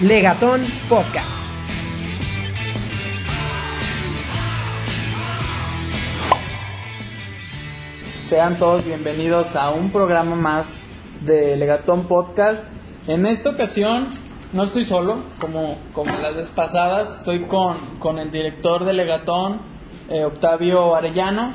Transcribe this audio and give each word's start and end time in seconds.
Legatón 0.00 0.60
Podcast. 0.88 1.46
Sean 8.28 8.58
todos 8.58 8.84
bienvenidos 8.84 9.54
a 9.54 9.70
un 9.70 9.92
programa 9.92 10.34
más 10.34 10.80
de 11.20 11.56
Legatón 11.56 12.08
Podcast. 12.08 12.66
En 13.06 13.24
esta 13.24 13.50
ocasión 13.50 14.08
no 14.52 14.64
estoy 14.64 14.84
solo, 14.84 15.18
como, 15.40 15.78
como 15.92 16.10
las 16.22 16.34
veces 16.34 16.50
pasadas, 16.50 17.18
estoy 17.18 17.42
con, 17.42 17.78
con 18.00 18.18
el 18.18 18.32
director 18.32 18.84
de 18.84 18.94
Legatón, 18.94 19.60
eh, 20.08 20.24
Octavio 20.24 20.96
Arellano, 20.96 21.52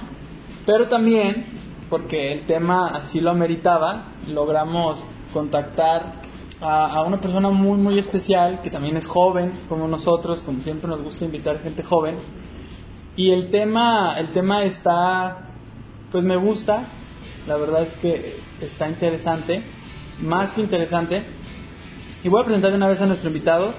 pero 0.66 0.88
también, 0.88 1.60
porque 1.90 2.32
el 2.32 2.46
tema 2.46 2.88
así 2.88 3.20
lo 3.20 3.32
ameritaba, 3.32 4.14
logramos 4.30 5.04
contactar 5.34 6.29
a, 6.62 7.04
una 7.04 7.18
persona 7.18 7.50
muy, 7.50 7.78
muy 7.78 7.98
especial, 8.00 8.62
que 8.62 8.70
también 8.70 8.98
es 8.98 9.08
joven, 9.08 9.52
como 9.70 9.88
nosotros, 9.88 10.42
como 10.42 10.62
siempre 10.62 10.90
nos 10.90 11.02
gusta 11.02 11.26
invitar 11.26 11.62
gente 11.62 11.84
joven. 11.84 12.16
Y 13.16 13.32
el 13.32 13.50
tema, 13.50 14.16
el 14.18 14.28
tema 14.30 14.64
está, 14.64 15.50
pues 16.12 16.26
me 16.26 16.36
gusta, 16.36 16.84
la 17.48 17.58
verdad 17.58 17.84
es 17.84 17.94
que 17.96 18.36
está 18.62 18.90
interesante, 18.90 19.64
más 20.22 20.52
que 20.52 20.62
interesante. 20.62 21.22
Y 22.24 22.30
voy 22.30 22.42
a 22.42 22.46
presentar 22.46 22.72
de 22.72 22.78
una 22.78 22.90
vez 22.90 23.02
a 23.02 23.06
nuestro 23.06 23.30
invitado. 23.30 23.74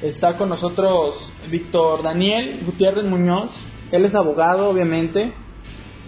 Está 0.00 0.36
con 0.36 0.48
nosotros 0.48 1.32
Víctor 1.50 2.02
Daniel 2.02 2.60
Gutiérrez 2.64 3.04
Muñoz. 3.04 3.50
Él 3.90 4.04
es 4.04 4.14
abogado, 4.14 4.70
obviamente. 4.70 5.32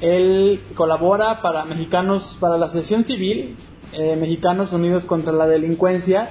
Él 0.01 0.63
colabora 0.75 1.41
para 1.43 1.65
Mexicanos, 1.65 2.39
para 2.41 2.57
la 2.57 2.67
Asociación 2.67 3.05
Civil 3.05 3.57
eh, 3.93 4.17
Mexicanos 4.17 4.73
Unidos 4.73 5.05
contra 5.05 5.33
la 5.33 5.47
Delincuencia 5.47 6.31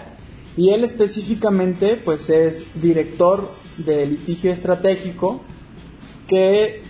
y 0.57 0.71
él 0.71 0.83
específicamente 0.83 1.95
pues 2.03 2.29
es 2.29 2.65
director 2.75 3.49
de 3.77 4.05
litigio 4.05 4.51
estratégico 4.51 5.41
que 6.27 6.81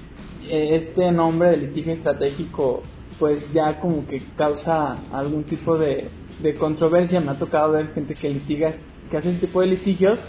eh, 0.49 0.75
este 0.75 1.11
nombre 1.11 1.51
de 1.51 1.57
litigio 1.57 1.93
estratégico 1.93 2.83
pues 3.19 3.53
ya 3.53 3.79
como 3.79 4.07
que 4.07 4.21
causa 4.35 4.97
algún 5.11 5.43
tipo 5.43 5.77
de, 5.77 6.09
controversia. 6.57 7.21
Me 7.21 7.31
ha 7.31 7.37
tocado 7.37 7.73
ver 7.73 7.93
gente 7.93 8.15
que 8.15 8.29
litiga 8.29 8.71
que 9.11 9.17
hace 9.17 9.29
este 9.29 9.45
tipo 9.45 9.61
de 9.61 9.67
litigios. 9.67 10.23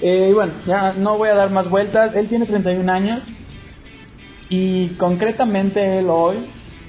Eh, 0.00 0.28
y 0.30 0.32
bueno 0.32 0.52
ya 0.66 0.94
no 0.94 1.16
voy 1.16 1.28
a 1.28 1.34
dar 1.34 1.50
más 1.50 1.70
vueltas. 1.70 2.16
Él 2.16 2.28
tiene 2.28 2.46
31 2.46 2.90
años 2.92 3.22
y 4.48 4.88
concretamente 4.98 6.00
él 6.00 6.06
hoy 6.10 6.46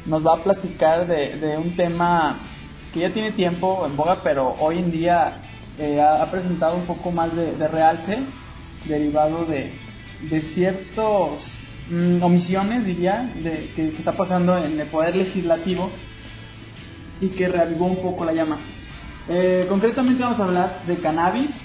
nos 0.08 0.26
va 0.26 0.36
a 0.36 0.38
platicar 0.38 1.08
de, 1.08 1.36
de 1.38 1.58
un 1.58 1.76
tema 1.76 2.40
que 2.94 3.02
ya 3.02 3.12
tiene 3.12 3.32
tiempo 3.32 3.86
en 3.86 3.96
boga, 3.96 4.22
pero 4.24 4.56
hoy 4.60 4.80
en 4.80 4.92
día 4.92 5.42
eh, 5.78 6.02
ha, 6.02 6.30
presentado 6.32 6.76
un 6.76 6.86
poco 6.86 7.12
más 7.12 7.36
de, 7.36 7.68
realce, 7.68 8.20
derivado 8.86 9.46
de, 9.46 9.72
de 10.30 10.42
ciertos 10.42 11.60
mm, 11.90 12.22
omisiones, 12.22 12.86
diría, 12.86 13.30
de, 13.36 13.72
que, 13.76 13.88
está 13.88 14.14
pasando 14.14 14.58
en 14.58 14.80
el 14.80 14.88
poder 14.88 15.16
legislativo 15.16 15.90
y 17.22 17.28
que 17.30 17.48
reavivó 17.48 17.86
un 17.86 17.98
poco 17.98 18.26
la 18.26 18.34
llama. 18.34 18.58
Eh, 19.28 19.66
concretamente 19.70 20.24
vamos 20.24 20.40
a 20.40 20.46
hablar 20.46 20.82
de 20.88 20.98
cannabis, 20.98 21.62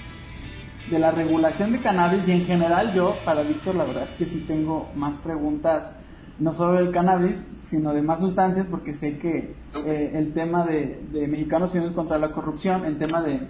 de 0.89 0.99
la 0.99 1.09
regulación 1.09 1.71
de 1.71 1.79
cannabis 1.79 2.27
y 2.27 2.31
en 2.31 2.45
general 2.45 2.93
yo, 2.93 3.15
para 3.25 3.41
Víctor, 3.41 3.75
la 3.75 3.85
verdad 3.85 4.07
es 4.09 4.15
que 4.15 4.25
sí 4.27 4.45
tengo 4.47 4.91
más 4.95 5.17
preguntas 5.17 5.91
no 6.39 6.51
solo 6.53 6.79
del 6.79 6.91
cannabis, 6.91 7.51
sino 7.63 7.93
de 7.93 8.01
más 8.01 8.19
sustancias, 8.19 8.67
porque 8.69 8.93
sé 8.93 9.17
que 9.17 9.53
eh, 9.85 10.11
el 10.15 10.33
tema 10.33 10.65
de, 10.65 10.99
Mexicanos 11.27 11.73
Unidos 11.75 11.93
contra 11.93 12.17
la 12.17 12.31
Corrupción, 12.31 12.85
el 12.85 12.97
tema 12.97 13.21
de, 13.21 13.47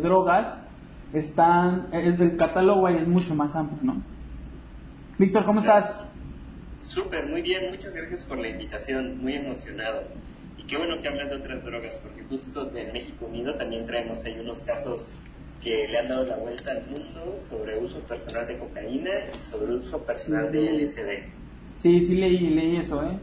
drogas, 0.00 0.64
están, 1.12 1.88
es 1.92 2.18
del 2.18 2.36
catálogo 2.36 2.90
y 2.90 2.96
es 2.96 3.08
mucho 3.08 3.34
más 3.34 3.56
amplio, 3.56 3.78
¿no? 3.82 4.02
Víctor, 5.18 5.44
¿cómo 5.46 5.60
estás? 5.60 6.10
Súper, 6.80 7.26
muy 7.26 7.40
bien, 7.40 7.70
muchas 7.70 7.94
gracias 7.94 8.22
por 8.24 8.38
la 8.38 8.48
invitación, 8.48 9.18
muy 9.22 9.34
emocionado. 9.34 10.02
Y 10.58 10.64
qué 10.64 10.76
bueno 10.76 11.00
que 11.00 11.08
hablas 11.08 11.30
de 11.30 11.36
otras 11.36 11.64
drogas, 11.64 11.96
porque 11.96 12.22
justo 12.24 12.66
de 12.66 12.92
México 12.92 13.26
Unido 13.26 13.54
también 13.54 13.86
traemos 13.86 14.22
ahí 14.24 14.38
unos 14.38 14.60
casos 14.60 15.10
que 15.62 15.88
le 15.88 15.98
han 15.98 16.08
dado 16.08 16.26
la 16.26 16.36
vuelta 16.36 16.70
al 16.70 16.86
mundo 16.86 17.34
sobre 17.36 17.78
uso 17.78 18.00
personal 18.00 18.46
de 18.46 18.58
cocaína 18.58 19.10
y 19.34 19.38
sobre 19.38 19.74
uso 19.74 19.98
personal 20.00 20.52
de 20.52 20.70
LSD. 20.70 21.45
Sí, 21.76 22.02
sí 22.02 22.16
leí, 22.16 22.38
leí 22.50 22.76
eso, 22.76 23.02
¿eh? 23.02 23.18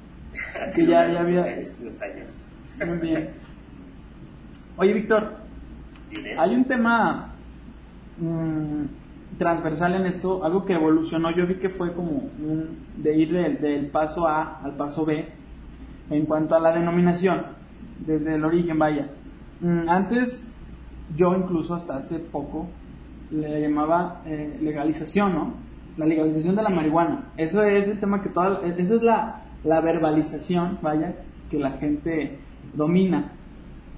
Así 0.62 0.86
ya, 0.86 1.10
ya 1.10 1.20
había... 1.20 1.46
Estos 1.56 2.00
años. 2.00 2.48
Muy 2.86 2.98
bien. 2.98 3.30
Oye, 4.76 4.92
Víctor, 4.94 5.32
hay 6.38 6.54
un 6.54 6.64
tema 6.64 7.32
mm, 8.18 8.84
transversal 9.36 9.96
en 9.96 10.06
esto, 10.06 10.44
algo 10.44 10.64
que 10.64 10.74
evolucionó, 10.74 11.30
yo 11.30 11.46
vi 11.46 11.54
que 11.54 11.68
fue 11.68 11.92
como 11.92 12.30
un, 12.40 12.78
de 12.96 13.16
ir 13.16 13.32
del, 13.32 13.86
paso 13.88 14.28
A 14.28 14.60
al 14.62 14.76
paso 14.76 15.04
B 15.04 15.26
en 16.10 16.26
cuanto 16.26 16.54
a 16.54 16.60
la 16.60 16.72
denominación, 16.72 17.42
desde 18.06 18.36
el 18.36 18.44
origen, 18.44 18.78
vaya. 18.78 19.08
Mm, 19.60 19.88
antes, 19.88 20.52
yo 21.16 21.34
incluso 21.34 21.74
hasta 21.74 21.96
hace 21.96 22.20
poco 22.20 22.68
le 23.30 23.60
llamaba 23.60 24.22
eh, 24.24 24.58
legalización, 24.62 25.34
¿no? 25.34 25.67
La 25.98 26.06
legalización 26.06 26.56
de 26.56 26.62
la 26.62 26.70
marihuana. 26.70 27.24
Eso 27.36 27.62
es 27.64 27.88
el 27.88 28.00
tema 28.00 28.22
que 28.22 28.30
toda, 28.30 28.60
esa 28.64 28.94
es 28.94 29.02
la, 29.02 29.42
la 29.64 29.80
verbalización, 29.80 30.78
vaya, 30.80 31.14
que 31.50 31.58
la 31.58 31.72
gente 31.72 32.38
domina, 32.72 33.32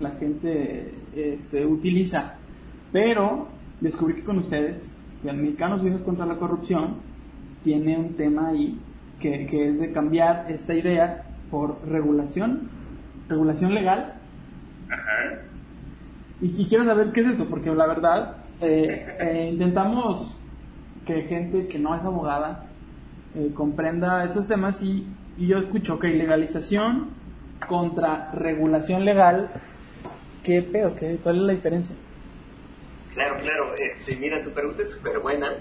la 0.01 0.11
gente 0.13 0.95
este, 1.15 1.67
utiliza. 1.67 2.35
Pero 2.91 3.49
descubrí 3.81 4.15
que 4.15 4.25
con 4.25 4.39
ustedes, 4.39 4.97
que 5.23 5.33
Mexicanos 5.33 5.83
Unidos 5.83 6.03
contra 6.03 6.27
la 6.27 6.37
Corrupción, 6.37 6.97
tiene 7.63 7.99
un 7.99 8.15
tema 8.15 8.49
ahí 8.49 8.79
que, 9.21 9.47
que 9.47 9.69
es 9.69 9.79
de 9.79 9.93
cambiar 9.93 10.47
esta 10.49 10.75
idea 10.75 11.25
por 11.51 11.87
regulación, 11.87 12.69
regulación 13.29 13.75
legal. 13.75 14.15
Ajá. 14.89 15.43
Y, 16.41 16.65
quiero 16.65 16.87
saber 16.87 17.13
qué 17.13 17.21
es 17.21 17.27
eso, 17.29 17.47
porque 17.51 17.71
la 17.71 17.87
verdad, 17.87 18.37
eh, 18.63 19.07
eh, 19.21 19.51
intentamos 19.53 20.40
que 21.11 21.23
gente 21.23 21.67
que 21.67 21.79
no 21.79 21.95
es 21.95 22.05
abogada 22.05 22.67
eh, 23.35 23.51
comprenda 23.55 24.25
estos 24.25 24.47
temas 24.49 24.83
y, 24.83 25.07
yo 25.39 25.57
escucho 25.57 25.99
que 25.99 26.09
legalización 26.09 27.09
contra 27.67 28.31
regulación 28.33 29.07
legal, 29.07 29.49
¿qué 30.45 30.61
pedo? 30.61 30.95
Qué, 30.97 31.19
¿Cuál 31.23 31.37
es 31.37 31.43
la 31.43 31.53
diferencia? 31.55 31.97
Claro, 33.15 33.37
claro. 33.41 33.75
Este, 33.79 34.17
mira, 34.17 34.43
tu 34.43 34.51
pregunta 34.51 34.83
es 34.83 34.91
súper 34.91 35.19
buena 35.21 35.55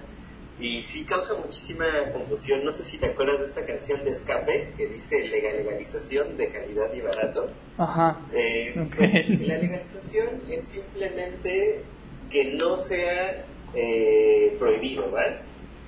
y 0.60 0.82
sí 0.82 1.06
causa 1.06 1.34
muchísima 1.36 1.86
confusión. 2.12 2.66
No 2.66 2.72
sé 2.72 2.84
si 2.84 2.98
te 2.98 3.06
acuerdas 3.06 3.40
de 3.40 3.46
esta 3.46 3.66
canción 3.66 4.04
de 4.04 4.10
Escape 4.10 4.74
que 4.76 4.88
dice 4.88 5.26
legalización 5.26 6.36
de 6.36 6.50
calidad 6.50 6.94
y 6.94 7.00
barato. 7.00 7.48
Ajá. 7.78 8.20
Eh, 8.34 8.86
pues, 8.98 9.30
la 9.30 9.60
legalización 9.60 10.28
es 10.50 10.66
simplemente 10.66 11.84
que 12.30 12.56
no 12.56 12.76
sea 12.76 13.46
eh, 13.76 14.56
prohibido, 14.60 15.10
¿vale? 15.12 15.38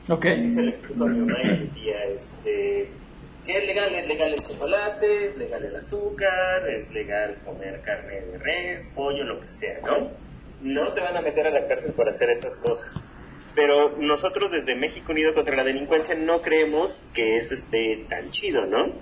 Ok. 0.09 0.25
Así 0.25 0.51
se 0.51 0.61
le 0.61 0.71
explicó 0.71 1.05
a 1.05 1.07
mi 1.07 1.19
mamá 1.19 1.39
y 1.43 1.47
a 1.47 1.53
mi 1.53 1.67
tía, 1.67 2.05
este, 2.05 2.87
que 3.45 3.57
es 3.57 3.65
legal, 3.65 3.93
es 3.93 4.07
legal 4.07 4.33
el 4.33 4.41
chocolate, 4.41 5.25
es 5.25 5.37
legal 5.37 5.63
el 5.63 5.75
azúcar, 5.75 6.69
es 6.69 6.91
legal 6.91 7.37
comer 7.45 7.81
carne 7.81 8.21
de 8.21 8.37
res, 8.37 8.87
pollo, 8.95 9.23
lo 9.23 9.39
que 9.41 9.47
sea, 9.47 9.79
¿no? 9.85 10.11
No 10.61 10.93
te 10.93 11.01
van 11.01 11.17
a 11.17 11.21
meter 11.21 11.47
a 11.47 11.51
la 11.51 11.67
cárcel 11.67 11.93
por 11.93 12.07
hacer 12.07 12.29
estas 12.29 12.57
cosas. 12.57 13.07
Pero 13.55 13.97
nosotros 13.97 14.51
desde 14.51 14.75
México 14.75 15.11
Unido 15.11 15.33
contra 15.33 15.55
la 15.55 15.63
Delincuencia 15.63 16.15
no 16.15 16.41
creemos 16.41 17.07
que 17.13 17.35
eso 17.35 17.53
esté 17.53 18.05
tan 18.07 18.29
chido, 18.31 18.65
¿no? 18.65 18.93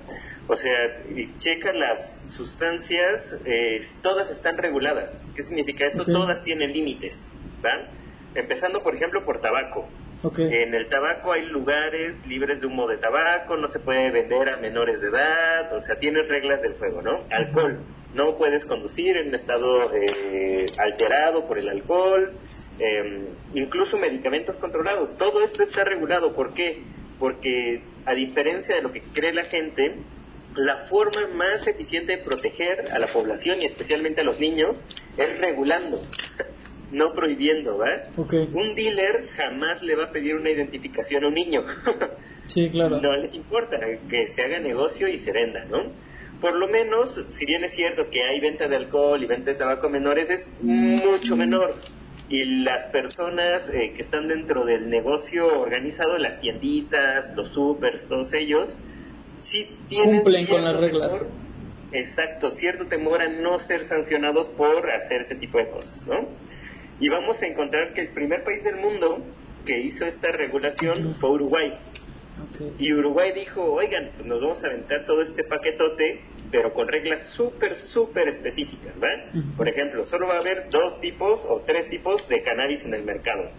O 0.48 0.56
sea, 0.56 1.04
checa 1.38 1.74
las 1.74 2.22
sustancias, 2.24 3.38
eh, 3.46 3.80
todas 4.02 4.32
están 4.32 4.58
reguladas. 4.58 5.28
¿Qué 5.36 5.44
significa 5.44 5.86
esto? 5.86 6.06
Todas 6.06 6.44
tienen 6.44 6.74
límites, 6.74 7.28
¿va? 7.64 7.88
Empezando, 8.36 8.84
por 8.84 8.96
ejemplo, 8.96 9.26
por 9.26 9.40
tabaco. 9.42 9.88
En 10.38 10.76
el 10.76 10.88
tabaco 10.88 11.32
hay 11.32 11.46
lugares 11.46 12.28
libres 12.28 12.60
de 12.60 12.68
humo 12.68 12.88
de 12.88 12.98
tabaco, 12.98 13.56
no 13.56 13.68
se 13.68 13.80
puede 13.80 14.12
vender 14.12 14.50
a 14.50 14.58
menores 14.58 15.00
de 15.00 15.08
edad, 15.08 15.74
o 15.74 15.80
sea, 15.80 15.98
tienes 15.98 16.28
reglas 16.28 16.62
del 16.62 16.74
juego, 16.74 17.02
¿no? 17.02 17.22
Alcohol, 17.30 17.80
no 18.14 18.36
puedes 18.38 18.66
conducir 18.66 19.16
en 19.16 19.30
un 19.30 19.36
estado 19.36 19.92
eh, 19.96 20.66
alterado 20.78 21.46
por 21.48 21.58
el 21.58 21.70
alcohol, 21.70 22.34
em, 22.80 23.28
incluso 23.54 23.98
medicamentos 23.98 24.58
controlados, 24.58 25.18
todo 25.18 25.42
esto 25.42 25.64
está 25.64 25.86
regulado. 25.86 26.34
¿Por 26.34 26.54
qué? 26.54 26.82
Porque 27.18 27.82
a 28.06 28.14
diferencia 28.14 28.76
de 28.76 28.82
lo 28.82 28.92
que 28.92 29.02
cree 29.02 29.32
la 29.32 29.46
gente, 29.46 29.96
la 30.54 30.76
forma 30.76 31.28
más 31.34 31.66
eficiente 31.68 32.18
de 32.18 32.24
proteger 32.24 32.92
a 32.92 33.00
la 33.00 33.08
población 33.08 33.62
y 33.62 33.66
especialmente 33.66 34.20
a 34.20 34.24
los 34.26 34.42
niños 34.42 34.84
es 35.18 35.40
regulando 35.40 36.02
no 36.92 37.14
prohibiendo, 37.14 37.78
¿va? 37.78 37.92
Un 38.54 38.76
dealer 38.76 39.30
jamás 39.36 39.82
le 39.84 39.96
va 39.96 40.06
a 40.06 40.12
pedir 40.12 40.36
una 40.36 40.50
identificación 40.50 41.24
a 41.24 41.28
un 41.28 41.34
niño. 41.36 41.64
sí, 42.48 42.70
claro. 42.70 43.00
No 43.02 43.16
les 43.16 43.34
importa 43.36 43.80
que 44.10 44.28
se 44.28 44.42
haga 44.44 44.60
negocio 44.60 45.08
y 45.08 45.18
se 45.18 45.32
venda, 45.32 45.66
¿no? 45.66 45.84
Por 46.42 46.56
lo 46.56 46.68
menos, 46.70 47.26
si 47.28 47.46
bien 47.46 47.64
es 47.66 47.72
cierto 47.72 48.10
que 48.10 48.24
hay 48.24 48.40
venta 48.40 48.68
de 48.70 48.78
alcohol 48.78 49.22
y 49.22 49.26
venta 49.26 49.52
de 49.52 49.58
tabaco 49.58 49.90
menores, 49.90 50.30
es 50.30 50.52
mucho 50.62 51.36
menor. 51.36 51.76
y 52.30 52.46
las 52.64 52.86
personas 52.86 53.70
eh, 53.70 53.92
que 53.96 54.02
están 54.02 54.28
dentro 54.28 54.64
del 54.64 54.90
negocio 54.90 55.48
organizado, 55.62 56.18
las 56.20 56.40
tienditas, 56.40 57.34
los 57.36 57.50
supers, 57.50 58.08
todos 58.08 58.34
ellos, 58.34 58.78
sí 59.40 59.68
tienen 59.90 60.22
Cumplen 60.22 60.46
con 60.46 60.64
las 60.64 60.78
reglas. 60.78 61.12
temor- 61.12 61.28
exacto, 61.92 62.50
cierto 62.52 62.86
temor 62.86 63.22
a 63.22 63.28
no 63.30 63.58
ser 63.58 63.84
sancionados 63.84 64.50
por 64.50 64.92
hacer 64.92 65.22
ese 65.22 65.36
tipo 65.36 65.58
de 65.58 65.70
cosas, 65.70 66.06
¿no? 66.08 66.28
Y 67.00 67.10
vamos 67.10 67.42
a 67.42 67.48
encontrar 67.48 67.94
que 67.94 68.02
el 68.02 68.10
primer 68.10 68.44
país 68.44 68.64
del 68.64 68.76
mundo 68.76 69.24
que 69.66 69.80
hizo 69.80 70.06
esta 70.06 70.32
regulación 70.32 71.16
fue 71.16 71.32
Uruguay. 71.32 71.74
Y 72.78 72.94
Uruguay 72.94 73.32
dijo, 73.34 73.64
oigan, 73.64 74.12
pues 74.16 74.26
nos 74.28 74.42
vamos 74.42 74.64
a 74.64 74.68
aventar 74.68 75.06
todo 75.06 75.22
este 75.22 75.44
paquetote, 75.44 76.22
pero 76.52 76.74
con 76.74 76.88
reglas 76.88 77.24
súper, 77.24 77.76
súper 77.76 78.28
específicas, 78.28 79.02
¿va? 79.02 79.10
Por 79.56 79.68
ejemplo, 79.68 80.04
solo 80.04 80.28
va 80.28 80.36
a 80.36 80.40
haber 80.40 80.70
dos 80.70 81.00
tipos 81.00 81.46
o 81.46 81.62
tres 81.66 81.90
tipos 81.90 82.28
de 82.28 82.42
cannabis 82.42 82.86
en 82.86 82.94
el 82.94 83.04
mercado. 83.04 83.50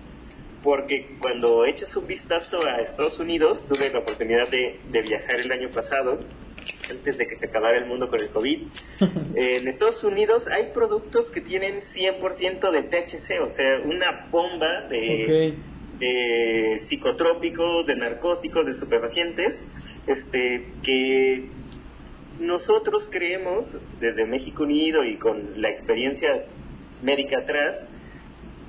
Porque 0.63 1.17
cuando 1.21 1.65
echas 1.65 1.97
un 1.97 2.07
vistazo 2.07 2.67
a 2.67 2.81
Estados 2.81 3.19
Unidos, 3.19 3.67
tuve 3.67 3.91
la 3.91 4.01
oportunidad 4.01 4.49
de, 4.49 4.79
de 4.91 5.03
viajar 5.03 5.41
el 5.41 5.53
año 5.53 5.71
pasado, 5.71 6.19
antes 6.91 7.19
de 7.19 7.27
que 7.27 7.37
se 7.37 7.47
acabara 7.47 7.79
el 7.79 7.87
mundo 7.87 8.09
con 8.09 8.21
el 8.21 8.29
COVID. 8.29 8.61
en 9.35 9.69
Estados 9.69 10.05
Unidos 10.05 10.49
hay 10.49 10.73
productos 10.75 11.31
que 11.31 11.41
tienen 11.41 11.81
100% 11.81 12.71
de 12.71 12.83
THC, 12.83 13.43
o 13.43 13.51
sea, 13.51 13.81
una 13.85 14.29
bomba 14.31 14.83
de, 14.83 15.55
Ok. 15.55 16.01
de 16.01 16.77
psicotrópicos, 16.79 17.87
de 17.87 17.97
narcóticos, 17.97 18.65
de 18.65 18.73
estupefacientes, 18.73 19.67
este, 20.07 20.67
que 20.83 21.45
nosotros 22.39 23.09
creemos, 23.11 23.79
desde 24.01 24.25
México 24.25 24.63
Unido 24.63 25.05
y 25.05 25.17
con 25.17 25.61
la 25.61 25.71
experiencia 25.71 26.45
médica 27.03 27.39
atrás, 27.39 27.87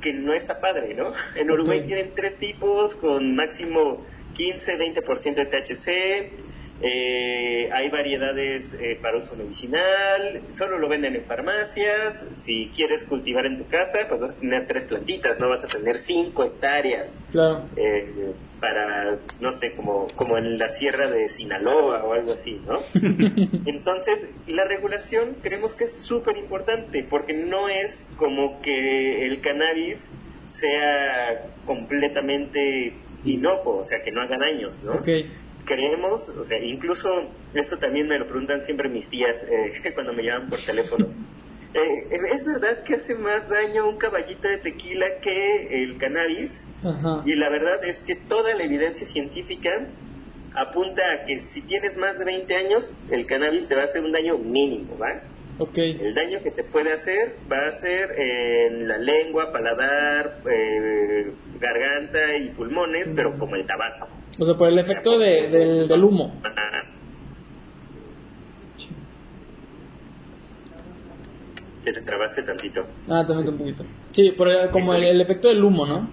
que 0.02 0.14
no 0.14 0.34
está 0.34 0.60
padre, 0.60 0.94
¿no? 0.96 1.14
En 1.36 1.52
Uruguay 1.52 1.84
tienen 1.86 2.12
tres 2.16 2.38
tipos 2.38 2.96
con 2.96 3.36
máximo 3.36 4.04
15-20% 4.36 5.36
de 5.36 5.46
THC, 5.46 6.51
eh, 6.84 7.70
hay 7.72 7.90
variedades 7.90 8.74
eh, 8.74 8.98
para 9.02 9.18
uso 9.18 9.36
medicinal, 9.36 10.42
solo 10.50 10.80
lo 10.80 10.90
venden 10.90 11.16
en 11.16 11.26
farmacias, 11.26 12.28
si 12.34 12.72
quieres 12.76 13.04
cultivar 13.04 13.46
en 13.46 13.58
tu 13.58 13.68
casa, 13.68 14.00
pues 14.10 14.20
vas 14.20 14.36
a 14.36 14.40
tener 14.40 14.66
tres 14.66 14.86
plantitas, 14.86 15.40
no 15.40 15.50
vas 15.50 15.64
a 15.64 15.68
tener 15.68 15.98
cinco 15.98 16.44
hectáreas 16.44 17.24
Claro. 17.32 17.70
eh, 17.76 18.34
para, 18.60 19.18
no 19.40 19.52
sé, 19.52 19.74
como, 19.76 20.08
como 20.16 20.38
en 20.38 20.58
la 20.58 20.70
sierra 20.70 21.10
de 21.10 21.30
Sinaloa 21.30 22.04
o 22.04 22.14
algo 22.14 22.34
así, 22.34 22.62
¿no? 22.66 22.80
Entonces, 23.66 24.30
la 24.48 24.66
regulación 24.66 25.38
creemos 25.42 25.74
que 25.74 25.86
es 25.86 26.04
súper 26.04 26.38
importante 26.38 27.06
porque 27.10 27.34
no 27.34 27.70
es 27.70 28.12
como 28.18 28.62
que 28.62 29.26
el 29.26 29.42
cannabis 29.42 30.12
sea 30.46 31.48
completamente 31.66 32.94
inocuo, 33.24 33.78
o 33.78 33.84
sea, 33.84 34.02
que 34.04 34.12
no 34.12 34.22
haga 34.22 34.38
daños, 34.38 34.84
¿no? 34.84 34.94
Ok. 34.94 35.10
Creemos, 35.66 36.30
o 36.30 36.46
sea, 36.46 36.60
incluso 36.60 37.30
esto 37.54 37.78
también 37.78 38.08
me 38.08 38.18
lo 38.18 38.28
preguntan 38.28 38.62
siempre 38.62 38.90
mis 38.90 39.10
tías 39.10 39.44
eh, 39.44 39.72
cuando 39.94 40.14
me 40.14 40.24
llaman 40.24 40.50
por 40.50 40.60
teléfono. 40.60 41.08
Eh, 41.74 42.08
¿Es 42.30 42.44
verdad 42.44 42.84
que 42.84 42.96
hace 42.96 43.16
más 43.16 43.48
daño 43.48 43.88
un 43.88 43.96
caballito 43.96 44.46
de 44.46 44.58
tequila 44.58 45.22
que 45.22 45.84
el 45.84 45.98
cannabis? 45.98 46.66
Ajá. 46.84 47.24
Y 47.26 47.36
la 47.36 47.48
verdad 47.48 47.86
es 47.86 48.02
que 48.02 48.18
toda 48.18 48.54
la 48.56 48.64
evidencia 48.64 49.08
científica 49.08 49.88
apunta 50.54 51.14
a 51.14 51.26
que 51.26 51.38
si 51.38 51.62
tienes 51.62 51.98
más 51.98 52.20
de 52.20 52.26
20 52.26 52.56
años, 52.56 52.94
el 53.10 53.26
cannabis 53.26 53.68
te 53.68 53.76
va 53.76 53.82
a 53.82 53.84
hacer 53.86 54.04
un 54.04 54.12
daño 54.12 54.38
mínimo, 54.38 54.98
¿va? 54.98 55.22
Ok. 55.60 55.78
El 55.78 56.14
daño 56.14 56.42
que 56.42 56.52
te 56.52 56.64
puede 56.64 56.92
hacer 56.92 57.36
va 57.52 57.68
a 57.68 57.72
ser 57.72 58.20
en 58.20 58.88
la 58.88 58.98
lengua, 58.98 59.52
paladar, 59.52 60.40
eh, 60.52 61.32
garganta 61.60 62.36
y 62.36 62.50
pulmones, 62.50 63.14
pero 63.16 63.38
como 63.38 63.56
el 63.56 63.66
tabaco. 63.66 64.08
O 64.40 64.46
sea, 64.46 64.56
por 64.56 64.70
el 64.70 64.80
efecto 64.80 65.18
de, 65.20 65.50
del, 65.50 65.88
del 65.88 66.04
humo. 66.04 66.40
Que 71.84 71.92
te 71.94 72.02
trabaste 72.02 72.44
tantito. 72.44 72.86
Ah, 73.10 73.24
también 73.26 73.50
un 73.50 73.58
poquito. 73.58 73.84
Sí, 74.12 74.32
por 74.32 74.50
el- 74.50 74.70
como 74.70 74.94
el, 74.94 75.04
el 75.04 75.22
efecto 75.22 75.48
del 75.48 75.64
humo, 75.64 75.86
¿no? 75.88 76.10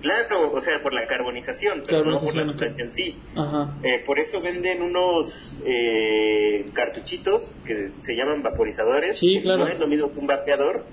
Claro, 0.00 0.52
o 0.52 0.60
sea, 0.60 0.80
por 0.80 0.92
la 0.94 1.06
carbonización, 1.08 1.82
pero 1.86 2.04
no 2.04 2.18
por 2.20 2.34
la 2.34 2.44
sustancia 2.44 2.84
en 2.84 2.92
sí. 2.92 3.16
Ajá. 3.36 3.74
Eh, 3.82 4.02
por 4.06 4.18
eso 4.20 4.40
venden 4.40 4.80
unos 4.82 5.56
eh, 5.64 6.66
cartuchitos 6.72 7.48
que 7.64 7.90
se 8.00 8.14
llaman 8.14 8.42
vaporizadores. 8.42 9.18
Sí, 9.18 9.40
claro. 9.42 9.64
No 9.64 9.68
es 9.68 9.78
lo 9.78 9.88
mismo 9.88 10.12
que 10.12 10.20
un 10.20 10.26
vapeador, 10.28 10.84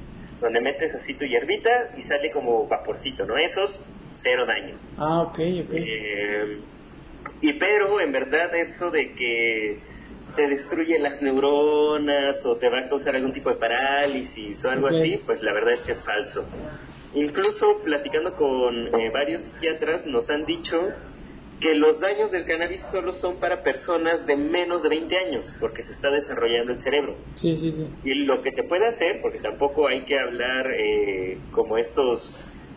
donde 0.42 0.60
metes 0.60 0.94
así 0.96 1.14
tu 1.14 1.24
hierbita 1.26 1.92
y 1.98 2.02
sale 2.02 2.32
como 2.32 2.68
vaporcito, 2.68 3.26
¿no? 3.26 3.38
Esos, 3.38 3.82
cero 4.16 4.46
daño. 4.46 4.76
Ah, 4.98 5.22
ok, 5.22 5.40
ok. 5.66 5.74
Eh, 5.74 6.60
y 7.42 7.54
pero, 7.54 8.00
en 8.00 8.12
verdad, 8.12 8.56
eso 8.56 8.92
de 8.92 9.14
que 9.14 9.80
te 10.36 10.48
destruye 10.48 11.00
las 11.00 11.22
neuronas 11.22 12.46
o 12.46 12.58
te 12.58 12.70
va 12.70 12.80
a 12.80 12.90
causar 12.90 13.16
algún 13.16 13.34
tipo 13.34 13.50
de 13.50 13.56
parálisis 13.56 14.64
o 14.66 14.70
algo 14.70 14.88
así, 14.88 15.20
pues 15.26 15.42
la 15.44 15.54
verdad 15.54 15.74
es 15.74 15.82
que 15.82 15.94
es 15.94 16.02
falso. 16.02 16.46
Incluso 17.14 17.80
platicando 17.84 18.36
con 18.36 19.00
eh, 19.00 19.10
varios 19.10 19.44
psiquiatras 19.44 20.06
nos 20.06 20.30
han 20.30 20.46
dicho 20.46 20.90
que 21.62 21.74
los 21.74 22.02
daños 22.02 22.32
del 22.32 22.46
cannabis 22.46 22.82
solo 22.82 23.14
son 23.14 23.38
para 23.38 23.64
personas 23.64 24.28
de 24.28 24.36
menos 24.36 24.84
de 24.84 24.90
20 24.90 25.18
años, 25.18 25.54
porque 25.60 25.84
se 25.84 25.94
está 25.94 26.12
desarrollando 26.12 26.74
el 26.74 26.80
cerebro. 26.80 27.16
Sí, 27.36 27.56
sí, 27.56 27.72
sí. 27.72 27.88
Y 28.04 28.26
lo 28.26 28.42
que 28.42 28.52
te 28.52 28.64
puede 28.64 28.86
hacer, 28.86 29.22
porque 29.22 29.40
tampoco 29.40 29.88
hay 29.88 30.02
que 30.02 30.20
hablar 30.20 30.70
eh, 30.72 31.38
como 31.52 31.78
estos 31.78 32.34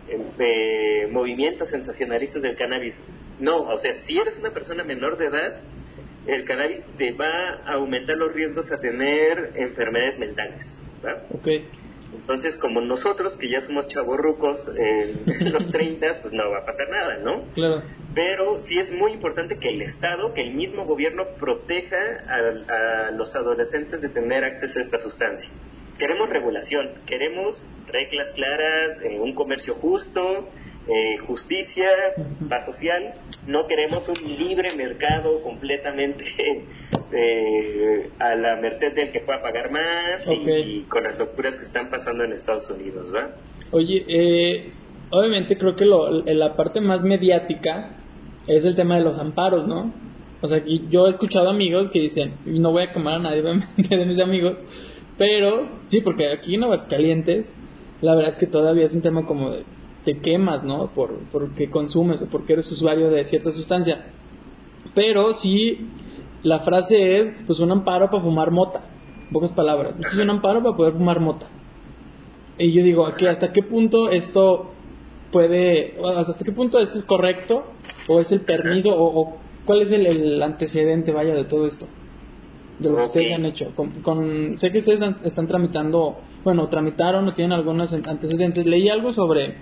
eh, 0.08 0.20
eh, 0.38 1.08
movimientos 1.10 1.68
sensacionalistas 1.68 2.42
del 2.42 2.56
cannabis. 2.56 3.02
No, 3.40 3.62
o 3.62 3.78
sea, 3.78 3.94
si 3.94 4.18
eres 4.18 4.38
una 4.38 4.50
persona 4.50 4.84
menor 4.84 5.18
de 5.18 5.26
edad, 5.26 5.60
el 6.26 6.44
cannabis 6.44 6.84
te 6.96 7.12
va 7.12 7.60
a 7.64 7.74
aumentar 7.74 8.16
los 8.16 8.32
riesgos 8.32 8.70
a 8.72 8.80
tener 8.80 9.52
enfermedades 9.56 10.18
mentales. 10.18 10.82
¿va? 11.04 11.22
Ok. 11.30 11.48
Entonces, 12.14 12.56
como 12.56 12.80
nosotros, 12.80 13.36
que 13.36 13.48
ya 13.48 13.60
somos 13.60 13.86
chavorrucos 13.86 14.70
en 14.76 15.24
los 15.52 15.70
30, 15.70 16.06
pues 16.22 16.32
no 16.32 16.50
va 16.50 16.58
a 16.58 16.64
pasar 16.64 16.88
nada, 16.90 17.18
¿no? 17.18 17.42
Claro. 17.54 17.82
Pero 18.14 18.58
sí 18.58 18.78
es 18.78 18.90
muy 18.90 19.12
importante 19.12 19.58
que 19.58 19.68
el 19.68 19.82
Estado, 19.82 20.32
que 20.34 20.42
el 20.42 20.54
mismo 20.54 20.84
gobierno 20.84 21.26
proteja 21.38 21.96
a, 22.26 23.08
a 23.08 23.10
los 23.10 23.36
adolescentes 23.36 24.00
de 24.00 24.08
tener 24.08 24.44
acceso 24.44 24.78
a 24.78 24.82
esta 24.82 24.98
sustancia. 24.98 25.50
Queremos 25.98 26.30
regulación, 26.30 26.90
queremos 27.06 27.66
reglas 27.86 28.30
claras, 28.34 29.02
eh, 29.02 29.18
un 29.18 29.34
comercio 29.34 29.74
justo, 29.74 30.20
eh, 30.88 31.18
justicia, 31.26 31.88
paz 32.48 32.64
social. 32.64 33.14
No 33.46 33.66
queremos 33.66 34.08
un 34.08 34.16
libre 34.38 34.70
mercado 34.76 35.42
completamente 35.42 36.24
eh, 37.12 38.10
a 38.18 38.34
la 38.34 38.56
merced 38.56 38.92
del 38.94 39.10
que 39.10 39.20
pueda 39.20 39.42
pagar 39.42 39.70
más 39.70 40.26
y- 40.30 40.82
con 40.88 41.02
las 41.04 41.18
locuras 41.18 41.56
que 41.56 41.62
están 41.64 41.90
pasando 41.90 42.24
en 42.24 42.32
Estados 42.32 42.70
Unidos, 42.70 43.12
¿va? 43.14 43.30
Oye, 43.70 44.04
eh, 44.08 44.72
obviamente 45.10 45.56
creo 45.58 45.74
que 45.76 45.84
lo, 45.84 46.10
la 46.24 46.54
parte 46.56 46.80
más 46.80 47.02
mediática 47.02 47.96
es 48.46 48.64
el 48.64 48.76
tema 48.76 48.96
de 48.96 49.04
los 49.04 49.18
amparos, 49.18 49.66
¿no? 49.66 49.92
O 50.40 50.46
sea, 50.46 50.62
yo 50.64 51.06
he 51.08 51.10
escuchado 51.10 51.50
amigos 51.50 51.90
que 51.92 52.00
dicen, 52.00 52.34
no 52.46 52.70
voy 52.70 52.84
a 52.84 52.92
quemar 52.92 53.16
a 53.16 53.22
nadie 53.22 53.42
de 53.76 54.06
mis 54.06 54.20
amigos, 54.20 54.56
pero 55.18 55.66
sí, 55.88 56.00
porque 56.00 56.32
aquí 56.32 56.54
en 56.54 56.64
Aguascalientes, 56.64 57.54
la 58.00 58.14
verdad 58.14 58.30
es 58.30 58.36
que 58.36 58.46
todavía 58.46 58.86
es 58.86 58.94
un 58.94 59.02
tema 59.02 59.26
como 59.26 59.50
de 59.50 59.64
te 60.04 60.18
quemas, 60.20 60.64
¿no? 60.64 60.86
Por 60.94 61.18
porque 61.32 61.68
consumes 61.68 62.22
o 62.22 62.26
porque 62.26 62.54
eres 62.54 62.70
usuario 62.70 63.10
de 63.10 63.24
cierta 63.24 63.50
sustancia. 63.50 64.06
Pero 64.94 65.34
sí, 65.34 65.88
la 66.42 66.60
frase 66.60 67.18
es, 67.18 67.26
pues 67.46 67.60
un 67.60 67.72
amparo 67.72 68.10
para 68.10 68.22
fumar 68.22 68.50
mota, 68.50 68.82
pocas 69.32 69.52
palabras. 69.52 69.96
Esto 69.98 70.08
es 70.08 70.18
un 70.18 70.30
amparo 70.30 70.62
para 70.62 70.76
poder 70.76 70.92
fumar 70.94 71.20
mota. 71.20 71.46
Y 72.56 72.72
yo 72.72 72.82
digo, 72.82 73.06
aquí 73.06 73.26
hasta 73.26 73.52
qué 73.52 73.62
punto 73.62 74.08
esto 74.10 74.70
puede, 75.30 75.96
hasta 76.02 76.44
qué 76.44 76.52
punto 76.52 76.78
esto 76.78 76.98
es 76.98 77.04
correcto, 77.04 77.64
o 78.06 78.20
es 78.20 78.32
el 78.32 78.40
permiso, 78.40 78.90
o, 78.96 79.36
cuál 79.64 79.82
es 79.82 79.92
el 79.92 80.42
antecedente, 80.42 81.12
vaya, 81.12 81.34
de 81.34 81.44
todo 81.44 81.66
esto, 81.66 81.86
de 82.78 82.88
lo 82.90 82.96
que 82.96 83.02
ustedes 83.04 83.32
han 83.34 83.44
hecho. 83.46 83.72
Con, 83.74 83.90
con- 84.02 84.58
sé 84.58 84.70
que 84.70 84.78
ustedes 84.78 85.02
han- 85.02 85.18
están 85.24 85.46
tramitando, 85.46 86.20
bueno, 86.44 86.68
tramitaron 86.68 87.26
o 87.26 87.32
tienen 87.32 87.52
algunos 87.52 87.92
an- 87.92 88.02
antecedentes. 88.08 88.66
Leí 88.66 88.88
algo 88.88 89.12
sobre 89.12 89.56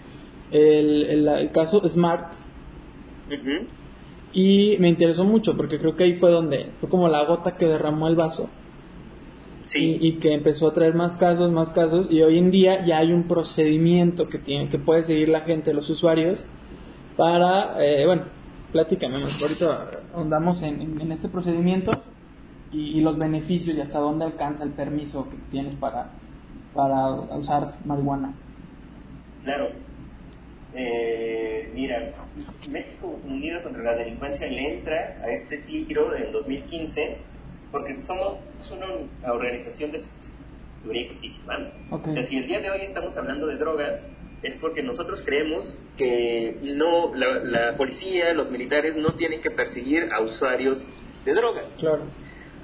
el, 0.50 1.04
el- 1.04 1.28
el 1.28 1.50
caso 1.50 1.86
Smart. 1.88 2.32
Y 4.32 4.76
me 4.78 4.88
interesó 4.88 5.24
mucho 5.24 5.56
porque 5.56 5.78
creo 5.78 5.96
que 5.96 6.04
ahí 6.04 6.14
fue 6.14 6.30
donde 6.30 6.66
fue 6.80 6.88
como 6.88 7.08
la 7.08 7.24
gota 7.24 7.56
que 7.56 7.66
derramó 7.66 8.08
el 8.08 8.16
vaso. 8.16 8.48
Sí. 9.64 9.98
y, 10.00 10.08
y 10.08 10.12
que 10.12 10.32
empezó 10.32 10.68
a 10.68 10.74
traer 10.74 10.94
más 10.94 11.16
casos, 11.16 11.50
más 11.50 11.70
casos, 11.70 12.06
y 12.08 12.22
hoy 12.22 12.38
en 12.38 12.52
día 12.52 12.84
ya 12.86 12.98
hay 12.98 13.12
un 13.12 13.24
procedimiento 13.24 14.28
que 14.28 14.38
tiene, 14.38 14.68
que 14.68 14.78
puede 14.78 15.02
seguir 15.02 15.28
la 15.28 15.40
gente, 15.40 15.74
los 15.74 15.90
usuarios, 15.90 16.44
para, 17.16 17.74
eh, 17.84 18.06
bueno, 18.06 18.22
platícame, 18.70 19.16
ahorita 19.16 19.90
ahondamos 20.14 20.62
en, 20.62 20.80
en- 20.82 21.00
en 21.00 21.10
este 21.10 21.28
procedimiento 21.28 21.90
y, 22.72 22.98
y 22.98 23.00
los 23.00 23.18
beneficios 23.18 23.76
y 23.76 23.80
hasta 23.80 23.98
dónde 23.98 24.24
alcanza 24.24 24.64
el 24.64 24.70
permiso 24.70 25.28
que 25.28 25.36
tienes 25.50 25.74
para, 25.74 26.10
para 26.74 27.10
usar 27.10 27.74
marihuana. 27.84 28.34
Claro. 29.42 29.70
Eh, 30.74 31.70
mira, 31.74 32.12
México 32.70 33.18
Unido 33.26 33.62
contra 33.62 33.82
la 33.82 33.94
Delincuencia 33.94 34.46
le 34.46 34.74
entra 34.74 35.16
a 35.22 35.30
este 35.30 35.58
tiro 35.58 36.14
en 36.14 36.32
2015 36.32 37.16
porque 37.72 38.00
somos 38.02 38.38
una 38.70 39.32
organización 39.32 39.92
de 39.92 40.02
seguridad 40.82 41.08
justísima. 41.08 41.58
O 41.90 42.10
sea, 42.10 42.22
si 42.22 42.36
el 42.36 42.46
día 42.46 42.60
de 42.60 42.70
hoy 42.70 42.80
estamos 42.82 43.16
hablando 43.16 43.46
de 43.46 43.56
drogas, 43.56 44.06
es 44.42 44.54
porque 44.54 44.82
nosotros 44.82 45.22
creemos 45.24 45.78
que 45.96 46.58
no 46.62 47.14
la, 47.14 47.38
la, 47.38 47.76
policía, 47.76 48.34
los 48.34 48.50
militares 48.50 48.96
no 48.96 49.10
tienen 49.10 49.40
que 49.40 49.50
perseguir 49.50 50.10
a 50.12 50.20
usuarios 50.20 50.84
de 51.24 51.34
drogas. 51.34 51.74
Claro. 51.78 52.02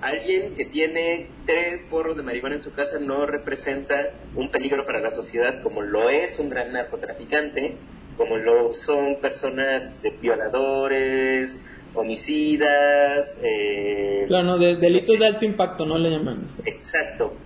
Alguien 0.02 0.56
que 0.56 0.64
tiene 0.64 1.28
tres 1.46 1.82
porros 1.88 2.16
de 2.16 2.24
marihuana 2.24 2.56
en 2.56 2.62
su 2.62 2.72
casa 2.72 2.98
no 2.98 3.24
representa 3.24 4.10
un 4.34 4.50
peligro 4.50 4.84
para 4.84 4.98
la 4.98 5.12
sociedad 5.12 5.62
como 5.62 5.80
lo 5.80 6.10
es 6.10 6.40
un 6.40 6.50
gran 6.50 6.72
narcotraficante, 6.72 7.76
como 8.16 8.36
lo 8.36 8.72
son 8.72 9.20
personas 9.20 10.02
de 10.02 10.10
violadores, 10.10 11.62
homicidas. 11.94 13.38
Eh, 13.44 14.24
claro, 14.26 14.58
de, 14.58 14.74
delitos 14.74 15.20
de 15.20 15.26
alto 15.26 15.44
impacto, 15.44 15.86
no 15.86 15.96
le 15.98 16.10
llaman 16.10 16.42
esto. 16.46 16.62
Exacto. 16.66 17.36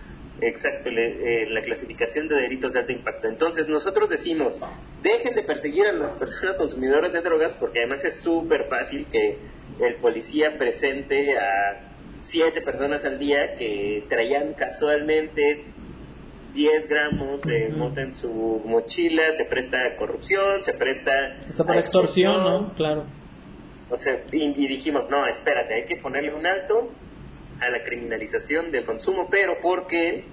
Exacto, 0.41 0.91
eh, 0.91 1.47
la 1.49 1.63
clasificación 1.63 2.29
de 2.29 2.37
delitos 2.37 2.75
de 2.75 2.81
alto 2.81 2.93
impacto. 2.93 3.27
Entonces 3.27 3.69
nosotros 3.69 4.11
decimos, 4.11 4.61
dejen 5.03 5.35
de 5.35 5.43
perseguir 5.43 5.87
a 5.87 5.93
las 5.93 6.15
personas 6.15 6.59
consumidoras 6.59 7.13
de 7.13 7.23
drogas 7.23 7.55
porque 7.55 7.79
además 7.81 8.05
es 8.05 8.21
súper 8.21 8.65
fácil 8.65 9.07
que 9.11 9.39
el 9.81 9.95
policía 9.95 10.59
presente 10.59 11.39
a 11.39 11.96
siete 12.17 12.61
personas 12.63 13.05
al 13.05 13.19
día 13.19 13.55
que 13.55 14.05
traían 14.09 14.55
casualmente 14.55 15.65
10 16.55 16.89
gramos 16.89 17.43
de 17.43 17.69
mota 17.69 18.03
en 18.03 18.15
su 18.15 18.63
mochila, 18.65 19.31
se 19.31 19.45
presta 19.45 19.85
a 19.87 19.97
corrupción, 19.97 20.63
se 20.63 20.73
presta... 20.73 21.37
Está 21.49 21.65
para 21.65 21.81
extorsión, 21.81 22.43
¿no? 22.43 22.75
Claro. 22.75 23.05
O 23.91 23.97
sea, 23.97 24.23
y 24.33 24.53
dijimos, 24.67 25.09
no, 25.11 25.27
espérate, 25.27 25.75
hay 25.75 25.85
que 25.85 25.97
ponerle 25.97 26.35
un 26.35 26.47
alto 26.47 26.91
a 27.61 27.71
la 27.71 27.85
criminalización 27.85 28.73
del 28.73 28.85
consumo, 28.85 29.29
pero 29.31 29.59
porque 29.61 30.25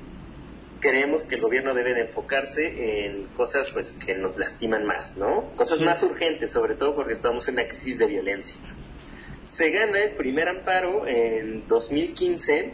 creemos 0.79 1.23
que 1.23 1.35
el 1.35 1.41
gobierno 1.41 1.73
debe 1.73 1.93
de 1.93 2.01
enfocarse 2.01 3.05
en 3.05 3.25
cosas 3.37 3.71
pues 3.71 3.93
que 3.93 4.15
nos 4.15 4.37
lastiman 4.37 4.85
más, 4.85 5.17
¿no? 5.17 5.51
Cosas 5.55 5.81
más 5.81 6.03
urgentes, 6.03 6.51
sobre 6.51 6.75
todo 6.75 6.95
porque 6.95 7.13
estamos 7.13 7.47
en 7.47 7.55
una 7.55 7.67
crisis 7.67 7.97
de 7.97 8.07
violencia. 8.07 8.57
Se 9.45 9.69
gana 9.71 9.99
el 9.99 10.11
primer 10.11 10.49
amparo 10.49 11.07
en 11.07 11.67
2015 11.67 12.71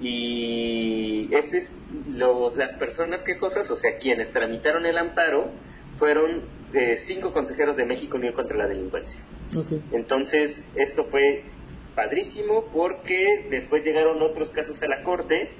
y 0.00 1.28
ese 1.32 1.58
es 1.58 1.74
las 2.56 2.74
personas 2.74 3.22
quejosas, 3.22 3.70
o 3.70 3.76
sea, 3.76 3.96
quienes 3.96 4.32
tramitaron 4.32 4.86
el 4.86 4.98
amparo, 4.98 5.50
fueron 5.96 6.42
eh, 6.74 6.96
cinco 6.96 7.32
consejeros 7.32 7.76
de 7.76 7.84
México 7.84 8.16
Unido 8.16 8.34
contra 8.34 8.56
la 8.56 8.66
Delincuencia. 8.66 9.20
Entonces, 9.92 10.66
esto 10.74 11.04
fue 11.04 11.44
padrísimo 11.94 12.64
porque 12.72 13.46
después 13.50 13.84
llegaron 13.84 14.22
otros 14.22 14.50
casos 14.50 14.82
a 14.82 14.88
la 14.88 15.02
corte. 15.02 15.50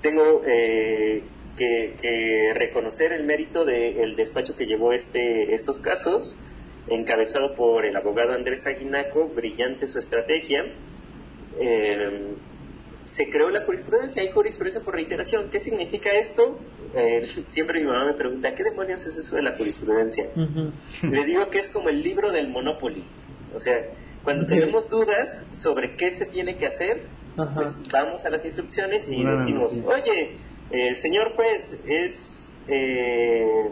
Tengo 0.00 0.42
eh, 0.46 1.22
que, 1.56 2.52
reconocer 2.54 3.12
el 3.12 3.24
mérito 3.24 3.64
del 3.64 4.16
despacho 4.16 4.56
que 4.56 4.66
llevó 4.66 4.92
este, 4.92 5.52
estos 5.54 5.78
casos, 5.78 6.36
encabezado 6.88 7.54
por 7.54 7.84
el 7.84 7.96
abogado 7.96 8.32
Andrés 8.32 8.66
Aguinaco, 8.66 9.28
brillante 9.28 9.86
su 9.86 9.98
estrategia. 9.98 10.66
Eh, 11.60 12.34
se 13.02 13.30
creó 13.30 13.50
la 13.50 13.62
jurisprudencia, 13.62 14.22
hay 14.22 14.30
jurisprudencia 14.30 14.82
por 14.82 14.94
reiteración. 14.94 15.48
¿Qué 15.50 15.58
significa 15.58 16.10
esto? 16.10 16.58
Eh, 16.94 17.26
siempre 17.46 17.80
mi 17.80 17.86
mamá 17.86 18.06
me 18.06 18.14
pregunta, 18.14 18.54
¿qué 18.54 18.62
demonios 18.62 19.06
es 19.06 19.16
eso 19.16 19.36
de 19.36 19.42
la 19.42 19.56
jurisprudencia? 19.56 20.26
Le 21.02 21.24
digo 21.24 21.48
que 21.48 21.58
es 21.58 21.70
como 21.70 21.88
el 21.88 22.02
libro 22.02 22.30
del 22.30 22.48
Monopoly. 22.48 23.04
O 23.54 23.60
sea, 23.60 23.84
cuando 24.22 24.46
tenemos 24.46 24.90
dudas 24.90 25.44
sobre 25.52 25.96
qué 25.96 26.10
se 26.10 26.26
tiene 26.26 26.56
que 26.56 26.66
hacer, 26.66 27.02
pues 27.54 27.80
vamos 27.90 28.24
a 28.24 28.30
las 28.30 28.44
instrucciones 28.44 29.10
y 29.10 29.24
decimos, 29.24 29.78
oye, 29.86 30.32
eh, 30.70 30.94
señor 30.94 31.34
juez, 31.34 31.78
es, 31.86 32.54
eh, 32.68 33.70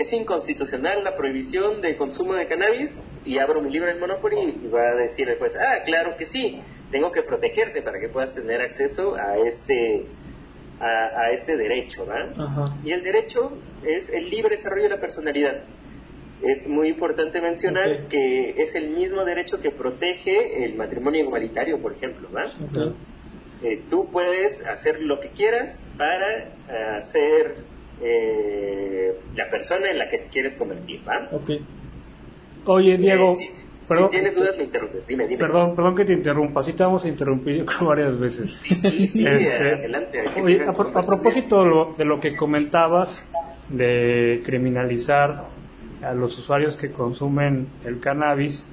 es 0.00 0.14
inconstitucional 0.14 1.04
la 1.04 1.14
prohibición 1.14 1.82
de 1.82 1.94
consumo 1.94 2.32
de 2.32 2.46
cannabis 2.46 3.00
y 3.26 3.36
abro 3.36 3.60
mi 3.60 3.70
libro 3.70 3.90
en 3.90 4.00
Monopoly 4.00 4.60
y 4.64 4.66
va 4.68 4.92
a 4.92 4.94
decir 4.94 5.28
el 5.28 5.36
juez, 5.36 5.56
ah, 5.56 5.82
claro 5.84 6.16
que 6.16 6.24
sí, 6.24 6.58
tengo 6.90 7.12
que 7.12 7.22
protegerte 7.22 7.82
para 7.82 8.00
que 8.00 8.08
puedas 8.08 8.34
tener 8.34 8.62
acceso 8.62 9.16
a 9.16 9.36
este 9.36 10.06
a, 10.80 11.30
este 11.30 11.58
derecho, 11.58 12.06
¿verdad? 12.06 12.30
Y 12.82 12.92
el 12.92 13.02
derecho 13.02 13.52
es 13.84 14.08
el 14.08 14.30
libre 14.30 14.56
desarrollo 14.56 14.84
de 14.84 14.88
la 14.88 15.00
personalidad. 15.00 15.60
Es 16.42 16.66
muy 16.66 16.88
importante 16.88 17.42
mencionar 17.42 18.06
que 18.08 18.54
es 18.56 18.74
el 18.76 18.88
mismo 18.88 19.26
derecho 19.26 19.60
que 19.60 19.70
protege 19.70 20.64
el 20.64 20.76
matrimonio 20.76 21.20
igualitario, 21.20 21.78
por 21.78 21.92
ejemplo, 21.92 22.30
eh, 23.62 23.82
tú 23.90 24.08
puedes 24.10 24.66
hacer 24.66 25.02
lo 25.02 25.20
que 25.20 25.28
quieras 25.28 25.82
para 25.98 27.02
ser 27.02 27.56
eh, 28.02 29.14
la 29.36 29.50
persona 29.50 29.90
en 29.90 29.98
la 29.98 30.08
que 30.08 30.26
quieres 30.30 30.54
convertir, 30.54 31.00
¿va? 31.08 31.28
Oye, 32.66 32.96
Diego, 32.96 33.34
si, 33.34 33.50
tienes 34.10 34.36
dudas 34.36 34.56
me 34.56 34.64
interrumpes, 34.64 35.06
dime, 35.06 35.26
dime. 35.26 35.38
Perdón, 35.38 35.74
perdón 35.74 35.96
que 35.96 36.04
te 36.04 36.12
interrumpa, 36.12 36.62
sí 36.62 36.72
te 36.72 36.82
vamos 36.82 37.04
a 37.04 37.08
interrumpir 37.08 37.56
yo 37.56 37.66
creo 37.66 37.88
varias 37.88 38.18
veces. 38.18 38.58
Sí, 38.62 38.76
sí, 38.76 39.08
sí 39.08 39.26
este, 39.26 39.74
adelante. 39.74 40.24
Oye, 40.42 40.62
a, 40.62 40.70
a 40.70 41.04
propósito 41.04 41.94
de 41.96 42.04
lo 42.04 42.20
que 42.20 42.36
comentabas 42.36 43.24
de 43.68 44.42
criminalizar 44.44 45.44
a 46.02 46.14
los 46.14 46.38
usuarios 46.38 46.76
que 46.76 46.90
consumen 46.90 47.68
el 47.84 48.00
cannabis. 48.00 48.66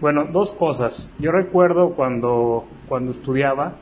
Bueno, 0.00 0.24
dos 0.24 0.52
cosas. 0.52 1.10
Yo 1.18 1.32
recuerdo 1.32 1.90
cuando, 1.90 2.66
cuando 2.88 3.10
estudiaba 3.10 3.74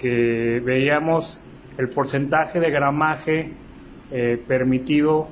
que 0.00 0.60
veíamos 0.64 1.40
el 1.78 1.88
porcentaje 1.88 2.60
de 2.60 2.70
gramaje 2.70 3.52
eh, 4.10 4.42
permitido 4.46 5.28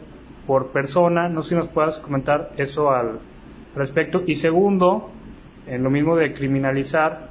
por 0.46 0.68
persona. 0.68 1.28
No 1.28 1.42
sé 1.42 1.50
si 1.50 1.54
nos 1.54 1.68
puedas 1.68 1.98
comentar 1.98 2.52
eso 2.56 2.90
al 2.90 3.18
respecto. 3.74 4.22
Y 4.26 4.36
segundo, 4.36 5.10
en 5.66 5.82
lo 5.82 5.90
mismo 5.90 6.16
de 6.16 6.32
criminalizar, 6.34 7.28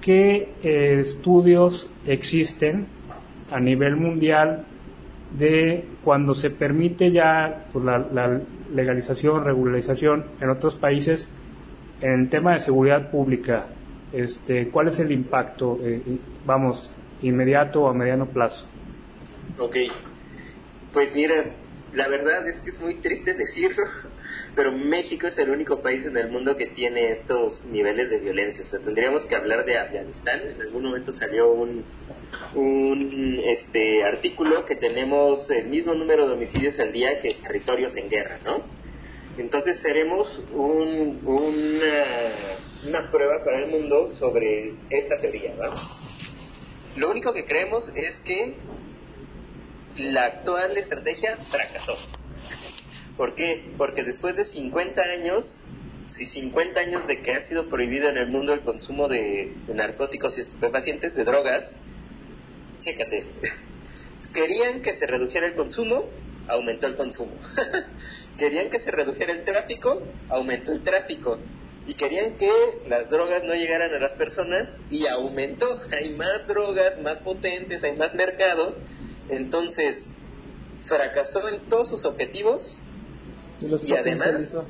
¿qué 0.00 0.48
eh, 0.62 0.98
estudios 1.00 1.90
existen 2.06 2.86
a 3.50 3.60
nivel 3.60 3.96
mundial 3.96 4.64
de 5.36 5.84
cuando 6.04 6.34
se 6.34 6.50
permite 6.50 7.12
ya 7.12 7.66
pues, 7.72 7.84
la, 7.84 8.40
legalización, 8.74 9.44
regularización 9.44 10.24
en 10.40 10.50
otros 10.50 10.76
países 10.76 11.28
en 12.00 12.20
el 12.20 12.28
tema 12.28 12.54
de 12.54 12.60
seguridad 12.60 13.10
pública, 13.10 13.66
este, 14.12 14.68
¿cuál 14.68 14.88
es 14.88 14.98
el 15.00 15.12
impacto, 15.12 15.78
eh, 15.82 16.00
vamos, 16.46 16.90
inmediato 17.22 17.82
o 17.82 17.88
a 17.88 17.94
mediano 17.94 18.26
plazo? 18.26 18.66
Ok, 19.58 19.76
pues 20.92 21.14
mira, 21.14 21.44
la 21.92 22.08
verdad 22.08 22.46
es 22.46 22.60
que 22.60 22.70
es 22.70 22.80
muy 22.80 22.96
triste 22.96 23.34
decirlo, 23.34 23.84
pero 24.56 24.72
México 24.72 25.26
es 25.26 25.38
el 25.38 25.50
único 25.50 25.80
país 25.80 26.06
en 26.06 26.16
el 26.16 26.28
mundo 26.28 26.56
que 26.56 26.66
tiene 26.66 27.10
estos 27.10 27.64
niveles 27.66 28.10
de 28.10 28.18
violencia. 28.18 28.62
O 28.62 28.66
sea, 28.66 28.80
tendríamos 28.80 29.26
que 29.26 29.34
hablar 29.34 29.64
de 29.64 29.78
Afganistán. 29.78 30.40
En 30.42 30.60
algún 30.60 30.84
momento 30.84 31.12
salió 31.12 31.50
un, 31.52 31.84
un 32.54 33.40
este, 33.44 34.04
artículo 34.04 34.64
que 34.64 34.76
tenemos 34.76 35.50
el 35.50 35.66
mismo 35.66 35.94
número 35.94 36.26
de 36.26 36.34
homicidios 36.34 36.78
al 36.80 36.92
día 36.92 37.20
que 37.20 37.34
territorios 37.34 37.96
en 37.96 38.08
guerra, 38.08 38.38
¿no? 38.44 38.62
Entonces 39.38 39.78
seremos 39.78 40.42
un, 40.52 41.20
una, 41.24 42.88
una 42.88 43.10
prueba 43.10 43.42
para 43.44 43.60
el 43.60 43.70
mundo 43.70 44.14
sobre 44.16 44.68
esta 44.90 45.18
teoría, 45.20 45.54
¿va? 45.56 45.74
Lo 46.96 47.10
único 47.10 47.32
que 47.32 47.46
creemos 47.46 47.92
es 47.94 48.20
que 48.20 48.56
la 49.96 50.24
actual 50.26 50.76
estrategia 50.76 51.36
fracasó. 51.36 51.96
¿Por 53.16 53.34
qué? 53.34 53.64
Porque 53.76 54.02
después 54.02 54.36
de 54.36 54.44
50 54.44 55.02
años, 55.02 55.62
si 56.08 56.24
50 56.24 56.80
años 56.80 57.06
de 57.06 57.20
que 57.20 57.32
ha 57.32 57.40
sido 57.40 57.68
prohibido 57.68 58.08
en 58.08 58.18
el 58.18 58.28
mundo 58.28 58.52
el 58.52 58.60
consumo 58.60 59.08
de, 59.08 59.54
narcóticos 59.68 60.38
y 60.38 60.40
estupefacientes, 60.40 61.14
de 61.16 61.24
drogas, 61.24 61.78
chécate, 62.78 63.26
querían 64.34 64.82
que 64.82 64.92
se 64.92 65.06
redujera 65.06 65.46
el 65.46 65.54
consumo, 65.54 66.08
aumentó 66.48 66.86
el 66.86 66.96
consumo. 66.96 67.32
querían 68.38 68.70
que 68.70 68.78
se 68.78 68.90
redujera 68.90 69.32
el 69.32 69.44
tráfico, 69.44 70.02
aumentó 70.28 70.72
el 70.72 70.82
tráfico. 70.82 71.38
Y 71.86 71.94
querían 71.94 72.36
que 72.36 72.50
las 72.88 73.10
drogas 73.10 73.42
no 73.44 73.54
llegaran 73.54 73.92
a 73.94 73.98
las 73.98 74.12
personas 74.12 74.80
y 74.90 75.06
aumentó. 75.06 75.66
Hay 75.92 76.14
más 76.14 76.46
drogas, 76.46 77.00
más 77.00 77.18
potentes, 77.18 77.84
hay 77.84 77.96
más 77.96 78.14
mercado. 78.14 78.76
Entonces, 79.30 80.10
fracasó 80.82 81.48
en 81.48 81.60
todos 81.60 81.88
sus 81.88 82.04
objetivos 82.04 82.78
y, 83.82 83.92
además 83.94 84.66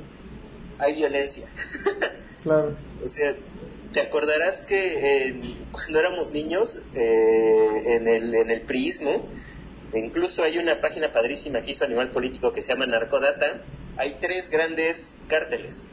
hay 0.77 0.93
violencia. 0.93 1.47
claro. 2.43 2.75
O 3.03 3.07
sea, 3.07 3.35
te 3.93 4.01
acordarás 4.01 4.61
que 4.61 5.55
cuando 5.71 5.99
éramos 5.99 6.31
niños, 6.31 6.81
eh, 6.95 7.83
en, 7.85 8.07
el, 8.07 8.33
en 8.35 8.49
el 8.49 8.61
priismo, 8.61 9.27
Incluso 9.93 10.43
hay 10.43 10.57
una 10.57 10.79
página 10.79 11.11
padrísima 11.11 11.61
que 11.61 11.71
hizo 11.71 11.83
Animal 11.83 12.11
Político 12.11 12.51
que 12.51 12.61
se 12.61 12.69
llama 12.69 12.85
Narcodata. 12.85 13.61
Hay 13.97 14.17
tres 14.21 14.49
grandes 14.49 15.21
cárteles. 15.27 15.89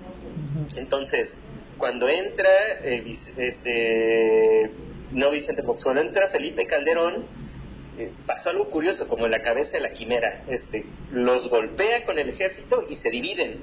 Entonces, 0.77 1.39
cuando 1.79 2.09
entra 2.09 2.49
eh, 2.85 3.05
este 3.37 4.71
no 5.11 5.31
Vicente 5.31 5.63
Fox, 5.63 5.83
cuando 5.85 6.03
entra 6.03 6.29
Felipe 6.29 6.67
Calderón, 6.67 7.25
eh, 7.99 8.13
pasó 8.27 8.51
algo 8.51 8.71
curioso, 8.71 9.09
como 9.09 9.27
en 9.27 9.33
la 9.33 9.43
cabeza 9.43 9.77
de 9.77 9.83
la 9.83 9.93
quimera. 9.93 10.45
Este, 10.49 10.87
los 11.13 11.49
golpea 11.51 12.05
con 12.05 12.19
el 12.19 12.29
ejército 12.29 12.81
y 12.89 12.95
se 12.95 13.11
dividen. 13.11 13.59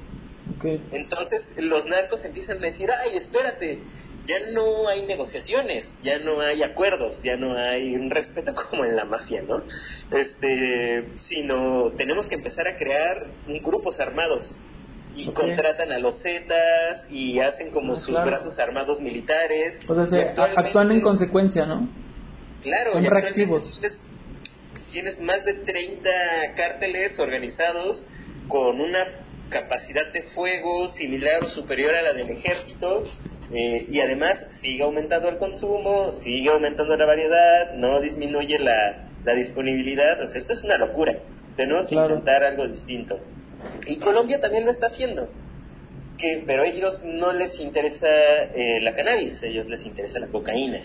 Entonces 0.91 1.53
los 1.57 1.85
narcos 1.85 2.25
empiezan 2.25 2.57
a 2.57 2.61
decir, 2.61 2.89
ay, 2.91 3.17
espérate, 3.17 3.79
ya 4.25 4.37
no 4.53 4.87
hay 4.87 5.03
negociaciones, 5.03 5.99
ya 6.01 6.19
no 6.19 6.41
hay 6.41 6.63
acuerdos, 6.63 7.23
ya 7.23 7.37
no 7.37 7.57
hay 7.57 7.95
un 7.95 8.09
respeto 8.09 8.53
como 8.69 8.85
en 8.85 8.95
la 8.95 9.05
mafia, 9.05 9.43
¿no? 9.43 9.63
Este, 10.11 11.07
sino 11.15 11.91
tenemos 11.91 12.27
que 12.27 12.35
empezar 12.35 12.67
a 12.67 12.77
crear 12.77 13.27
grupos 13.47 13.99
armados 13.99 14.59
y 15.15 15.27
contratan 15.27 15.91
a 15.91 15.99
los 15.99 16.21
Zetas 16.21 17.07
y 17.09 17.39
hacen 17.39 17.71
como 17.71 17.93
ah, 17.93 17.95
sus 17.95 18.21
brazos 18.23 18.59
armados 18.59 18.99
militares. 18.99 19.81
O 19.87 20.05
sea, 20.05 20.33
actúan 20.37 20.91
en 20.91 21.01
consecuencia, 21.01 21.65
¿no? 21.65 21.87
Claro, 22.61 22.93
son 22.93 23.05
reactivos. 23.05 23.79
Tienes, 23.79 24.09
tienes 24.95 25.19
más 25.19 25.43
de 25.43 25.55
30 25.55 26.09
cárteles 26.55 27.19
organizados 27.19 28.07
con 28.47 28.79
una 28.79 28.99
capacidad 29.49 30.09
de 30.13 30.21
fuego 30.21 30.87
similar 30.87 31.43
o 31.43 31.49
superior 31.49 31.93
a 31.95 32.01
la 32.01 32.13
del 32.13 32.29
ejército 32.29 33.03
eh, 33.51 33.87
y 33.89 33.99
además 33.99 34.47
sigue 34.51 34.83
aumentando 34.83 35.27
el 35.27 35.37
consumo, 35.37 36.13
sigue 36.13 36.49
aumentando 36.49 36.95
la 36.95 37.05
variedad, 37.05 37.73
no 37.75 37.99
disminuye 37.99 38.57
la, 38.57 39.09
disponibilidad, 39.35 40.23
o 40.23 40.27
sea, 40.29 40.37
esto 40.37 40.53
es 40.53 40.63
una 40.63 40.77
locura, 40.77 41.19
tenemos 41.57 41.87
que 41.87 41.95
intentar 41.95 42.45
algo 42.45 42.65
distinto. 42.65 43.19
Y 43.87 43.99
Colombia 43.99 44.39
también 44.39 44.63
lo 44.63 44.71
está 44.71 44.85
haciendo, 44.85 45.27
que, 46.17 46.41
pero 46.47 46.63
a 46.63 46.67
ellos 46.67 47.01
no 47.03 47.33
les 47.33 47.59
interesa 47.59 48.07
eh, 48.07 48.79
la 48.81 48.95
cannabis, 48.95 49.43
a 49.43 49.47
ellos 49.47 49.67
les 49.67 49.85
interesa 49.85 50.19
la 50.19 50.27
cocaína. 50.27 50.79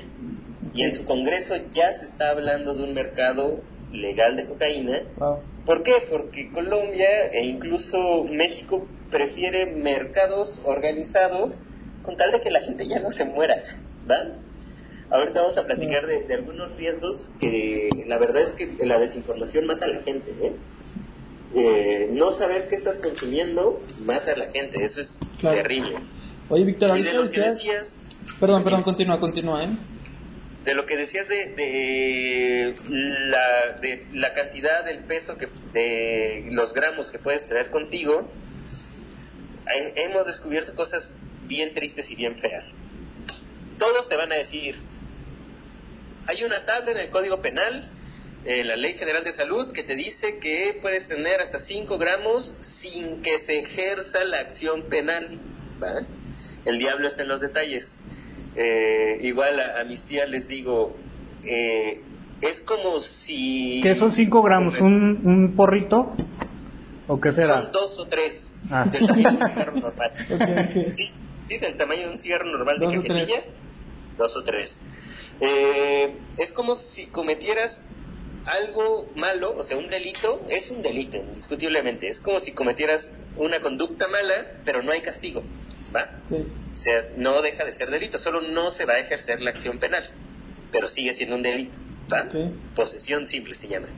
Y 0.74 0.82
en 0.82 0.94
su 0.94 1.04
Congreso 1.04 1.54
ya 1.70 1.92
se 1.92 2.06
está 2.06 2.30
hablando 2.30 2.74
de 2.74 2.82
un 2.82 2.92
mercado 2.92 3.62
legal 3.92 4.36
de 4.36 4.46
cocaína. 4.46 5.02
¿Por 5.66 5.82
qué? 5.82 5.94
Porque 6.10 6.50
Colombia 6.52 7.26
e 7.32 7.44
incluso 7.44 8.24
México 8.24 8.86
prefiere 9.10 9.66
mercados 9.66 10.62
organizados 10.64 11.64
con 12.02 12.16
tal 12.16 12.32
de 12.32 12.40
que 12.40 12.50
la 12.50 12.60
gente 12.60 12.86
ya 12.86 13.00
no 13.00 13.10
se 13.10 13.24
muera, 13.24 13.62
¿va? 14.10 14.36
Ahorita 15.10 15.40
vamos 15.40 15.58
a 15.58 15.66
platicar 15.66 16.06
de, 16.06 16.32
algunos 16.32 16.76
riesgos 16.76 17.32
que 17.40 17.90
la 18.06 18.18
verdad 18.18 18.42
es 18.42 18.54
que 18.54 18.86
la 18.86 18.98
desinformación 18.98 19.66
mata 19.66 19.86
a 19.86 19.88
la 19.88 20.02
gente, 20.02 20.30
¿eh? 20.40 20.52
Eh, 21.52 22.10
no 22.12 22.30
saber 22.30 22.68
qué 22.68 22.76
estás 22.76 23.00
consumiendo 23.00 23.80
mata 24.04 24.32
a 24.32 24.36
la 24.36 24.50
gente, 24.50 24.84
eso 24.84 25.00
es 25.00 25.18
terrible. 25.40 25.96
Oye, 26.48 26.64
Víctor, 26.64 26.96
y 26.96 27.02
de 27.02 27.12
lo 27.14 27.28
que 27.28 27.40
decías... 27.40 27.98
Perdón, 28.38 28.62
perdón, 28.62 28.82
continúa, 28.84 29.18
continúa, 29.18 29.64
¿eh? 29.64 29.68
De 30.64 30.74
lo 30.74 30.86
que 30.86 30.96
decías 30.96 31.28
de, 31.28 31.46
de, 31.56 32.74
la, 34.12 34.34
cantidad, 34.34 34.84
del 34.84 34.98
peso, 34.98 35.38
que, 35.38 35.48
de 35.72 36.48
los 36.50 36.74
gramos 36.74 37.10
que 37.10 37.18
puedes 37.18 37.46
traer 37.46 37.70
contigo, 37.70 38.30
hemos 39.96 40.26
descubierto 40.26 40.74
cosas 40.74 41.14
bien 41.44 41.74
tristes 41.74 42.10
y 42.10 42.16
bien 42.16 42.38
feas. 42.38 42.74
Todos 43.78 44.08
te 44.08 44.16
van 44.16 44.32
a 44.32 44.34
decir, 44.34 44.76
hay 46.26 46.44
una 46.44 46.64
tabla 46.66 46.90
en 46.92 46.98
el 46.98 47.10
Código 47.10 47.40
Penal, 47.40 47.82
en 48.44 48.68
la 48.68 48.76
Ley 48.76 48.94
General 48.94 49.24
de 49.24 49.32
Salud, 49.32 49.72
que 49.72 49.82
te 49.82 49.96
dice 49.96 50.38
que 50.38 50.78
puedes 50.80 51.08
tener 51.08 51.40
hasta 51.40 51.58
5 51.58 51.98
gramos 51.98 52.56
sin 52.58 53.22
que 53.22 53.38
se 53.38 53.60
ejerza 53.60 54.24
la 54.24 54.40
acción 54.40 54.82
penal. 54.82 55.38
El 56.64 56.78
diablo 56.78 57.08
está 57.08 57.22
en 57.22 57.28
los 57.28 57.40
detalles. 57.40 58.00
Eh, 58.56 59.18
igual 59.22 59.60
a, 59.60 59.84
mis 59.84 60.04
tías 60.04 60.28
les 60.28 60.48
digo, 60.48 60.96
eh, 61.44 62.02
es 62.40 62.60
como 62.60 62.98
si... 62.98 63.80
¿Qué 63.82 63.94
son 63.94 64.12
5 64.12 64.42
gramos? 64.42 64.80
¿Un, 64.80 65.20
¿Un, 65.24 65.54
porrito? 65.54 66.12
¿O 67.06 67.20
qué 67.20 67.32
será? 67.32 67.62
Son 67.62 67.72
dos 67.72 67.98
o 67.98 68.06
tres 68.06 68.56
ah. 68.70 68.84
del 68.84 69.06
tamaño 69.06 69.30
de 69.30 69.36
un 69.36 69.48
cigarro 69.48 69.80
normal. 69.80 70.12
Sí, 70.94 71.10
sí, 71.48 71.58
del 71.58 71.76
tamaño 71.76 72.02
de 72.02 72.10
un 72.10 72.18
cigarro 72.18 72.46
normal 72.46 72.78
de 72.78 72.86
cajetilla. 72.86 73.44
Dos 74.16 74.36
o 74.36 74.44
tres. 74.44 74.78
Eh, 75.40 76.12
es 76.36 76.52
como 76.52 76.74
si 76.74 77.06
cometieras 77.06 77.84
algo 78.44 79.08
malo, 79.16 79.54
o 79.56 79.62
sea, 79.62 79.76
un 79.76 79.88
delito, 79.88 80.42
es 80.48 80.70
un 80.70 80.82
delito, 80.82 81.16
indiscutiblemente. 81.16 82.08
Es 82.08 82.20
como 82.20 82.40
si 82.40 82.52
cometieras 82.52 83.10
una 83.36 83.60
conducta 83.60 84.08
mala, 84.08 84.46
pero 84.64 84.82
no 84.82 84.92
hay 84.92 85.00
castigo. 85.00 85.42
¿Va? 85.94 86.10
O 86.30 86.76
sea, 86.76 87.08
no 87.16 87.42
deja 87.42 87.64
de 87.64 87.72
ser 87.72 87.90
delito, 87.90 88.18
solo 88.18 88.40
no 88.40 88.70
se 88.70 88.84
va 88.84 88.94
a 88.94 88.98
ejercer 88.98 89.40
la 89.40 89.50
acción 89.50 89.78
penal, 89.78 90.04
pero 90.72 90.88
sigue 90.88 91.12
siendo 91.12 91.36
un 91.36 91.42
delito, 91.42 91.76
¿va? 92.12 92.28
Posesión 92.74 93.26
simple 93.26 93.54
se 93.54 93.68
llama. 93.68 93.88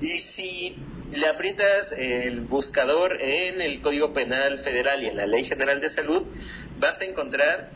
Y 0.00 0.18
si 0.18 0.76
le 1.14 1.26
aprietas 1.26 1.92
el 1.92 2.40
buscador 2.40 3.18
en 3.20 3.60
el 3.60 3.80
Código 3.82 4.12
Penal 4.12 4.58
Federal 4.58 5.02
y 5.02 5.06
en 5.06 5.16
la 5.16 5.26
Ley 5.26 5.44
General 5.44 5.80
de 5.80 5.88
Salud, 5.88 6.22
vas 6.78 7.00
a 7.00 7.04
encontrar 7.04 7.70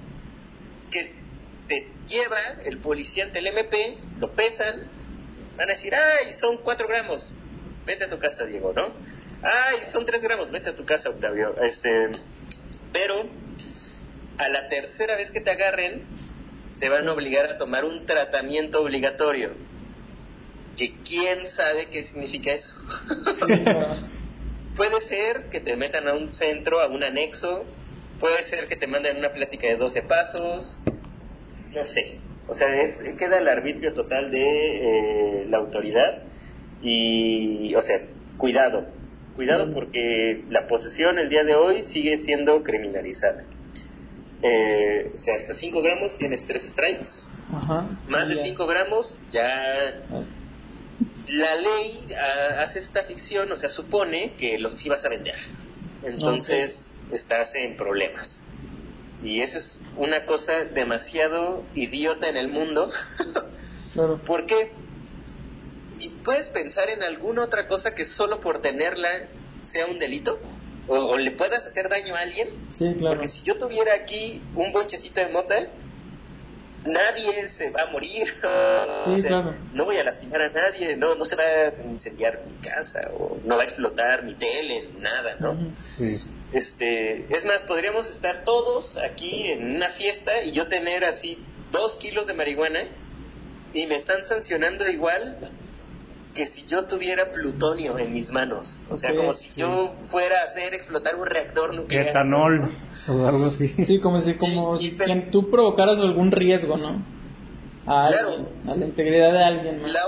que 0.91 1.13
te 1.69 1.89
lleva 2.09 2.39
el 2.65 2.79
policía 2.79 3.25
ante 3.25 3.41
el 3.41 3.47
MP, 3.49 3.99
lo 4.21 4.33
pesan, 4.33 4.85
van 5.57 5.69
a 5.69 5.73
decir, 5.73 5.95
ay, 5.95 6.33
son 6.33 6.59
cuatro 6.59 6.89
gramos, 6.89 7.33
vete 7.85 8.05
a 8.05 8.09
tu 8.09 8.19
casa, 8.19 8.47
Diego, 8.47 8.73
¿no? 8.73 8.93
Ay, 9.43 9.79
son 9.85 10.07
tres 10.07 10.23
gramos, 10.23 10.51
vete 10.51 10.71
a 10.71 10.75
tu 10.75 10.85
casa, 10.85 11.11
Octavio. 11.11 11.57
Este, 11.63 12.11
pero 12.93 13.29
a 14.39 14.49
la 14.49 14.69
tercera 14.69 15.17
vez 15.17 15.33
que 15.33 15.41
te 15.41 15.51
agarren, 15.51 16.03
te 16.79 16.89
van 16.89 17.09
a 17.09 17.13
obligar 17.13 17.47
a 17.47 17.59
tomar 17.59 17.85
un 17.85 18.07
tratamiento 18.07 18.83
obligatorio. 18.83 19.51
Que 20.77 20.95
quién 21.05 21.47
sabe 21.47 21.87
qué 21.87 22.03
significa 22.03 22.53
eso. 22.53 22.77
puede 24.77 25.01
ser 25.01 25.45
que 25.45 25.61
te 25.61 25.77
metan 25.77 26.07
a 26.07 26.13
un 26.13 26.33
centro, 26.33 26.81
a 26.81 26.89
un 26.89 27.03
anexo, 27.03 27.65
puede 28.21 28.43
ser 28.43 28.67
que 28.67 28.77
te 28.77 28.87
manden 28.87 29.17
una 29.17 29.33
plática 29.33 29.67
de 29.67 29.77
12 29.77 30.03
pasos, 30.03 30.81
no 31.73 31.87
sé. 31.87 32.19
O 32.49 32.55
sea, 32.55 32.81
es, 32.81 33.03
queda 33.17 33.39
el 33.39 33.49
arbitrio 33.49 33.95
total 33.95 34.31
de 34.31 35.41
eh, 35.41 35.47
la 35.49 35.57
autoridad. 35.57 36.23
Y, 36.83 37.75
o 37.75 37.81
sea, 37.81 38.03
cuidado, 38.37 38.87
cuidado 39.35 39.71
porque 39.73 40.45
la 40.51 40.67
posesión 40.67 41.19
el 41.19 41.31
día 41.31 41.43
de 41.43 41.55
hoy 41.55 41.83
sigue 41.83 42.19
siendo 42.19 42.63
criminalizada 42.63 43.45
eh, 44.43 45.11
o 45.13 45.17
sea, 45.17 45.37
hasta 45.37 45.55
5 45.55 45.83
gramos 45.83 46.17
tienes 46.19 46.47
3 46.47 46.63
strikes. 46.63 47.09
Más 48.09 48.29
de 48.29 48.37
5 48.37 48.67
gramos 48.67 49.21
ya... 49.31 50.03
La 51.29 51.57
ley 51.57 52.07
ah, 52.17 52.61
hace 52.61 52.79
esta 52.79 53.03
ficción, 53.03 53.51
o 53.51 53.57
sea, 53.57 53.69
supone 53.69 54.35
que 54.35 54.59
los 54.59 54.85
ibas 54.87 55.05
a 55.05 55.09
vender. 55.09 55.35
Entonces 56.05 56.95
estás 57.11 57.57
en 57.57 57.77
problemas. 57.77 58.43
Y 59.25 59.41
eso 59.41 59.59
es 59.59 59.81
una 59.97 60.25
cosa 60.25 60.65
demasiado 60.65 61.65
idiota 61.75 62.29
en 62.29 62.37
el 62.37 62.49
mundo. 62.49 62.91
¿Por 64.27 64.47
qué? 64.47 64.71
¿Y 65.99 66.11
puedes 66.11 66.49
pensar 66.49 66.91
en 66.91 67.03
alguna 67.03 67.43
otra 67.43 67.67
cosa 67.67 67.95
que 67.95 68.05
solo 68.05 68.41
por 68.41 68.61
tenerla 68.61 69.09
sea 69.63 69.87
un 69.87 69.99
delito? 69.99 70.39
O, 70.89 71.17
le 71.17 71.31
puedas 71.33 71.67
hacer 71.67 71.89
daño 71.89 72.15
a 72.15 72.21
alguien. 72.21 72.49
Sí, 72.71 72.95
claro. 72.99 73.15
Porque 73.15 73.29
si 73.29 73.43
yo 73.43 73.57
tuviera 73.59 73.95
aquí 73.95 74.43
un 74.55 74.73
bonchecito 74.73 75.21
de 75.21 75.29
mota, 75.29 75.57
nadie 76.85 77.49
se 77.49 77.71
va 77.71 77.83
a 77.83 77.87
morir. 77.87 78.27
Sí, 79.07 79.23
claro. 79.23 79.55
No 79.73 79.85
voy 79.85 79.97
a 79.99 80.05
lastimar 80.05 80.43
a 80.43 80.49
nadie, 80.49 80.97
no, 80.97 81.15
no 81.15 81.25
se 81.25 81.37
va 81.37 81.45
a 81.45 81.87
incendiar 81.87 82.43
mi 82.45 82.69
casa, 82.69 83.09
o 83.17 83.39
no 83.45 83.57
va 83.57 83.63
a 83.63 83.65
explotar 83.65 84.25
mi 84.25 84.35
tele, 84.35 84.89
nada, 84.99 85.37
¿no? 85.39 85.57
Sí. 85.79 86.19
Este, 86.53 87.27
es 87.33 87.45
más, 87.45 87.63
podríamos 87.63 88.11
estar 88.11 88.45
todos 88.45 88.97
aquí 88.97 89.53
en 89.53 89.77
una 89.77 89.91
fiesta 89.91 90.43
y 90.43 90.53
yo 90.53 90.67
tener 90.67 91.05
así 91.05 91.39
dos 91.71 91.97
kilos 91.97 92.27
de 92.27 92.35
marihuana 92.35 92.89
y 93.75 93.87
me 93.87 93.95
están 93.95 94.25
sancionando 94.25 94.89
igual 94.91 95.39
que 96.37 96.45
si 96.45 96.67
yo 96.67 96.85
tuviera 96.85 97.33
plutonio 97.33 97.99
en 97.99 98.13
mis 98.13 98.31
manos. 98.31 98.79
O 98.91 98.97
sea, 98.97 99.17
como 99.17 99.33
si 99.33 99.59
yo 99.59 99.95
fuera 100.03 100.41
a 100.41 100.45
hacer 100.45 100.75
explotar 100.75 101.17
un 101.17 101.25
reactor 101.25 101.75
nuclear. 101.75 102.09
Etanol 102.09 102.71
o 103.09 103.27
algo 103.27 103.47
así. 103.47 103.69
Sí, 103.85 103.99
como 104.01 104.21
si, 104.21 104.35
como 104.35 104.79
tú 105.33 105.51
provocaras 105.51 105.99
algún 105.99 106.31
riesgo, 106.31 106.77
¿no? 106.77 107.03
A, 107.87 108.09
claro. 108.09 108.49
a 108.69 108.75
la 108.75 108.85
integridad 108.85 109.33
de 109.33 109.45
alguien. 109.45 109.83
La, 109.91 110.03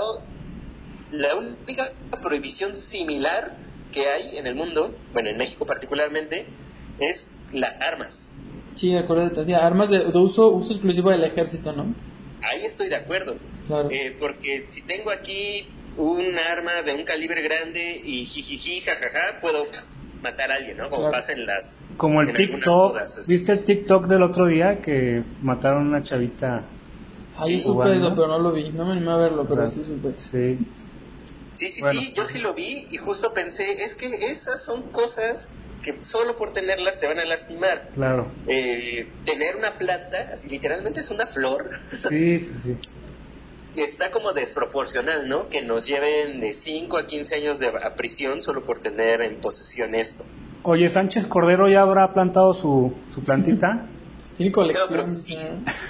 la 1.11 1.35
única 1.35 1.91
prohibición 2.21 2.77
similar 2.77 3.55
que 3.91 4.07
hay 4.07 4.37
en 4.37 4.45
el 4.45 4.53
mundo, 4.53 4.93
bueno, 5.13 5.29
en 5.29 5.37
México 5.37 5.65
particularmente, 5.65 6.45
es 6.99 7.31
las 7.51 7.81
armas. 7.81 8.31
Sí, 8.75 8.95
acuérdate, 8.95 9.55
armas 9.55 9.89
de, 9.89 10.05
uso, 10.13 10.49
uso 10.49 10.73
exclusivo 10.73 11.09
del 11.09 11.23
ejército, 11.23 11.73
¿no? 11.73 11.87
Ahí 12.43 12.63
estoy 12.65 12.89
de 12.89 12.97
acuerdo. 12.97 13.35
Claro. 13.65 13.89
Eh, 13.89 14.15
porque 14.19 14.65
si 14.67 14.83
tengo 14.83 15.09
aquí 15.09 15.67
un 15.99 16.37
arma 16.51 16.81
de 16.81 16.93
un 16.93 17.03
calibre 17.03 17.41
grande 17.41 18.01
y 18.03 18.25
jijiji, 18.25 18.79
jajaja, 18.81 19.39
puedo 19.41 19.67
matar 20.21 20.51
a 20.51 20.55
alguien, 20.55 20.77
¿no? 20.77 20.89
Como 20.89 21.03
Claro. 21.03 21.11
pasa 21.11 21.33
en 21.33 21.45
las... 21.45 21.77
Como 21.97 22.21
el 22.21 22.33
TikTok. 22.33 22.97
¿Viste 23.27 23.51
el 23.51 23.63
TikTok 23.65 24.07
del 24.07 24.23
otro 24.23 24.47
día 24.47 24.79
que 24.81 25.23
mataron 25.41 25.85
a 25.87 25.89
una 25.97 26.03
chavita? 26.03 26.63
Ahí 27.37 27.55
Sí, 27.55 27.61
supe 27.61 27.95
eso, 27.97 28.13
pero 28.15 28.27
no 28.27 28.39
lo 28.39 28.51
vi. 28.53 28.69
No 28.71 28.85
me 28.85 28.93
animé 28.93 29.11
a 29.11 29.17
verlo, 29.17 29.45
pero 29.47 29.69
sí 29.69 29.83
supe. 29.83 30.17
Sí. 30.17 30.57
Sí, 31.55 31.69
sí, 31.69 31.81
Bueno. 31.81 31.99
sí, 31.99 32.13
yo 32.15 32.25
sí 32.25 32.39
lo 32.39 32.53
vi 32.53 32.87
y 32.91 32.97
justo 32.97 33.33
pensé, 33.33 33.83
es 33.83 33.95
que 33.95 34.05
esas 34.07 34.63
son 34.63 34.91
cosas 34.91 35.51
que 35.83 36.01
solo 36.01 36.37
por 36.37 36.51
tenerlas 36.53 36.99
te 36.99 37.07
van 37.07 37.19
a 37.19 37.25
lastimar. 37.25 37.89
Claro. 37.93 38.31
Eh, 38.47 39.09
tener 39.25 39.55
una 39.57 39.77
planta, 39.77 40.17
así 40.33 40.47
literalmente 40.49 41.01
es 41.01 41.09
una 41.11 41.27
flor, 41.27 41.69
Sí, 41.91 42.39
sí, 42.39 42.51
sí. 42.63 42.77
y 43.75 43.81
está 43.81 44.11
como 44.11 44.33
desproporcional, 44.33 45.27
¿no? 45.27 45.49
Que 45.49 45.61
nos 45.61 45.87
lleven 45.87 46.39
de 46.39 46.53
5 46.53 46.97
a 46.97 47.05
15 47.07 47.35
años 47.35 47.59
de, 47.59 47.67
a 47.67 47.95
prisión 47.95 48.41
solo 48.41 48.63
por 48.65 48.79
tener 48.79 49.21
en 49.21 49.35
posesión 49.37 49.95
esto. 49.95 50.23
Oye, 50.63 50.89
Sánchez 50.89 51.27
Cordero 51.27 51.69
ya 51.69 51.81
habrá 51.81 52.13
plantado 52.13 52.53
su, 52.53 52.93
su 53.13 53.23
plantita. 53.23 53.85
Tiene 54.37 54.53
colección. 54.53 55.07
No, 55.07 55.13
sí. 55.13 55.37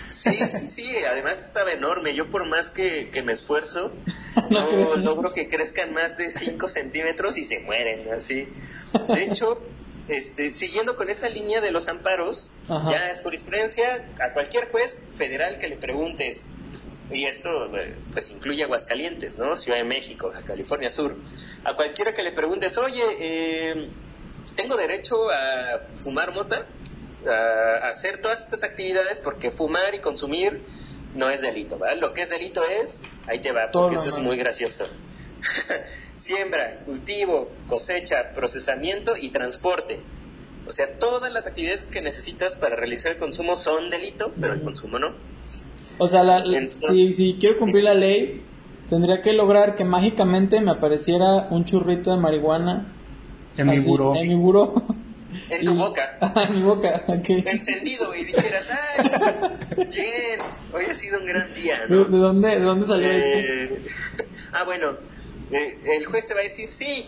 Sí, 0.09 0.31
sí, 0.33 0.67
sí, 0.67 0.91
además 1.09 1.39
estaba 1.39 1.71
enorme. 1.71 2.15
Yo 2.15 2.31
por 2.31 2.47
más 2.47 2.71
que, 2.71 3.09
que 3.11 3.21
me 3.21 3.31
esfuerzo, 3.31 3.91
No 4.49 4.95
logro 4.97 5.33
que 5.33 5.47
crezcan 5.47 5.93
más 5.93 6.17
de 6.17 6.31
5 6.31 6.67
centímetros 6.67 7.37
y 7.37 7.43
se 7.43 7.59
mueren, 7.59 8.11
así. 8.11 8.47
De 9.07 9.23
hecho, 9.23 9.59
este, 10.07 10.51
siguiendo 10.51 10.95
con 10.95 11.09
esa 11.09 11.29
línea 11.29 11.61
de 11.61 11.71
los 11.71 11.87
amparos, 11.87 12.51
Ajá. 12.67 12.91
ya 12.91 13.11
es 13.11 13.21
jurisprudencia 13.21 14.05
a 14.19 14.33
cualquier 14.33 14.69
juez 14.71 14.99
federal 15.15 15.59
que 15.59 15.67
le 15.67 15.77
preguntes, 15.77 16.45
y 17.11 17.25
esto 17.25 17.71
pues 18.11 18.29
incluye 18.31 18.63
Aguascalientes, 18.63 19.39
¿no? 19.39 19.55
Ciudad 19.55 19.77
de 19.77 19.83
México, 19.83 20.31
a 20.35 20.43
California 20.43 20.91
Sur, 20.91 21.15
a 21.63 21.73
cualquiera 21.73 22.13
que 22.13 22.23
le 22.23 22.31
preguntes, 22.31 22.77
oye, 22.77 23.03
eh, 23.19 23.89
¿tengo 24.55 24.77
derecho 24.77 25.29
a 25.31 25.81
fumar 25.95 26.33
mota? 26.33 26.65
A 27.27 27.89
hacer 27.89 28.21
todas 28.21 28.41
estas 28.41 28.63
actividades 28.63 29.19
porque 29.19 29.51
fumar 29.51 29.93
y 29.93 29.99
consumir 29.99 30.61
no 31.15 31.29
es 31.29 31.41
delito, 31.41 31.77
¿verdad? 31.77 31.97
Lo 31.97 32.13
que 32.13 32.21
es 32.21 32.29
delito 32.29 32.61
es, 32.63 33.07
ahí 33.27 33.39
te 33.39 33.51
va, 33.51 33.69
porque 33.71 33.95
esto 33.95 34.09
es 34.09 34.17
muy 34.19 34.37
gracioso. 34.37 34.87
Siembra, 36.15 36.81
cultivo, 36.85 37.51
cosecha, 37.67 38.33
procesamiento 38.35 39.15
y 39.17 39.29
transporte. 39.29 39.99
O 40.67 40.71
sea, 40.71 40.99
todas 40.99 41.33
las 41.33 41.47
actividades 41.47 41.87
que 41.87 42.01
necesitas 42.01 42.55
para 42.55 42.75
realizar 42.75 43.13
el 43.13 43.17
consumo 43.17 43.55
son 43.55 43.89
delito, 43.89 44.31
pero 44.39 44.53
el 44.53 44.61
consumo 44.61 44.99
no. 44.99 45.15
O 45.99 46.07
sea, 46.07 46.23
la- 46.23 46.39
Entonces- 46.43 46.89
si, 46.89 47.13
si 47.13 47.37
quiero 47.39 47.57
cumplir 47.59 47.83
la 47.83 47.93
ley, 47.93 48.41
tendría 48.89 49.21
que 49.21 49.33
lograr 49.33 49.75
que 49.75 49.85
mágicamente 49.85 50.59
me 50.61 50.71
apareciera 50.71 51.47
un 51.51 51.65
churrito 51.65 52.11
de 52.11 52.17
marihuana. 52.17 52.87
En 53.57 53.67
mi 53.67 53.79
buró. 53.79 54.15
En 54.15 54.27
mi 54.29 54.35
buró. 54.35 54.73
En 55.51 55.63
tu 55.65 55.73
Y- 55.73 55.77
boca. 55.77 56.17
en 56.47 56.55
mi 56.55 56.61
boca. 56.63 57.03
Encendido 57.07 58.15
y 58.15 58.23
dijeras, 58.23 58.71
¡ay! 58.71 59.05
Bien, 59.75 60.39
hoy 60.73 60.85
ha 60.89 60.93
sido 60.95 61.19
un 61.19 61.25
gran 61.27 61.53
día, 61.53 61.85
¿De, 61.87 61.95
¿no? 61.95 62.03
de 62.05 62.17
dónde, 62.17 62.49
de 62.49 62.59
dónde 62.61 62.85
salió 62.87 63.07
esto? 63.07 63.27
Eh, 63.53 63.81
ah, 64.53 64.63
bueno, 64.63 64.95
eh, 65.51 65.77
el 65.97 66.05
juez 66.05 66.25
te 66.27 66.33
va 66.33 66.39
a 66.39 66.43
decir 66.43 66.69
sí, 66.69 67.05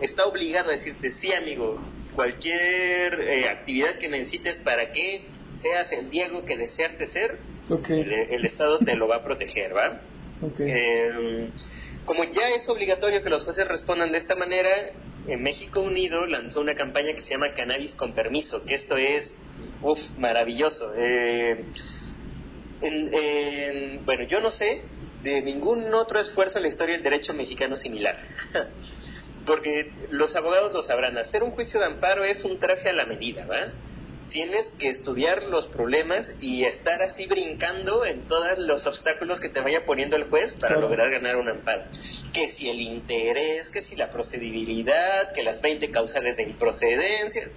está 0.00 0.24
obligado 0.26 0.70
a 0.70 0.72
decirte 0.72 1.10
sí, 1.12 1.32
amigo. 1.32 1.78
Cualquier 2.16 3.20
eh, 3.20 3.48
actividad 3.48 3.90
que 4.00 4.08
necesites 4.08 4.58
para 4.58 4.90
que 4.90 5.24
seas 5.60 5.92
el 5.92 6.10
Diego 6.10 6.44
que 6.44 6.56
deseaste 6.56 7.06
ser, 7.06 7.38
el, 8.00 8.12
el 8.12 8.44
Estado 8.44 8.78
te 8.78 8.96
lo 8.96 9.06
va 9.08 9.16
a 9.16 9.24
proteger, 9.24 9.74
¿va? 9.76 10.00
Eh, 10.68 11.50
como 12.04 12.24
ya 12.24 12.48
es 12.50 12.68
obligatorio 12.68 13.22
que 13.22 13.30
los 13.30 13.44
jueces 13.44 13.68
respondan 13.68 14.10
de 14.12 14.18
esta 14.18 14.34
manera, 14.34 14.70
en 15.28 15.42
México 15.42 15.80
Unido 15.80 16.26
lanzó 16.26 16.60
una 16.60 16.74
campaña 16.74 17.12
que 17.14 17.22
se 17.22 17.34
llama 17.34 17.52
Cannabis 17.54 17.94
con 17.94 18.14
Permiso, 18.14 18.64
que 18.64 18.74
esto 18.74 18.96
es, 18.96 19.36
uff, 19.82 20.16
maravilloso. 20.16 20.92
Eh, 20.96 21.66
en- 22.80 23.10
en- 23.14 24.04
bueno, 24.06 24.24
yo 24.26 24.40
no 24.40 24.50
sé 24.50 24.84
de 25.22 25.42
ningún 25.42 25.92
otro 25.94 26.18
esfuerzo 26.18 26.58
en 26.58 26.62
la 26.62 26.68
historia 26.68 26.94
del 26.94 27.04
derecho 27.04 27.34
mexicano 27.34 27.76
similar. 27.76 28.16
Porque 29.46 29.92
los 30.10 30.34
abogados 30.36 30.72
lo 30.72 30.82
sabrán, 30.82 31.16
hacer 31.18 31.42
un 31.42 31.50
juicio 31.52 31.80
de 31.80 31.86
amparo 31.86 32.24
es 32.24 32.44
un 32.44 32.58
traje 32.58 32.88
a 32.88 32.92
la 32.92 33.06
medida, 33.06 33.46
¿va? 33.46 33.58
Tienes 34.30 34.72
que 34.72 34.88
estudiar 34.88 35.42
los 35.42 35.66
problemas 35.66 36.36
y 36.40 36.64
estar 36.64 37.02
así 37.02 37.26
brincando 37.26 38.04
en 38.06 38.22
todos 38.28 38.58
los 38.58 38.86
obstáculos 38.86 39.40
que 39.40 39.48
te 39.48 39.60
vaya 39.60 39.84
poniendo 39.84 40.16
el 40.16 40.24
juez 40.24 40.54
para 40.54 40.74
Claro. 40.74 40.82
lograr 40.82 41.10
ganar 41.10 41.36
un 41.36 41.48
amparo. 41.48 41.82
Que 42.32 42.46
si 42.46 42.70
el 42.70 42.80
interés, 42.80 43.70
que 43.70 43.80
si 43.80 43.96
la 43.96 44.08
procedibilidad, 44.10 45.32
que 45.32 45.42
las 45.42 45.60
20 45.60 45.90
causales 45.90 46.36
de 46.36 46.44
improcedencia. 46.44 47.48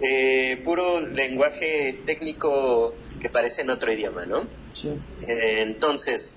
Eh, 0.00 0.60
puro 0.64 1.00
lenguaje 1.00 2.00
técnico 2.06 2.94
que 3.20 3.28
parece 3.28 3.62
en 3.62 3.70
otro 3.70 3.92
idioma, 3.92 4.26
¿no? 4.26 4.46
Sí. 4.74 4.90
Eh, 5.28 5.60
entonces, 5.62 6.36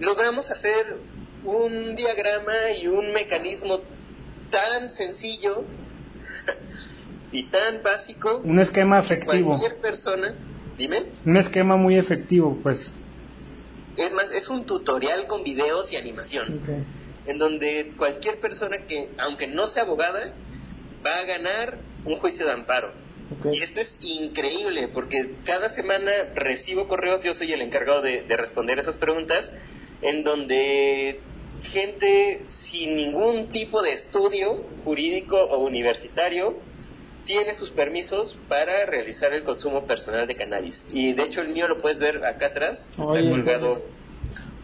logramos 0.00 0.50
hacer 0.50 0.96
un 1.44 1.96
diagrama 1.96 2.70
y 2.82 2.86
un 2.88 3.12
mecanismo 3.12 3.80
tan 4.50 4.90
sencillo 4.90 5.64
y 7.32 7.44
tan 7.44 7.82
básico 7.82 8.40
Un 8.44 8.60
esquema 8.60 9.00
que 9.00 9.14
efectivo. 9.14 9.48
cualquier 9.50 9.76
persona, 9.80 10.34
dime, 10.78 11.04
Un 11.24 11.36
esquema 11.36 11.76
muy 11.76 11.98
efectivo, 11.98 12.58
pues. 12.62 12.94
es 13.96 14.14
más, 14.14 14.32
es 14.32 14.48
un 14.48 14.64
tutorial 14.64 15.26
con 15.26 15.42
videos 15.42 15.92
y 15.92 15.96
animación, 15.96 16.60
en 17.26 17.38
donde 17.38 17.90
cualquier 17.96 18.38
persona 18.38 18.78
que, 18.78 19.08
aunque 19.18 19.46
no 19.48 19.66
sea 19.66 19.82
abogada, 19.84 20.32
va 21.04 21.18
a 21.18 21.24
ganar 21.24 21.78
un 22.04 22.16
juicio 22.16 22.46
de 22.46 22.52
amparo. 22.52 22.92
Y 23.52 23.60
esto 23.60 23.80
es 23.80 23.98
increíble 24.02 24.86
porque 24.86 25.32
cada 25.44 25.68
semana 25.68 26.12
recibo 26.36 26.86
correos, 26.86 27.24
yo 27.24 27.34
soy 27.34 27.52
el 27.52 27.60
encargado 27.60 28.00
de, 28.00 28.22
de 28.22 28.36
responder 28.36 28.78
esas 28.78 28.98
preguntas, 28.98 29.52
en 30.02 30.22
donde 30.22 31.18
gente 31.62 32.42
sin 32.46 32.94
ningún 32.94 33.48
tipo 33.48 33.82
de 33.82 33.92
estudio 33.92 34.62
jurídico 34.84 35.38
o 35.42 35.58
universitario 35.58 36.56
tiene 37.26 37.52
sus 37.52 37.70
permisos 37.70 38.38
para 38.48 38.86
realizar 38.86 39.34
el 39.34 39.42
consumo 39.42 39.84
personal 39.84 40.26
de 40.26 40.36
cannabis. 40.36 40.86
Y 40.92 41.12
de 41.12 41.24
hecho 41.24 41.42
el 41.42 41.48
mío 41.48 41.68
lo 41.68 41.76
puedes 41.76 41.98
ver 41.98 42.24
acá 42.24 42.46
atrás, 42.46 42.92
está 42.98 43.12
Oye, 43.12 43.28
colgado. 43.30 43.82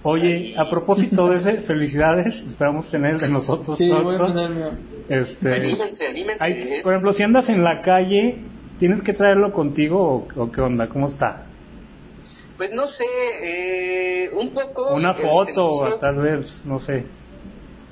Oye, 0.05 0.35
Ahí. 0.35 0.55
a 0.57 0.71
propósito 0.71 1.29
de 1.29 1.37
ese, 1.37 1.61
felicidades. 1.61 2.37
Esperamos 2.47 2.91
tener 2.91 3.19
de 3.19 3.29
nosotros 3.29 3.77
Sí, 3.77 3.89
voy 3.91 4.17
a. 4.17 4.73
Este, 5.09 5.55
Anímense, 5.55 6.07
anímense. 6.07 6.45
hay- 6.45 6.69
es- 6.75 6.83
por 6.83 6.93
ejemplo, 6.93 7.13
si 7.13 7.23
andas 7.25 7.51
en 7.51 7.63
la 7.65 7.83
calle, 7.83 8.39
¿tienes 8.79 9.03
que 9.03 9.13
traerlo 9.13 9.53
contigo 9.53 10.01
o, 10.37 10.43
o 10.43 10.51
qué 10.53 10.61
onda? 10.61 10.89
¿Cómo 10.89 11.09
está? 11.09 11.47
Pues 12.57 12.73
no 12.73 12.87
sé, 12.87 13.05
eh, 13.43 14.31
un 14.35 14.51
poco... 14.51 14.95
Una 14.95 15.13
foto, 15.15 15.45
sentido- 15.71 15.99
tal 16.01 16.17
vez, 16.19 16.65
no 16.65 16.79
sé. 16.79 17.05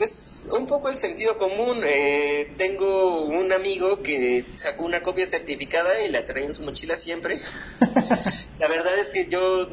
Pues 0.01 0.47
un 0.59 0.67
poco 0.67 0.89
el 0.89 0.97
sentido 0.97 1.37
común. 1.37 1.83
Eh, 1.85 2.55
tengo 2.57 3.25
un 3.27 3.53
amigo 3.53 4.01
que 4.03 4.47
sacó 4.55 4.85
una 4.87 5.03
copia 5.03 5.27
certificada 5.27 5.91
y 6.07 6.11
la 6.11 6.25
trae 6.25 6.47
en 6.47 6.55
su 6.55 6.63
mochila 6.63 6.97
siempre. 6.97 7.37
la 8.59 8.67
verdad 8.67 8.99
es 8.99 9.11
que 9.11 9.29
yo 9.29 9.69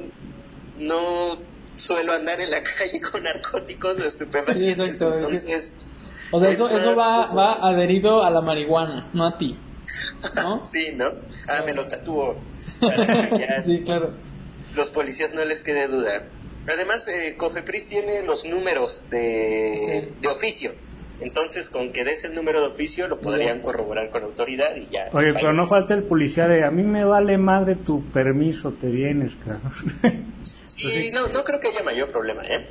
no 0.75 1.39
suelo 1.77 2.11
andar 2.11 2.41
en 2.41 2.51
la 2.51 2.61
calle 2.77 2.99
con 3.09 3.23
narcóticos 3.23 3.99
o 3.99 4.05
estupefacientes, 4.05 4.97
Sí, 4.97 5.03
exacto, 5.03 5.15
entonces... 5.15 5.73
O 6.33 6.41
sea, 6.41 6.49
es 6.49 6.55
eso, 6.55 6.69
eso 6.71 6.93
va, 6.97 7.27
como- 7.29 7.39
va 7.39 7.53
adherido 7.69 8.21
a 8.21 8.29
la 8.29 8.41
marihuana, 8.41 9.09
no 9.13 9.27
a 9.27 9.37
ti. 9.37 9.57
¿No? 10.35 10.61
Sí, 10.65 10.91
¿no? 10.97 11.09
Ah, 11.47 11.61
me 11.65 11.71
lo 11.71 11.87
tatúo. 11.87 12.43
Para 12.81 13.29
que 13.29 13.39
ya, 13.39 13.63
Sí, 13.63 13.81
claro. 13.85 14.13
los 14.75 14.89
policías 14.89 15.33
no 15.33 15.45
les 15.45 15.63
quede 15.63 15.87
duda. 15.87 16.21
Además, 16.67 17.07
eh, 17.07 17.35
Cofepris 17.37 17.87
tiene 17.87 18.23
los 18.23 18.45
números 18.45 19.07
de, 19.09 20.13
de 20.19 20.27
oficio. 20.27 20.73
Entonces, 21.19 21.69
con 21.69 21.93
que 21.93 22.03
des 22.03 22.25
el 22.25 22.35
número 22.35 22.61
de 22.61 22.67
oficio, 22.67 23.07
lo 23.07 23.19
podrían 23.19 23.61
corroborar 23.61 24.09
con 24.11 24.23
autoridad 24.23 24.75
y 24.75 24.87
ya. 24.91 25.09
Oye, 25.13 25.33
pero 25.33 25.51
no 25.51 25.67
falta 25.67 25.95
el 25.95 26.03
policía 26.03 26.47
de, 26.47 26.63
a 26.63 26.69
mí 26.69 26.83
me 26.83 27.05
vale 27.05 27.37
madre 27.37 27.75
tu 27.75 28.05
permiso, 28.11 28.73
te 28.73 28.87
vienes, 28.87 29.33
cabrón. 29.35 29.73
Sí, 30.65 31.09
no, 31.11 31.27
no 31.29 31.43
creo 31.43 31.59
que 31.59 31.69
haya 31.69 31.81
mayor 31.81 32.11
problema, 32.11 32.43
¿eh? 32.45 32.67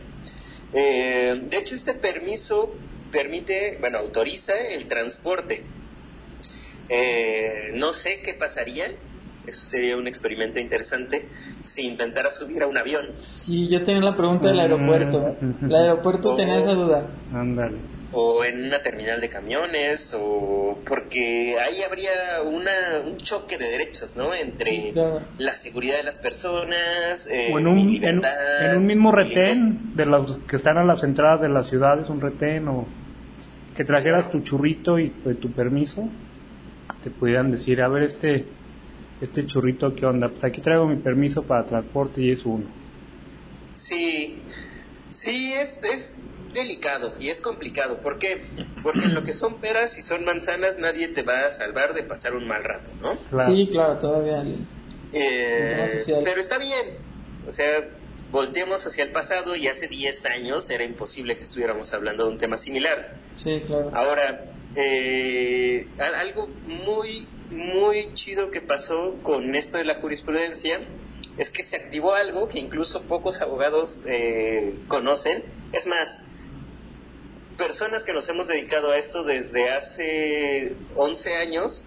Eh, 0.72 1.40
de 1.42 1.56
hecho, 1.56 1.74
este 1.74 1.94
permiso 1.94 2.72
permite, 3.10 3.78
bueno, 3.80 3.98
autoriza 3.98 4.52
el 4.72 4.86
transporte. 4.86 5.64
Eh, 6.88 7.72
no 7.74 7.92
sé 7.92 8.20
qué 8.22 8.34
pasaría 8.34 8.92
Eso 9.46 9.60
sería 9.60 9.96
un 9.96 10.06
experimento 10.06 10.58
interesante 10.58 11.28
si 11.64 11.86
intentara 11.86 12.30
subir 12.30 12.62
a 12.62 12.66
un 12.66 12.76
avión. 12.76 13.06
Sí, 13.22 13.68
yo 13.68 13.82
tenía 13.82 14.02
la 14.02 14.16
pregunta 14.16 14.48
del 14.48 14.60
aeropuerto. 14.60 15.36
El 15.62 15.74
aeropuerto 15.74 16.34
tenía 16.36 16.58
esa 16.58 16.74
duda. 16.74 17.06
Ándale. 17.32 17.76
o 18.12 18.44
en 18.44 18.64
una 18.66 18.78
terminal 18.80 19.20
de 19.20 19.28
camiones 19.28 20.16
o 20.18 20.78
porque 20.88 21.56
ahí 21.58 21.82
habría 21.82 22.40
una, 22.44 22.70
un 23.04 23.16
choque 23.18 23.58
de 23.58 23.68
derechos 23.68 24.16
no 24.16 24.32
entre 24.32 24.70
Sí, 24.70 24.90
claro. 24.92 25.20
la 25.38 25.52
seguridad 25.52 25.96
de 25.96 26.04
las 26.04 26.16
personas 26.16 27.28
eh, 27.30 27.50
O 27.52 27.58
en 27.58 27.66
un, 27.66 27.74
mi 27.74 27.96
en, 27.96 28.22
un 28.76 28.86
mismo 28.86 29.10
retén 29.12 29.94
de 29.96 30.06
los 30.06 30.38
que 30.38 30.56
están 30.56 30.78
a 30.78 30.84
las 30.84 31.02
entradas 31.02 31.40
de 31.40 31.48
las 31.48 31.66
ciudades, 31.68 32.08
un 32.08 32.20
retén 32.20 32.68
o 32.68 32.86
que 33.76 33.84
trajeras 33.84 34.30
tu 34.30 34.40
churrito 34.40 34.98
y 34.98 35.10
pues, 35.10 35.38
tu 35.38 35.50
permiso, 35.50 36.08
te 37.02 37.10
pudieran 37.10 37.50
decir, 37.50 37.82
a 37.82 37.88
ver 37.88 38.04
este 38.04 38.46
este 39.20 39.46
churrito 39.46 39.94
qué 39.94 40.06
onda, 40.06 40.28
pues 40.28 40.44
aquí 40.44 40.60
traigo 40.60 40.86
mi 40.86 40.96
permiso 40.96 41.46
para 41.46 41.64
transporte 41.66 42.22
y 42.22 42.32
es 42.32 42.44
uno. 42.44 42.70
sí 43.74 44.44
sí 45.10 45.52
es, 45.54 45.80
es 45.84 46.16
delicado 46.54 47.14
y 47.18 47.28
es 47.28 47.40
complicado 47.40 48.00
¿por 48.00 48.18
qué? 48.18 48.40
porque 48.82 49.00
en 49.04 49.14
lo 49.14 49.22
que 49.22 49.32
son 49.32 49.60
peras 49.60 49.96
y 49.98 50.02
son 50.02 50.24
manzanas 50.24 50.78
nadie 50.78 51.08
te 51.08 51.22
va 51.22 51.46
a 51.46 51.50
salvar 51.50 51.94
de 51.94 52.02
pasar 52.02 52.34
un 52.34 52.46
mal 52.46 52.62
rato 52.64 52.90
¿no? 53.00 53.16
Claro. 53.16 53.54
Sí, 53.54 53.68
claro, 53.70 53.98
todavía. 53.98 54.44
Eh, 55.12 56.02
pero 56.24 56.40
está 56.40 56.58
bien. 56.58 56.84
O 57.46 57.50
sea, 57.50 57.86
volteemos 58.30 58.86
hacia 58.86 59.04
el 59.04 59.12
pasado 59.12 59.54
y 59.56 59.66
hace 59.68 59.88
10 59.88 60.26
años 60.26 60.68
era 60.70 60.84
imposible 60.84 61.36
que 61.36 61.42
estuviéramos 61.42 61.92
hablando 61.94 62.24
de 62.24 62.30
un 62.32 62.38
tema 62.38 62.56
similar. 62.56 63.20
Sí, 63.36 63.62
claro. 63.66 63.90
Ahora, 63.94 64.44
eh, 64.74 65.88
al- 65.98 66.14
algo 66.16 66.48
muy, 66.66 67.28
muy 67.50 68.12
chido 68.14 68.50
que 68.50 68.60
pasó 68.60 69.16
con 69.22 69.54
esto 69.54 69.78
de 69.78 69.84
la 69.84 69.96
jurisprudencia 69.96 70.80
es 71.38 71.50
que 71.50 71.62
se 71.62 71.76
activó 71.76 72.14
algo 72.14 72.48
que 72.48 72.58
incluso 72.58 73.02
pocos 73.02 73.40
abogados 73.40 74.02
eh, 74.06 74.74
conocen. 74.88 75.44
Es 75.72 75.86
más, 75.86 76.20
personas 77.56 78.04
que 78.04 78.12
nos 78.12 78.28
hemos 78.28 78.48
dedicado 78.48 78.90
a 78.90 78.98
esto 78.98 79.24
desde 79.24 79.70
hace 79.70 80.74
11 80.94 81.36
años, 81.36 81.84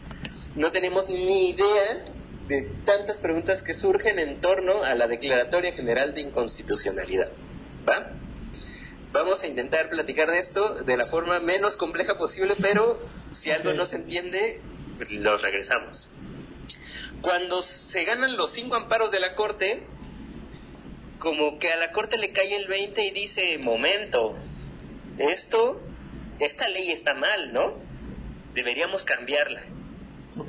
no 0.55 0.71
tenemos 0.71 1.09
ni 1.09 1.49
idea 1.49 2.05
de 2.47 2.63
tantas 2.83 3.19
preguntas 3.19 3.61
que 3.61 3.73
surgen 3.73 4.19
en 4.19 4.41
torno 4.41 4.83
a 4.83 4.95
la 4.95 5.07
Declaratoria 5.07 5.71
General 5.71 6.13
de 6.13 6.21
Inconstitucionalidad. 6.21 7.29
¿Va? 7.87 8.11
Vamos 9.11 9.43
a 9.43 9.47
intentar 9.47 9.89
platicar 9.89 10.29
de 10.29 10.39
esto 10.39 10.75
de 10.83 10.97
la 10.97 11.07
forma 11.07 11.39
menos 11.39 11.77
compleja 11.77 12.17
posible, 12.17 12.53
pero 12.61 12.99
si 13.31 13.51
algo 13.51 13.73
no 13.73 13.85
se 13.85 13.97
entiende, 13.97 14.61
pues 14.99 15.11
los 15.11 15.41
regresamos. 15.41 16.09
Cuando 17.21 17.61
se 17.61 18.03
ganan 18.03 18.35
los 18.35 18.51
cinco 18.51 18.75
amparos 18.75 19.11
de 19.11 19.21
la 19.21 19.33
Corte, 19.33 19.81
como 21.19 21.57
que 21.57 21.71
a 21.71 21.77
la 21.77 21.93
Corte 21.93 22.17
le 22.17 22.33
cae 22.33 22.53
el 22.53 22.67
20 22.67 23.05
y 23.05 23.11
dice, 23.11 23.57
momento, 23.59 24.37
esto, 25.17 25.81
esta 26.39 26.67
ley 26.67 26.91
está 26.91 27.13
mal, 27.13 27.53
¿no? 27.53 27.75
Deberíamos 28.53 29.05
cambiarla. 29.05 29.61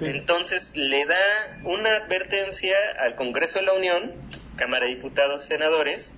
Entonces 0.00 0.74
le 0.74 1.06
da 1.06 1.60
una 1.62 1.94
advertencia 1.94 2.74
al 2.98 3.14
Congreso 3.14 3.60
de 3.60 3.66
la 3.66 3.72
Unión, 3.72 4.12
Cámara 4.56 4.86
de 4.86 4.96
Diputados, 4.96 5.44
Senadores, 5.44 6.12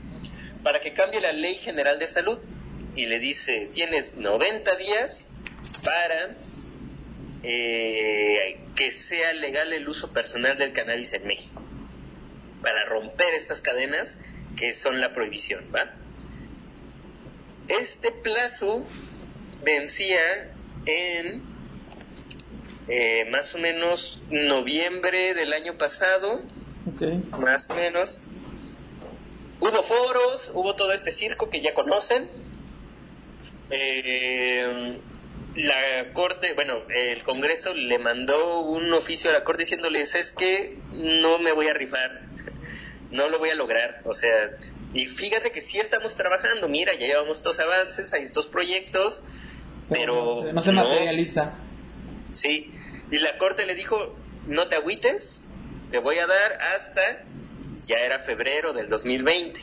para 0.62 0.80
que 0.80 0.94
cambie 0.94 1.20
la 1.20 1.32
Ley 1.32 1.54
General 1.54 1.98
de 1.98 2.06
Salud 2.06 2.38
y 2.96 3.06
le 3.06 3.18
dice, 3.18 3.68
tienes 3.74 4.16
90 4.16 4.74
días 4.76 5.32
para 5.84 6.30
eh, 7.42 8.60
que 8.76 8.90
sea 8.90 9.32
legal 9.34 9.72
el 9.72 9.88
uso 9.88 10.12
personal 10.12 10.56
del 10.56 10.72
cannabis 10.72 11.12
en 11.12 11.26
México, 11.26 11.62
para 12.62 12.84
romper 12.84 13.34
estas 13.34 13.60
cadenas 13.60 14.18
que 14.56 14.72
son 14.72 15.00
la 15.00 15.12
prohibición, 15.12 15.64
¿va? 15.74 15.90
Este 17.68 18.12
plazo 18.12 18.84
vencía 19.64 20.52
en 20.86 21.42
eh, 22.88 23.26
más 23.30 23.54
o 23.54 23.58
menos 23.58 24.20
noviembre 24.30 25.34
del 25.34 25.52
año 25.52 25.78
pasado, 25.78 26.42
más 27.38 27.70
o 27.70 27.74
menos. 27.74 28.22
Hubo 29.60 29.82
foros, 29.82 30.50
hubo 30.54 30.74
todo 30.74 30.92
este 30.92 31.12
circo 31.12 31.48
que 31.48 31.60
ya 31.60 31.74
conocen. 31.74 32.28
Eh, 33.70 34.98
la 35.54 36.12
corte, 36.12 36.54
bueno, 36.54 36.82
el 36.88 37.22
Congreso 37.22 37.74
le 37.74 37.98
mandó 37.98 38.60
un 38.60 38.92
oficio 38.92 39.30
a 39.30 39.34
la 39.34 39.44
corte 39.44 39.62
diciéndoles 39.62 40.14
es 40.14 40.32
que 40.32 40.78
no 40.92 41.38
me 41.38 41.52
voy 41.52 41.68
a 41.68 41.74
rifar, 41.74 42.22
no 43.10 43.28
lo 43.28 43.38
voy 43.38 43.50
a 43.50 43.54
lograr, 43.54 44.00
o 44.04 44.14
sea, 44.14 44.50
y 44.94 45.06
fíjate 45.06 45.50
que 45.52 45.60
sí 45.60 45.78
estamos 45.78 46.14
trabajando, 46.16 46.68
mira, 46.68 46.94
ya 46.94 47.06
llevamos 47.06 47.38
estos 47.38 47.60
avances, 47.60 48.12
hay 48.12 48.22
estos 48.22 48.46
proyectos, 48.46 49.24
pero 49.90 50.52
no 50.52 50.60
se, 50.62 50.72
no. 50.72 50.84
materializa. 50.84 51.54
Sí, 52.32 52.72
y 53.10 53.18
la 53.18 53.36
corte 53.36 53.66
le 53.66 53.74
dijo, 53.74 54.16
no 54.46 54.68
te 54.68 54.76
agüites, 54.76 55.46
te 55.90 55.98
voy 55.98 56.18
a 56.18 56.26
dar 56.26 56.58
hasta, 56.74 57.24
ya 57.84 57.98
era 57.98 58.18
febrero 58.18 58.72
del 58.72 58.88
2020. 58.88 59.60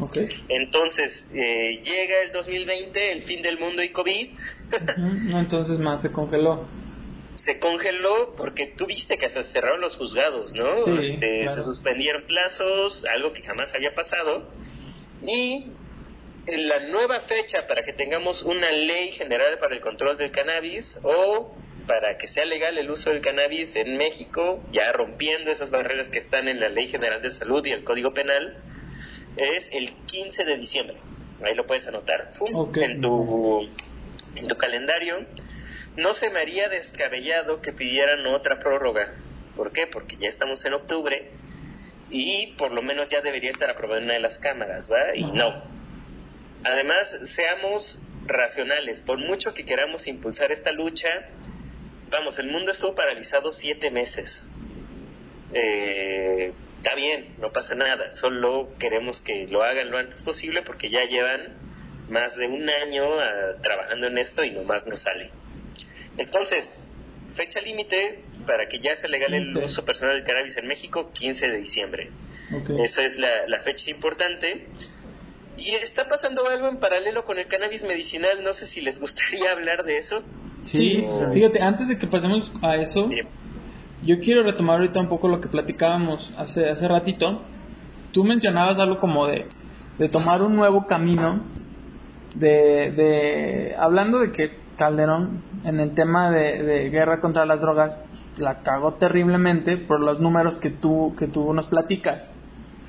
Ok. 0.00 0.18
Entonces, 0.48 1.28
eh, 1.34 1.80
llega 1.82 2.22
el 2.22 2.32
2020, 2.32 3.12
el 3.12 3.22
fin 3.22 3.42
del 3.42 3.58
mundo 3.58 3.82
y 3.82 3.90
COVID, 3.90 4.28
Entonces 5.34 5.78
más 5.78 6.02
se 6.02 6.10
congeló. 6.10 6.66
se 7.36 7.58
congeló 7.58 8.34
porque 8.36 8.66
tú 8.66 8.86
viste 8.86 9.18
que 9.18 9.26
hasta 9.26 9.42
se 9.44 9.52
cerraron 9.52 9.80
los 9.80 9.96
juzgados, 9.96 10.54
¿no? 10.54 10.84
Sí, 10.84 11.12
Este, 11.12 11.40
claro. 11.42 11.50
Se 11.54 11.62
suspendieron 11.62 12.22
plazos, 12.22 13.04
algo 13.04 13.32
que 13.32 13.42
jamás 13.42 13.74
había 13.74 13.94
pasado. 13.94 14.48
Y 15.26 15.66
en 16.46 16.68
la 16.68 16.80
nueva 16.80 17.20
fecha 17.20 17.66
para 17.66 17.84
que 17.84 17.92
tengamos 17.92 18.42
una 18.42 18.70
ley 18.70 19.10
general 19.12 19.58
para 19.58 19.74
el 19.74 19.80
control 19.80 20.16
del 20.18 20.30
cannabis 20.30 21.00
o 21.02 21.54
para 21.86 22.16
que 22.18 22.26
sea 22.28 22.44
legal 22.46 22.76
el 22.78 22.90
uso 22.90 23.10
del 23.10 23.20
cannabis 23.20 23.76
en 23.76 23.96
México, 23.98 24.62
ya 24.72 24.90
rompiendo 24.92 25.50
esas 25.50 25.70
barreras 25.70 26.08
que 26.08 26.18
están 26.18 26.48
en 26.48 26.58
la 26.60 26.68
Ley 26.70 26.88
General 26.88 27.20
de 27.20 27.30
Salud 27.30 27.64
y 27.66 27.72
el 27.72 27.84
Código 27.84 28.14
Penal, 28.14 28.56
es 29.36 29.70
el 29.72 29.92
15 30.06 30.44
de 30.44 30.56
diciembre. 30.56 30.96
Ahí 31.42 31.54
lo 31.54 31.66
puedes 31.66 31.86
anotar 31.86 32.30
en, 32.76 33.00
tu, 33.00 33.68
en 34.36 34.48
tu 34.48 34.56
calendario. 34.56 35.26
No 35.96 36.14
se 36.14 36.30
me 36.30 36.40
haría 36.40 36.68
descabellado 36.68 37.60
que 37.60 37.72
pidieran 37.72 38.26
otra 38.26 38.58
prórroga. 38.58 39.14
¿Por 39.56 39.72
qué? 39.72 39.86
Porque 39.86 40.16
ya 40.16 40.28
estamos 40.28 40.64
en 40.64 40.74
octubre 40.74 41.30
y 42.10 42.54
por 42.58 42.72
lo 42.72 42.82
menos 42.82 43.08
ya 43.08 43.20
debería 43.20 43.50
estar 43.50 43.70
aprobada 43.70 44.02
una 44.02 44.14
de 44.14 44.20
las 44.20 44.38
cámaras, 44.38 44.90
¿va? 44.90 45.14
Y 45.14 45.24
no. 45.32 45.62
Además, 46.64 47.20
seamos 47.24 48.00
racionales. 48.26 49.00
Por 49.00 49.18
mucho 49.18 49.54
que 49.54 49.64
queramos 49.64 50.06
impulsar 50.06 50.50
esta 50.50 50.72
lucha, 50.72 51.28
vamos, 52.10 52.38
el 52.38 52.50
mundo 52.50 52.72
estuvo 52.72 52.94
paralizado 52.94 53.52
siete 53.52 53.90
meses. 53.90 54.48
Eh, 55.52 56.52
está 56.84 56.94
bien, 56.96 57.34
no 57.40 57.50
pasa 57.50 57.74
nada. 57.74 58.12
Solo 58.12 58.68
queremos 58.78 59.22
que 59.22 59.46
lo 59.48 59.62
hagan 59.62 59.90
lo 59.90 59.98
antes 59.98 60.22
posible 60.22 60.60
porque 60.62 60.90
ya 60.90 61.04
llevan 61.06 61.40
más 62.10 62.36
de 62.36 62.46
un 62.46 62.68
año 62.68 63.04
ah, 63.18 63.54
trabajando 63.62 64.06
en 64.06 64.18
esto 64.18 64.44
y 64.44 64.50
nomás 64.50 64.86
no 64.86 64.96
sale. 64.96 65.30
Entonces, 66.18 66.74
fecha 67.30 67.60
límite 67.62 68.20
para 68.46 68.68
que 68.68 68.78
ya 68.80 68.94
sea 68.94 69.08
legal 69.08 69.32
el 69.32 69.46
15. 69.46 69.64
uso 69.64 69.84
personal 69.86 70.16
del 70.16 70.24
cannabis 70.24 70.58
en 70.58 70.66
México, 70.66 71.10
15 71.12 71.50
de 71.50 71.56
diciembre. 71.58 72.10
Esa 72.78 73.04
es 73.04 73.18
la, 73.18 73.46
la 73.48 73.58
fecha 73.58 73.90
importante. 73.90 74.66
Y 75.56 75.70
está 75.70 76.06
pasando 76.08 76.46
algo 76.48 76.68
en 76.68 76.76
paralelo 76.78 77.24
con 77.24 77.38
el 77.38 77.46
cannabis 77.46 77.84
medicinal. 77.84 78.44
No 78.44 78.52
sé 78.52 78.66
si 78.66 78.82
les 78.82 79.00
gustaría 79.04 79.50
hablar 79.52 79.84
de 79.84 79.96
eso. 79.96 80.22
Sí, 80.64 81.02
Oh. 81.06 81.32
fíjate, 81.32 81.62
antes 81.62 81.88
de 81.88 81.96
que 81.98 82.06
pasemos 82.06 82.52
a 82.62 82.76
eso, 82.76 83.08
yo 84.04 84.20
quiero 84.20 84.42
retomar 84.42 84.76
ahorita 84.76 85.00
un 85.00 85.08
poco 85.08 85.28
lo 85.28 85.40
que 85.40 85.48
platicábamos 85.48 86.32
hace, 86.36 86.68
hace 86.68 86.88
ratito. 86.88 87.40
Tú 88.12 88.24
mencionabas 88.24 88.78
algo 88.78 88.98
como 88.98 89.26
de, 89.26 89.46
de 89.98 90.08
tomar 90.08 90.42
un 90.42 90.56
nuevo 90.56 90.86
camino, 90.86 91.40
de, 92.34 92.92
de 92.92 93.74
hablando 93.78 94.18
de 94.18 94.30
que 94.30 94.58
Calderón 94.76 95.42
en 95.64 95.80
el 95.80 95.94
tema 95.94 96.30
de, 96.30 96.62
de 96.62 96.90
guerra 96.90 97.20
contra 97.20 97.46
las 97.46 97.60
drogas 97.60 97.96
la 98.36 98.62
cagó 98.62 98.94
terriblemente 98.94 99.76
por 99.76 100.00
los 100.00 100.20
números 100.20 100.56
que 100.56 100.70
tú, 100.70 101.14
que 101.18 101.26
tú 101.26 101.52
nos 101.52 101.66
platicas. 101.66 102.30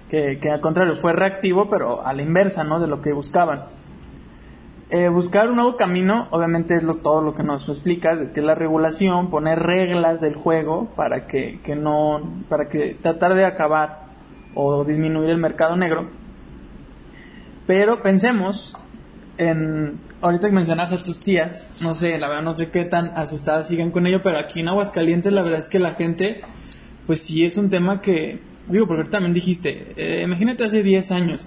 Que, 0.09 0.37
que 0.39 0.51
al 0.51 0.61
contrario 0.61 0.95
fue 0.95 1.13
reactivo, 1.13 1.67
pero 1.69 2.05
a 2.05 2.13
la 2.13 2.21
inversa, 2.21 2.63
¿no? 2.63 2.79
De 2.79 2.87
lo 2.87 3.01
que 3.01 3.11
buscaban. 3.11 3.63
Eh, 4.91 5.09
buscar 5.09 5.49
un 5.49 5.55
nuevo 5.55 5.77
camino, 5.77 6.27
obviamente 6.29 6.75
es 6.75 6.83
lo, 6.83 6.95
todo 6.95 7.21
lo 7.21 7.33
que 7.33 7.41
nos 7.41 7.67
explica, 7.69 8.31
que 8.31 8.39
es 8.39 8.45
la 8.45 8.53
regulación, 8.53 9.31
poner 9.31 9.59
reglas 9.59 10.21
del 10.21 10.35
juego 10.35 10.89
para 10.95 11.25
que, 11.25 11.59
que 11.63 11.75
no, 11.75 12.21
para 12.49 12.67
que 12.67 12.95
tratar 13.01 13.33
de 13.33 13.45
acabar 13.45 14.05
o 14.53 14.83
disminuir 14.83 15.31
el 15.31 15.37
mercado 15.37 15.75
negro. 15.75 16.07
Pero 17.65 18.03
pensemos 18.03 18.77
en, 19.39 19.99
ahorita 20.21 20.49
que 20.49 20.55
mencionas 20.55 20.93
a 20.93 21.03
tus 21.03 21.19
tías, 21.19 21.71
no 21.81 21.95
sé, 21.95 22.19
la 22.19 22.27
verdad 22.27 22.43
no 22.43 22.53
sé 22.53 22.69
qué 22.69 22.85
tan 22.85 23.07
asustadas 23.17 23.67
sigan 23.67 23.89
con 23.89 24.05
ello, 24.05 24.21
pero 24.21 24.37
aquí 24.37 24.59
en 24.59 24.69
Aguascalientes 24.69 25.33
la 25.33 25.41
verdad 25.41 25.59
es 25.59 25.67
que 25.67 25.79
la 25.79 25.91
gente 25.95 26.41
pues 27.07 27.21
sí 27.21 27.43
es 27.43 27.57
un 27.57 27.69
tema 27.69 28.01
que, 28.01 28.39
digo, 28.67 28.87
porque 28.87 29.09
también 29.09 29.33
dijiste, 29.33 29.93
eh, 29.97 30.23
imagínate 30.23 30.63
hace 30.63 30.83
10 30.83 31.11
años, 31.11 31.45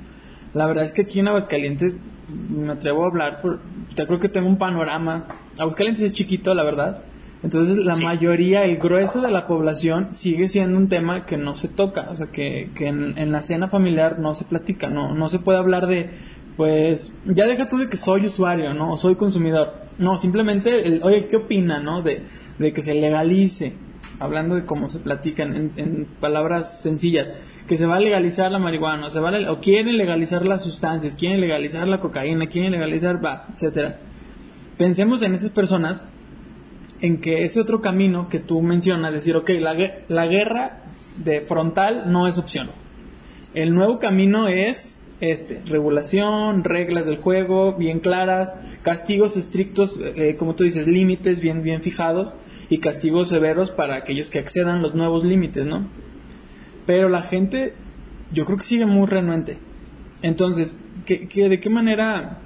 la 0.54 0.66
verdad 0.66 0.84
es 0.84 0.92
que 0.92 1.02
aquí 1.02 1.20
en 1.20 1.28
Aguascalientes, 1.28 1.96
me 2.28 2.72
atrevo 2.72 3.04
a 3.04 3.08
hablar, 3.08 3.40
por, 3.40 3.60
te 3.94 4.06
creo 4.06 4.18
que 4.18 4.28
tengo 4.28 4.48
un 4.48 4.58
panorama, 4.58 5.26
Aguascalientes 5.58 6.04
es 6.04 6.12
chiquito, 6.12 6.54
la 6.54 6.64
verdad, 6.64 7.02
entonces 7.42 7.78
la 7.78 7.96
mayoría, 7.96 8.64
el 8.64 8.78
grueso 8.78 9.20
de 9.20 9.30
la 9.30 9.46
población 9.46 10.08
sigue 10.12 10.48
siendo 10.48 10.76
un 10.76 10.88
tema 10.88 11.24
que 11.24 11.36
no 11.36 11.54
se 11.54 11.68
toca, 11.68 12.08
o 12.10 12.16
sea, 12.16 12.26
que, 12.26 12.70
que 12.74 12.88
en, 12.88 13.30
la 13.30 13.42
cena 13.42 13.68
familiar 13.68 14.18
no 14.18 14.34
se 14.34 14.44
platica, 14.44 14.88
no, 14.88 15.14
no 15.14 15.28
se 15.28 15.38
puede 15.38 15.58
hablar 15.58 15.86
de, 15.86 16.10
pues, 16.56 17.14
ya 17.24 17.46
deja 17.46 17.68
tú 17.68 17.78
de 17.78 17.88
que 17.88 17.96
soy 17.96 18.26
usuario, 18.26 18.74
¿no? 18.74 18.92
O 18.92 18.96
soy 18.96 19.14
consumidor. 19.14 19.72
No, 19.98 20.18
simplemente, 20.18 20.86
el, 20.86 21.00
oye, 21.04 21.26
¿qué 21.28 21.36
opina, 21.36 21.78
no? 21.78 22.02
De, 22.02 22.22
de 22.58 22.72
que 22.72 22.82
se 22.82 22.94
legalice, 22.94 23.74
hablando 24.18 24.56
de 24.56 24.64
cómo 24.64 24.90
se 24.90 24.98
platican 24.98 25.54
en, 25.54 25.72
en, 25.76 26.06
palabras 26.20 26.82
sencillas, 26.82 27.40
que 27.68 27.76
se 27.76 27.86
va 27.86 27.96
a 27.96 28.00
legalizar 28.00 28.50
la 28.50 28.58
marihuana, 28.58 29.06
o, 29.06 29.10
se 29.10 29.20
va 29.20 29.30
o 29.50 29.60
quieren 29.60 29.98
legalizar 29.98 30.46
las 30.46 30.62
sustancias, 30.62 31.14
quieren 31.14 31.40
legalizar 31.40 31.86
la 31.86 32.00
cocaína, 32.00 32.46
quieren 32.46 32.72
legalizar, 32.72 33.20
etcétera. 33.54 33.98
Pensemos 34.78 35.22
en 35.22 35.34
esas 35.34 35.50
personas 35.50 36.04
en 37.00 37.20
que 37.20 37.44
ese 37.44 37.60
otro 37.60 37.80
camino 37.80 38.28
que 38.28 38.40
tú 38.40 38.62
mencionas, 38.62 39.12
decir, 39.12 39.36
ok, 39.36 39.50
la, 39.60 39.76
la 40.08 40.26
guerra 40.26 40.80
de 41.18 41.42
frontal 41.42 42.10
no 42.10 42.26
es 42.26 42.38
opción. 42.38 42.70
El 43.54 43.74
nuevo 43.74 43.98
camino 43.98 44.48
es 44.48 45.02
este, 45.20 45.60
regulación, 45.66 46.64
reglas 46.64 47.06
del 47.06 47.18
juego 47.18 47.76
bien 47.76 48.00
claras, 48.00 48.54
castigos 48.82 49.36
estrictos, 49.36 50.00
eh, 50.02 50.36
como 50.38 50.54
tú 50.54 50.64
dices, 50.64 50.86
límites 50.86 51.40
bien, 51.40 51.62
bien 51.62 51.82
fijados 51.82 52.34
y 52.70 52.78
castigos 52.78 53.28
severos 53.28 53.70
para 53.70 53.96
aquellos 53.96 54.30
que 54.30 54.38
accedan 54.38 54.80
los 54.80 54.94
nuevos 54.94 55.24
límites, 55.24 55.66
¿no? 55.66 55.86
Pero 56.88 57.10
la 57.10 57.20
gente, 57.20 57.74
yo 58.32 58.46
creo 58.46 58.56
que 58.56 58.64
sigue 58.64 58.86
muy 58.86 59.06
renuente. 59.06 59.58
Entonces, 60.22 60.78
¿qué, 61.04 61.28
de 61.50 61.60
qué 61.60 61.68
manera 61.68 62.38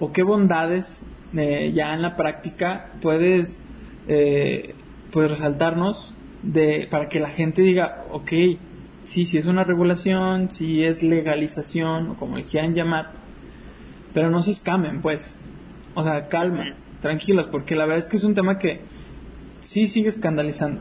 o 0.00 0.10
qué 0.10 0.24
bondades 0.24 1.04
eh, 1.36 1.70
ya 1.72 1.94
en 1.94 2.02
la 2.02 2.16
práctica 2.16 2.90
puedes 3.00 3.60
eh, 4.08 4.74
pues 5.12 5.30
resaltarnos 5.30 6.12
de, 6.42 6.88
para 6.90 7.08
que 7.08 7.20
la 7.20 7.28
gente 7.28 7.62
diga, 7.62 8.04
ok, 8.10 8.32
sí, 9.04 9.24
sí 9.24 9.38
es 9.38 9.46
una 9.46 9.62
regulación, 9.62 10.50
sí 10.50 10.82
es 10.82 11.04
legalización, 11.04 12.08
o 12.08 12.14
como 12.14 12.36
le 12.36 12.42
quieran 12.42 12.74
llamar, 12.74 13.12
pero 14.12 14.28
no 14.28 14.42
se 14.42 14.50
escamen, 14.50 15.02
pues. 15.02 15.38
O 15.94 16.02
sea, 16.02 16.26
calma, 16.26 16.74
tranquilos, 17.00 17.46
porque 17.46 17.76
la 17.76 17.84
verdad 17.84 18.00
es 18.00 18.08
que 18.08 18.16
es 18.16 18.24
un 18.24 18.34
tema 18.34 18.58
que 18.58 18.80
sí 19.60 19.86
sigue 19.86 20.08
escandalizando. 20.08 20.80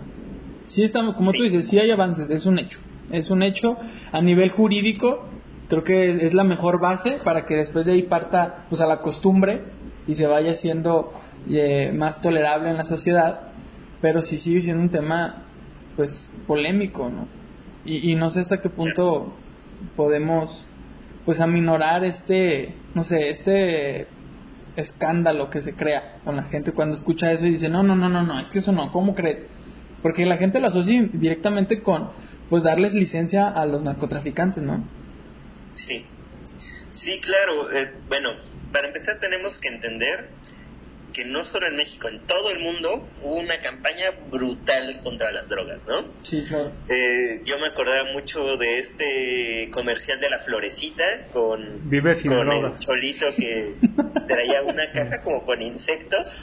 Sí 0.66 0.82
estamos, 0.82 1.16
como 1.16 1.32
tú 1.32 1.44
dices, 1.44 1.68
sí 1.68 1.78
hay 1.78 1.92
avances, 1.92 2.28
es 2.32 2.48
un 2.48 2.58
hecho. 2.58 2.80
Es 3.12 3.30
un 3.30 3.44
hecho 3.44 3.78
a 4.12 4.22
nivel 4.22 4.50
jurídico, 4.50 5.26
creo 5.70 5.84
que 5.84 6.10
es 6.10 6.34
la 6.34 6.44
mejor 6.44 6.80
base 6.80 7.18
para 7.24 7.46
que 7.46 7.56
después 7.56 7.86
de 7.86 7.94
ahí 7.94 8.04
parta 8.04 8.66
pues 8.70 8.82
a 8.82 8.88
la 8.88 9.00
costumbre 9.00 9.62
y 10.08 10.16
se 10.16 10.28
vaya 10.28 10.52
haciendo 10.52 11.14
eh, 11.50 11.92
más 11.94 12.22
tolerable 12.22 12.70
en 12.70 12.78
la 12.78 12.86
sociedad, 12.86 13.40
pero 14.02 14.22
sí 14.22 14.38
sigue 14.38 14.62
siendo 14.62 14.84
un 14.84 14.90
tema 14.90 15.44
pues 15.96 16.34
polémico, 16.46 17.10
¿no? 17.10 17.28
Y, 17.86 18.16
no 18.16 18.30
sé 18.30 18.42
hasta 18.42 18.60
qué 18.60 18.70
punto 18.70 19.34
podemos 19.96 20.66
pues 21.26 21.40
aminorar 21.40 22.04
este, 22.04 22.74
no 22.94 23.06
sé, 23.06 23.30
este 23.30 24.08
escándalo 24.76 25.50
que 25.50 25.62
se 25.62 25.74
crea 25.74 26.18
con 26.26 26.36
la 26.36 26.44
gente 26.44 26.74
cuando 26.74 26.96
escucha 26.96 27.32
eso 27.32 27.46
y 27.46 27.52
dice, 27.52 27.70
no, 27.70 27.84
no, 27.84 27.96
no, 27.96 28.10
no, 28.10 28.24
no, 28.24 28.40
es 28.40 28.50
que 28.50 28.60
eso 28.60 28.74
no, 28.74 28.92
¿cómo 28.92 29.16
cree? 29.16 29.46
Porque 30.02 30.26
la 30.26 30.36
gente 30.36 30.60
lo 30.60 30.68
asocia 30.68 31.08
directamente 31.14 31.82
con, 31.82 32.10
pues, 32.50 32.64
darles 32.64 32.94
licencia 32.94 33.48
a 33.48 33.66
los 33.66 33.82
narcotraficantes, 33.84 34.64
¿no? 34.64 34.84
Sí, 35.74 36.06
sí, 36.92 37.20
claro. 37.20 37.72
Eh, 37.72 37.92
bueno, 38.08 38.32
para 38.72 38.88
empezar 38.88 39.18
tenemos 39.18 39.60
que 39.60 39.70
entender 39.70 40.30
que 41.18 41.26
no 41.26 41.44
solo 41.44 41.66
en 41.68 41.76
México, 41.76 42.08
en 42.10 42.20
todo 42.20 42.52
el 42.52 42.60
mundo 42.60 43.08
hubo 43.24 43.38
una 43.38 43.60
campaña 43.60 44.12
brutal 44.32 45.00
contra 45.02 45.32
las 45.32 45.50
drogas, 45.50 45.88
¿no? 45.88 46.06
Sí, 46.22 46.44
claro. 46.48 46.72
Eh, 46.90 47.42
yo 47.44 47.58
me 47.58 47.66
acordaba 47.66 48.12
mucho 48.12 48.56
de 48.58 48.78
este 48.78 49.70
comercial 49.72 50.20
de 50.20 50.30
la 50.30 50.38
florecita 50.38 51.04
con, 51.34 51.90
Vive 51.90 52.22
con 52.22 52.52
el 52.52 52.78
cholito 52.78 53.34
que 53.36 53.74
traía 54.28 54.62
una 54.62 54.92
caja 54.94 55.22
como 55.24 55.44
con 55.44 55.60
insectos. 55.62 56.38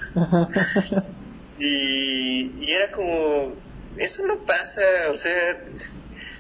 y, 1.61 2.51
y 2.61 2.73
era 2.73 2.91
como, 2.91 3.55
eso 3.99 4.27
no 4.27 4.45
pasa, 4.45 4.83
o 5.11 5.17
sea, 5.17 5.59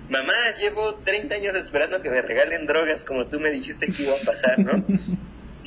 mamá, 0.08 0.34
llevo 0.60 0.94
30 0.96 1.34
años 1.34 1.54
esperando 1.54 2.00
que 2.02 2.10
me 2.10 2.22
regalen 2.22 2.66
drogas 2.66 3.04
como 3.04 3.26
tú 3.26 3.40
me 3.40 3.50
dijiste 3.50 3.86
que 3.86 4.02
iba 4.02 4.14
a 4.14 4.24
pasar, 4.24 4.58
¿no? 4.58 4.84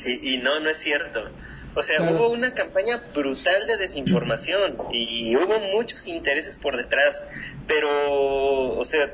Y, 0.06 0.34
y 0.34 0.38
no, 0.38 0.60
no 0.60 0.70
es 0.70 0.76
cierto. 0.76 1.28
O 1.74 1.82
sea, 1.82 2.00
hubo 2.02 2.30
una 2.30 2.54
campaña 2.54 3.02
brutal 3.12 3.66
de 3.66 3.76
desinformación 3.76 4.76
y 4.92 5.34
hubo 5.34 5.58
muchos 5.58 6.06
intereses 6.06 6.56
por 6.56 6.76
detrás, 6.76 7.26
pero, 7.66 8.76
o 8.76 8.84
sea, 8.84 9.12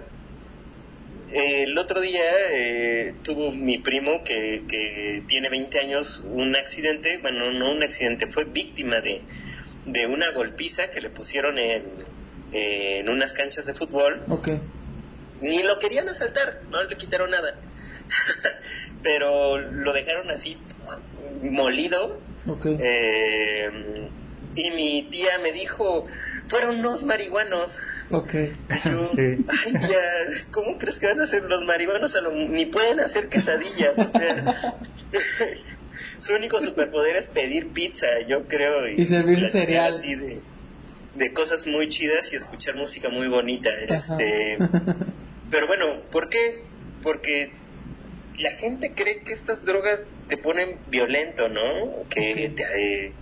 el 1.32 1.76
otro 1.78 2.00
día 2.00 2.22
eh, 2.50 3.14
tuvo 3.22 3.50
mi 3.50 3.78
primo 3.78 4.22
que, 4.24 4.62
que 4.68 5.22
tiene 5.26 5.48
20 5.48 5.78
años 5.80 6.22
un 6.26 6.54
accidente, 6.54 7.18
bueno, 7.18 7.50
no 7.50 7.72
un 7.72 7.82
accidente, 7.82 8.28
fue 8.28 8.44
víctima 8.44 9.00
de, 9.00 9.22
de 9.86 10.06
una 10.06 10.30
golpiza 10.30 10.90
que 10.90 11.00
le 11.00 11.10
pusieron 11.10 11.58
en, 11.58 11.82
en 12.54 13.08
unas 13.08 13.32
canchas 13.32 13.66
de 13.66 13.74
fútbol. 13.74 14.22
Okay. 14.28 14.60
Ni 15.40 15.62
lo 15.62 15.78
querían 15.78 16.08
asaltar, 16.08 16.62
no 16.70 16.82
le 16.84 16.96
quitaron 16.96 17.30
nada. 17.30 17.56
pero 19.02 19.58
lo 19.58 19.92
dejaron 19.92 20.30
así 20.30 20.56
molido 21.42 22.18
eh, 22.80 23.70
y 24.54 24.70
mi 24.70 25.02
tía 25.10 25.38
me 25.42 25.52
dijo, 25.52 26.06
fueron 26.46 26.82
los 26.82 27.04
marihuanos. 27.04 27.82
Ok. 28.10 28.32
yo, 28.84 29.10
ay, 29.16 29.72
ya, 29.72 30.02
¿cómo 30.50 30.78
crees 30.78 31.00
que 31.00 31.06
van 31.06 31.20
a 31.20 31.26
ser 31.26 31.44
los 31.44 31.64
marihuanos? 31.64 32.16
ni 32.48 32.66
pueden 32.66 33.00
hacer 33.00 33.28
quesadillas, 33.28 33.98
o 33.98 34.06
sea. 34.06 34.54
su 36.18 36.34
único 36.34 36.60
superpoder 36.60 37.16
es 37.16 37.26
pedir 37.26 37.68
pizza, 37.68 38.20
yo 38.26 38.44
creo. 38.44 38.86
Y, 38.88 39.04
servir 39.06 39.40
cereal. 39.48 39.92
Así 39.92 40.14
de, 40.14 40.40
cosas 41.32 41.66
muy 41.66 41.88
chidas 41.88 42.32
y 42.32 42.36
escuchar 42.36 42.76
música 42.76 43.08
muy 43.08 43.28
bonita. 43.28 43.70
Este, 43.88 44.58
pero 45.50 45.66
bueno, 45.66 46.00
¿por 46.10 46.28
qué? 46.28 46.62
Porque 47.02 47.52
la 48.38 48.52
gente 48.52 48.92
cree 48.94 49.20
que 49.20 49.32
estas 49.32 49.64
drogas 49.64 50.06
te 50.28 50.36
ponen 50.36 50.76
violento, 50.88 51.48
¿no? 51.48 52.04
Que, 52.08 52.52
te, 52.54 52.64
eh, 52.76 53.12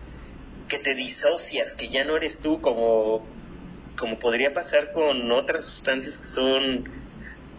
que 0.69 0.79
te 0.79 0.95
disocias, 0.95 1.75
que 1.75 1.89
ya 1.89 2.05
no 2.05 2.17
eres 2.17 2.39
tú 2.39 2.61
como, 2.61 3.27
como 3.99 4.19
podría 4.19 4.55
pasar 4.55 4.93
con 4.93 5.31
otras 5.31 5.67
sustancias 5.67 6.19
que 6.19 6.25
son, 6.25 6.85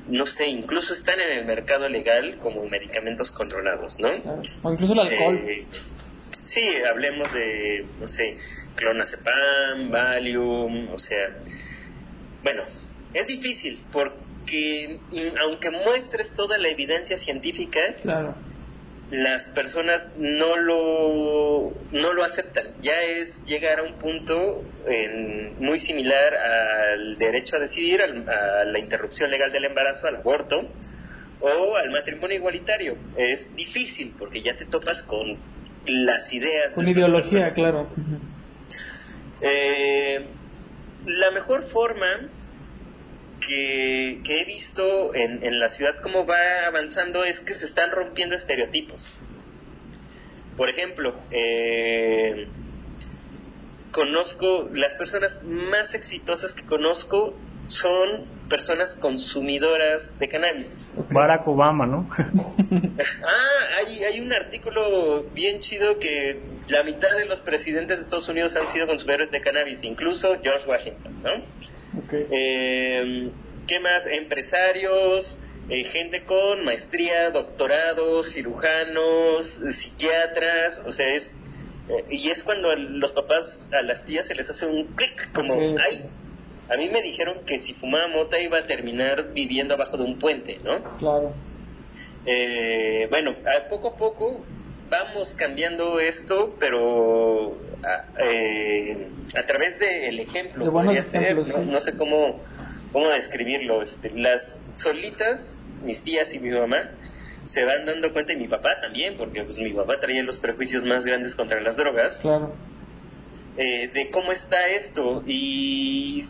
no 0.07 0.25
sé, 0.25 0.47
incluso 0.47 0.93
están 0.93 1.19
en 1.19 1.37
el 1.37 1.45
mercado 1.45 1.89
legal 1.89 2.37
como 2.41 2.65
medicamentos 2.67 3.31
controlados, 3.31 3.99
¿no? 3.99 4.09
O 4.63 4.71
incluso 4.71 4.93
el 4.93 4.99
alcohol. 4.99 5.35
Eh, 5.47 5.65
sí, 6.43 6.63
hablemos 6.87 7.33
de, 7.33 7.85
no 7.99 8.07
sé, 8.07 8.37
clonazepam, 8.75 9.89
Valium, 9.89 10.93
o 10.93 10.99
sea, 10.99 11.29
bueno, 12.43 12.63
es 13.13 13.27
difícil 13.27 13.83
porque 13.91 14.23
que 14.45 14.99
aunque 15.41 15.71
muestres 15.71 16.33
toda 16.33 16.57
la 16.57 16.69
evidencia 16.69 17.17
científica, 17.17 17.81
las 19.11 19.43
personas 19.45 20.11
no 20.17 20.57
lo, 20.57 21.73
no 21.91 22.13
lo 22.13 22.23
aceptan. 22.23 22.67
Ya 22.81 23.01
es 23.01 23.45
llegar 23.45 23.79
a 23.79 23.83
un 23.83 23.93
punto 23.93 24.63
muy 25.59 25.79
similar 25.79 26.35
al 26.35 27.15
derecho 27.15 27.57
a 27.57 27.59
decidir, 27.59 28.01
a 28.01 28.65
la 28.65 28.79
interrupción 28.79 29.31
legal 29.31 29.51
del 29.51 29.65
embarazo, 29.65 30.07
al 30.07 30.17
aborto 30.17 30.67
o 31.41 31.75
al 31.75 31.91
matrimonio 31.91 32.37
igualitario. 32.37 32.97
Es 33.17 33.55
difícil 33.55 34.13
porque 34.17 34.41
ya 34.41 34.55
te 34.55 34.65
topas 34.65 35.03
con 35.03 35.37
las 35.85 36.33
ideas. 36.33 36.73
Con 36.73 36.87
ideología, 36.87 37.49
claro. 37.49 37.87
Eh, 39.41 40.25
la 41.05 41.31
mejor 41.31 41.63
forma 41.63 42.29
que, 43.39 44.21
he 44.23 44.45
visto 44.45 45.13
en, 45.13 45.43
en, 45.43 45.59
la 45.59 45.69
ciudad 45.69 46.01
cómo 46.01 46.25
va 46.25 46.65
avanzando 46.65 47.23
es 47.23 47.39
que 47.39 47.53
se 47.53 47.65
están 47.65 47.91
rompiendo 47.91 48.35
estereotipos. 48.35 49.13
Por 50.55 50.69
ejemplo, 50.69 51.15
eh, 51.31 52.47
conozco, 53.91 54.69
las 54.73 54.95
personas 54.95 55.43
más 55.43 55.93
exitosas 55.93 56.53
que 56.53 56.65
conozco 56.65 57.33
son 57.67 58.25
personas 58.49 58.95
consumidoras 58.95 60.17
de 60.19 60.27
cannabis. 60.27 60.83
Barack 61.09 61.47
Obama, 61.47 61.85
¿no? 61.85 62.07
ah, 62.17 63.77
hay, 63.77 64.03
hay 64.03 64.19
un 64.19 64.31
artículo 64.33 65.25
bien 65.33 65.59
chido 65.59 65.99
que 65.99 66.39
la 66.67 66.83
mitad 66.83 67.15
de 67.17 67.25
los 67.25 67.39
presidentes 67.39 67.97
de 67.97 68.03
Estados 68.03 68.27
Unidos 68.29 68.55
han 68.55 68.67
sido 68.67 68.87
consumidores 68.87 69.31
de 69.31 69.41
cannabis, 69.41 69.83
incluso 69.83 70.37
George 70.41 70.67
Washington, 70.67 71.13
¿no? 71.23 71.33
Ok. 71.99 72.13
Eh, 72.31 73.29
¿Qué 73.67 73.79
más? 73.79 74.07
Empresarios, 74.07 75.39
eh, 75.69 75.83
gente 75.85 76.23
con 76.25 76.65
maestría, 76.65 77.31
doctorado, 77.31 78.23
cirujanos, 78.23 79.61
psiquiatras, 79.69 80.83
o 80.85 80.91
sea, 80.91 81.13
es... 81.13 81.33
eh, 81.89 82.05
y 82.09 82.29
es 82.29 82.43
cuando 82.43 82.69
a 82.71 82.75
los 82.75 83.11
papás, 83.11 83.69
a 83.73 83.81
las 83.81 84.03
tías 84.03 84.25
se 84.25 84.35
les 84.35 84.49
hace 84.49 84.65
un 84.65 84.85
clic, 84.87 85.31
como, 85.33 85.55
ay, 85.55 86.09
a 86.73 86.77
mí 86.77 86.89
me 86.89 87.01
dijeron 87.01 87.39
que 87.45 87.57
si 87.59 87.73
fumaba 87.73 88.07
mota 88.07 88.39
iba 88.39 88.57
a 88.57 88.63
terminar 88.65 89.33
viviendo 89.33 89.75
abajo 89.75 89.97
de 89.97 90.03
un 90.03 90.17
puente, 90.19 90.59
¿no? 90.63 90.83
Claro. 90.97 91.33
Eh, 92.25 93.07
bueno, 93.09 93.35
a 93.45 93.67
poco 93.67 93.89
a 93.89 93.95
poco 93.97 94.43
vamos 94.89 95.33
cambiando 95.33 95.99
esto, 95.99 96.55
pero 96.59 97.57
a, 97.83 98.05
eh, 98.23 99.09
a 99.35 99.43
través 99.45 99.79
del 99.79 100.19
ejemplo. 100.19 100.63
De 100.63 100.71
podría 100.71 101.03
ser, 101.03 101.23
ejemplos, 101.23 101.47
¿no? 101.49 101.63
sí. 101.63 101.69
No 101.71 101.79
sé 101.79 101.95
cómo, 101.97 102.39
cómo 102.91 103.09
describirlo. 103.09 103.81
Este, 103.81 104.11
las 104.11 104.59
solitas, 104.73 105.59
mis 105.83 106.01
tías 106.01 106.33
y 106.33 106.39
mi 106.39 106.49
mamá, 106.51 106.91
se 107.45 107.65
van 107.65 107.85
dando 107.85 108.13
cuenta, 108.13 108.33
y 108.33 108.37
mi 108.37 108.47
papá 108.47 108.79
también, 108.79 109.15
porque 109.17 109.43
pues, 109.43 109.57
mi 109.57 109.71
papá 109.71 109.99
traía 109.99 110.23
los 110.23 110.37
prejuicios 110.37 110.85
más 110.85 111.03
grandes 111.05 111.35
contra 111.35 111.59
las 111.59 111.75
drogas, 111.75 112.19
Claro. 112.19 112.53
eh, 113.57 113.89
de 113.93 114.09
cómo 114.11 114.31
está 114.31 114.67
esto. 114.67 115.23
Y 115.27 116.23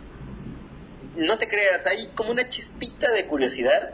no 1.16 1.38
te 1.38 1.48
creas, 1.48 1.86
hay 1.86 2.08
como 2.14 2.30
una 2.30 2.48
chispita 2.48 3.10
de 3.10 3.26
curiosidad, 3.26 3.90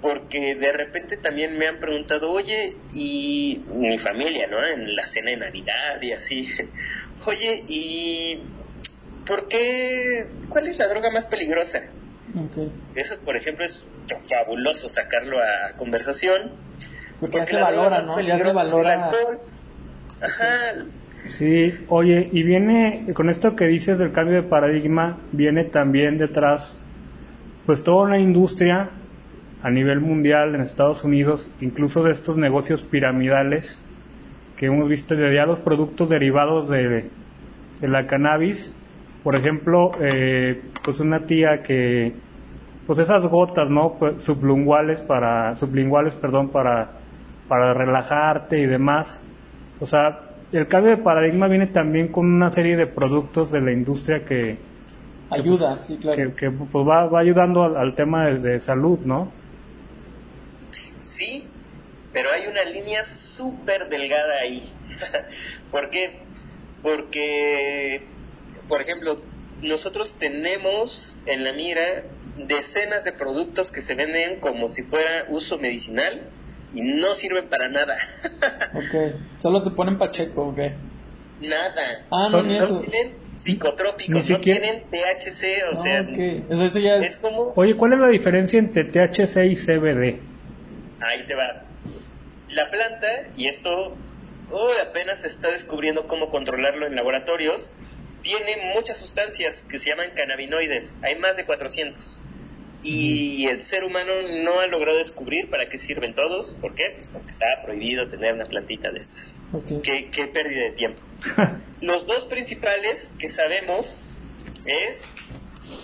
porque 0.00 0.54
de 0.54 0.72
repente 0.72 1.16
también 1.16 1.58
me 1.58 1.66
han 1.66 1.78
preguntado, 1.78 2.30
oye, 2.30 2.76
y 2.92 3.62
mi 3.74 3.98
familia, 3.98 4.46
¿no? 4.46 4.64
En 4.64 4.96
la 4.96 5.04
cena 5.04 5.30
de 5.30 5.36
Navidad 5.36 6.00
y 6.00 6.12
así, 6.12 6.48
oye, 7.26 7.64
¿y 7.68 8.40
por 9.26 9.48
qué? 9.48 10.26
¿Cuál 10.48 10.66
es 10.68 10.78
la 10.78 10.88
droga 10.88 11.10
más 11.10 11.26
peligrosa? 11.26 11.82
Ok. 12.34 12.70
Eso, 12.94 13.20
por 13.24 13.36
ejemplo, 13.36 13.64
es 13.64 13.84
fabuloso 14.28 14.88
sacarlo 14.88 15.38
a 15.38 15.76
conversación. 15.76 16.52
Porque 17.20 17.38
ya 17.38 17.46
se 17.46 17.56
valora, 17.56 18.02
¿no? 18.02 18.20
Ya 18.20 18.38
se 18.38 18.52
valora. 18.52 19.06
alcohol. 19.06 19.40
Ajá, 20.22 20.74
Sí, 21.40 21.72
oye, 21.88 22.28
y 22.32 22.42
viene, 22.42 23.06
con 23.14 23.30
esto 23.30 23.56
que 23.56 23.64
dices 23.66 23.98
del 23.98 24.12
cambio 24.12 24.42
de 24.42 24.46
paradigma, 24.46 25.16
viene 25.32 25.64
también 25.64 26.18
detrás, 26.18 26.78
pues 27.64 27.82
toda 27.82 28.08
una 28.08 28.18
industria 28.18 28.90
a 29.62 29.70
nivel 29.70 30.00
mundial 30.00 30.54
en 30.54 30.60
Estados 30.60 31.02
Unidos, 31.02 31.50
incluso 31.62 32.02
de 32.02 32.10
estos 32.10 32.36
negocios 32.36 32.82
piramidales 32.82 33.82
que 34.58 34.66
hemos 34.66 34.86
visto 34.86 35.16
de 35.16 35.34
ya 35.34 35.46
los 35.46 35.60
productos 35.60 36.10
derivados 36.10 36.68
de, 36.68 37.08
la 37.80 38.06
cannabis. 38.06 38.76
Por 39.24 39.34
ejemplo, 39.34 39.92
eh, 39.98 40.60
pues 40.84 41.00
una 41.00 41.20
tía 41.20 41.62
que, 41.62 42.12
pues 42.86 42.98
esas 42.98 43.24
gotas, 43.24 43.70
¿no? 43.70 43.94
Pues 43.98 44.22
sublinguales 44.24 45.00
para, 45.00 45.56
sublinguales, 45.56 46.14
perdón, 46.16 46.50
para, 46.50 46.90
para 47.48 47.72
relajarte 47.72 48.60
y 48.60 48.66
demás. 48.66 49.24
O 49.80 49.86
sea, 49.86 50.26
el 50.52 50.66
cambio 50.66 50.90
de 50.90 51.02
paradigma 51.02 51.48
viene 51.48 51.66
también 51.66 52.08
con 52.08 52.26
una 52.26 52.50
serie 52.50 52.76
de 52.76 52.86
productos 52.86 53.52
de 53.52 53.60
la 53.60 53.72
industria 53.72 54.24
que, 54.24 54.58
Ayuda, 55.30 55.80
sí, 55.80 55.96
claro. 55.96 56.16
que, 56.16 56.34
que, 56.34 56.50
pues 56.50 56.86
va, 56.86 57.06
va 57.06 57.20
ayudando 57.20 57.62
al, 57.62 57.76
al 57.76 57.94
tema 57.94 58.26
de, 58.26 58.38
de 58.38 58.60
salud, 58.60 58.98
¿no? 59.04 59.30
Sí, 61.00 61.46
pero 62.12 62.30
hay 62.32 62.48
una 62.48 62.64
línea 62.64 63.04
súper 63.04 63.88
delgada 63.88 64.40
ahí. 64.40 64.68
¿Por 65.70 65.90
qué? 65.90 66.18
Porque, 66.82 68.02
por 68.68 68.80
ejemplo, 68.80 69.20
nosotros 69.62 70.16
tenemos 70.18 71.16
en 71.26 71.44
la 71.44 71.52
mira 71.52 72.02
decenas 72.36 73.04
de 73.04 73.12
productos 73.12 73.70
que 73.70 73.80
se 73.80 73.94
venden 73.94 74.40
como 74.40 74.66
si 74.66 74.82
fuera 74.82 75.26
uso 75.28 75.58
medicinal 75.58 76.22
y 76.74 76.82
no 76.82 77.12
sirven 77.14 77.48
para 77.48 77.68
nada. 77.68 77.96
Ok. 78.74 79.14
Solo 79.38 79.62
te 79.62 79.70
ponen 79.70 79.98
pacheco, 79.98 80.48
ok. 80.48 80.58
nada. 81.40 82.06
Ah, 82.10 82.28
no, 82.30 82.42
ni 82.42 82.56
No 82.56 82.64
eso. 82.64 82.78
tienen 82.80 83.16
psicotrópicos, 83.36 84.30
no 84.30 84.40
tienen 84.40 84.84
THC, 84.90 85.72
o 85.72 85.76
sea, 85.76 86.02
ok. 86.02 86.18
Eso, 86.50 86.64
eso 86.64 86.78
ya 86.78 86.96
es 86.96 87.06
es. 87.08 87.16
como... 87.16 87.52
Oye, 87.56 87.76
¿cuál 87.76 87.94
es 87.94 87.98
la 87.98 88.08
diferencia 88.08 88.58
entre 88.58 88.84
THC 88.84 89.44
y 89.50 89.56
CBD? 89.56 90.20
Ahí 91.00 91.22
te 91.26 91.34
va. 91.34 91.64
La 92.54 92.70
planta, 92.70 93.06
y 93.36 93.46
esto 93.46 93.96
oh, 94.52 94.70
apenas 94.88 95.20
se 95.22 95.26
está 95.28 95.50
descubriendo 95.50 96.06
cómo 96.06 96.30
controlarlo 96.30 96.86
en 96.86 96.94
laboratorios, 96.94 97.72
tiene 98.22 98.72
muchas 98.74 98.98
sustancias 98.98 99.62
que 99.68 99.78
se 99.78 99.90
llaman 99.90 100.10
cannabinoides. 100.14 100.98
Hay 101.02 101.16
más 101.16 101.36
de 101.36 101.44
400. 101.46 102.20
Y 102.82 103.46
el 103.46 103.62
ser 103.62 103.84
humano 103.84 104.12
no 104.44 104.60
ha 104.60 104.66
logrado 104.66 104.96
descubrir 104.96 105.50
para 105.50 105.68
qué 105.68 105.76
sirven 105.76 106.14
todos. 106.14 106.56
¿Por 106.60 106.74
qué? 106.74 106.92
Pues 106.94 107.08
porque 107.08 107.30
está 107.30 107.62
prohibido 107.62 108.08
tener 108.08 108.34
una 108.34 108.46
plantita 108.46 108.90
de 108.90 109.00
estas. 109.00 109.36
Ok. 109.52 109.82
Qué, 109.82 110.08
qué 110.10 110.26
pérdida 110.28 110.62
de 110.62 110.70
tiempo. 110.70 111.00
Los 111.82 112.06
dos 112.06 112.24
principales 112.24 113.12
que 113.18 113.28
sabemos 113.28 114.04
es 114.64 115.12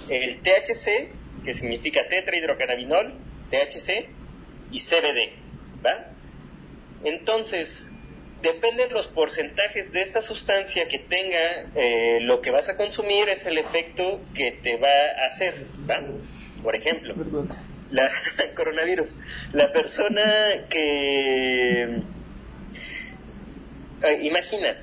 el 0.08 0.38
THC, 0.38 1.44
que 1.44 1.54
significa 1.54 2.08
tetrahidrocannabinol, 2.08 3.14
THC, 3.50 4.08
y 4.70 4.80
CBD, 4.80 5.32
¿va? 5.84 6.10
Entonces, 7.04 7.88
dependen 8.42 8.92
los 8.92 9.06
porcentajes 9.08 9.92
de 9.92 10.02
esta 10.02 10.20
sustancia 10.20 10.88
que 10.88 10.98
tenga 10.98 11.70
eh, 11.74 12.18
lo 12.22 12.40
que 12.40 12.50
vas 12.50 12.68
a 12.68 12.76
consumir, 12.76 13.28
es 13.28 13.46
el 13.46 13.58
efecto 13.58 14.20
que 14.34 14.52
te 14.52 14.76
va 14.76 14.88
a 14.88 15.26
hacer, 15.26 15.66
¿va? 15.88 16.02
Por 16.62 16.74
ejemplo, 16.74 17.14
la 17.90 18.10
coronavirus. 18.56 19.18
La 19.52 19.72
persona 19.72 20.22
que 20.68 22.02
eh, 24.02 24.18
imagina, 24.22 24.76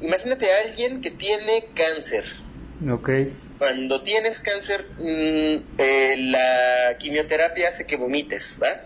imagínate 0.00 0.52
a 0.52 0.60
alguien 0.66 1.00
que 1.00 1.10
tiene 1.10 1.66
cáncer. 1.74 2.24
Ok. 2.90 3.10
Cuando 3.58 4.02
tienes 4.02 4.40
cáncer, 4.40 4.84
mm, 4.98 5.78
eh, 5.78 6.16
la 6.18 6.96
quimioterapia 6.98 7.68
hace 7.68 7.86
que 7.86 7.96
vomites, 7.96 8.58
¿va? 8.60 8.80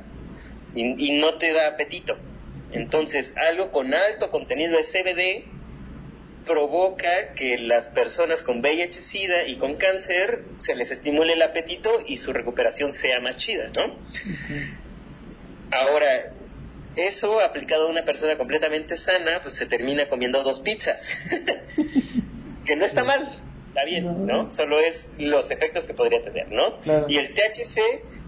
Y, 0.75 1.07
y 1.09 1.19
no 1.19 1.35
te 1.35 1.53
da 1.53 1.69
apetito. 1.69 2.19
Entonces, 2.73 3.35
algo 3.37 3.71
con 3.73 3.95
alto 3.95 4.31
contenido 4.31 4.77
de 4.77 4.83
CBD 4.83 5.55
provoca 6.47 7.34
que 7.34 7.59
las 7.59 7.88
personas 7.88 8.42
con 8.42 8.61
VIH-Sida 8.62 9.47
y 9.47 9.57
con 9.57 9.76
cáncer 9.76 10.44
se 10.59 10.74
les 10.74 10.90
estimule 10.90 11.34
el 11.34 11.42
apetito 11.42 11.99
y 12.07 12.16
su 12.16 12.32
recuperación 12.32 12.92
sea 12.92 13.20
más 13.20 13.36
chida, 13.36 13.70
¿no? 13.76 13.94
Ahora, 15.70 16.32
eso 16.94 17.40
aplicado 17.40 17.88
a 17.88 17.90
una 17.90 18.05
persona 18.05 18.38
completamente 18.38 18.97
sana, 18.97 19.40
pues 19.42 19.55
se 19.55 19.66
termina 19.66 20.09
comiendo 20.09 20.42
dos 20.42 20.61
pizzas. 20.61 21.18
que 22.64 22.76
no 22.76 22.84
está 22.84 23.05
mal, 23.05 23.38
está 23.68 23.84
bien, 23.84 24.26
¿no? 24.26 24.51
Solo 24.53 24.80
es 24.80 25.11
los 25.18 25.51
efectos 25.51 25.86
que 25.86 25.94
podría 25.94 26.22
tener, 26.22 26.51
¿no? 26.51 26.80
Claro. 26.80 27.07
Y 27.09 27.18
el 27.18 27.34
THC 27.34 27.80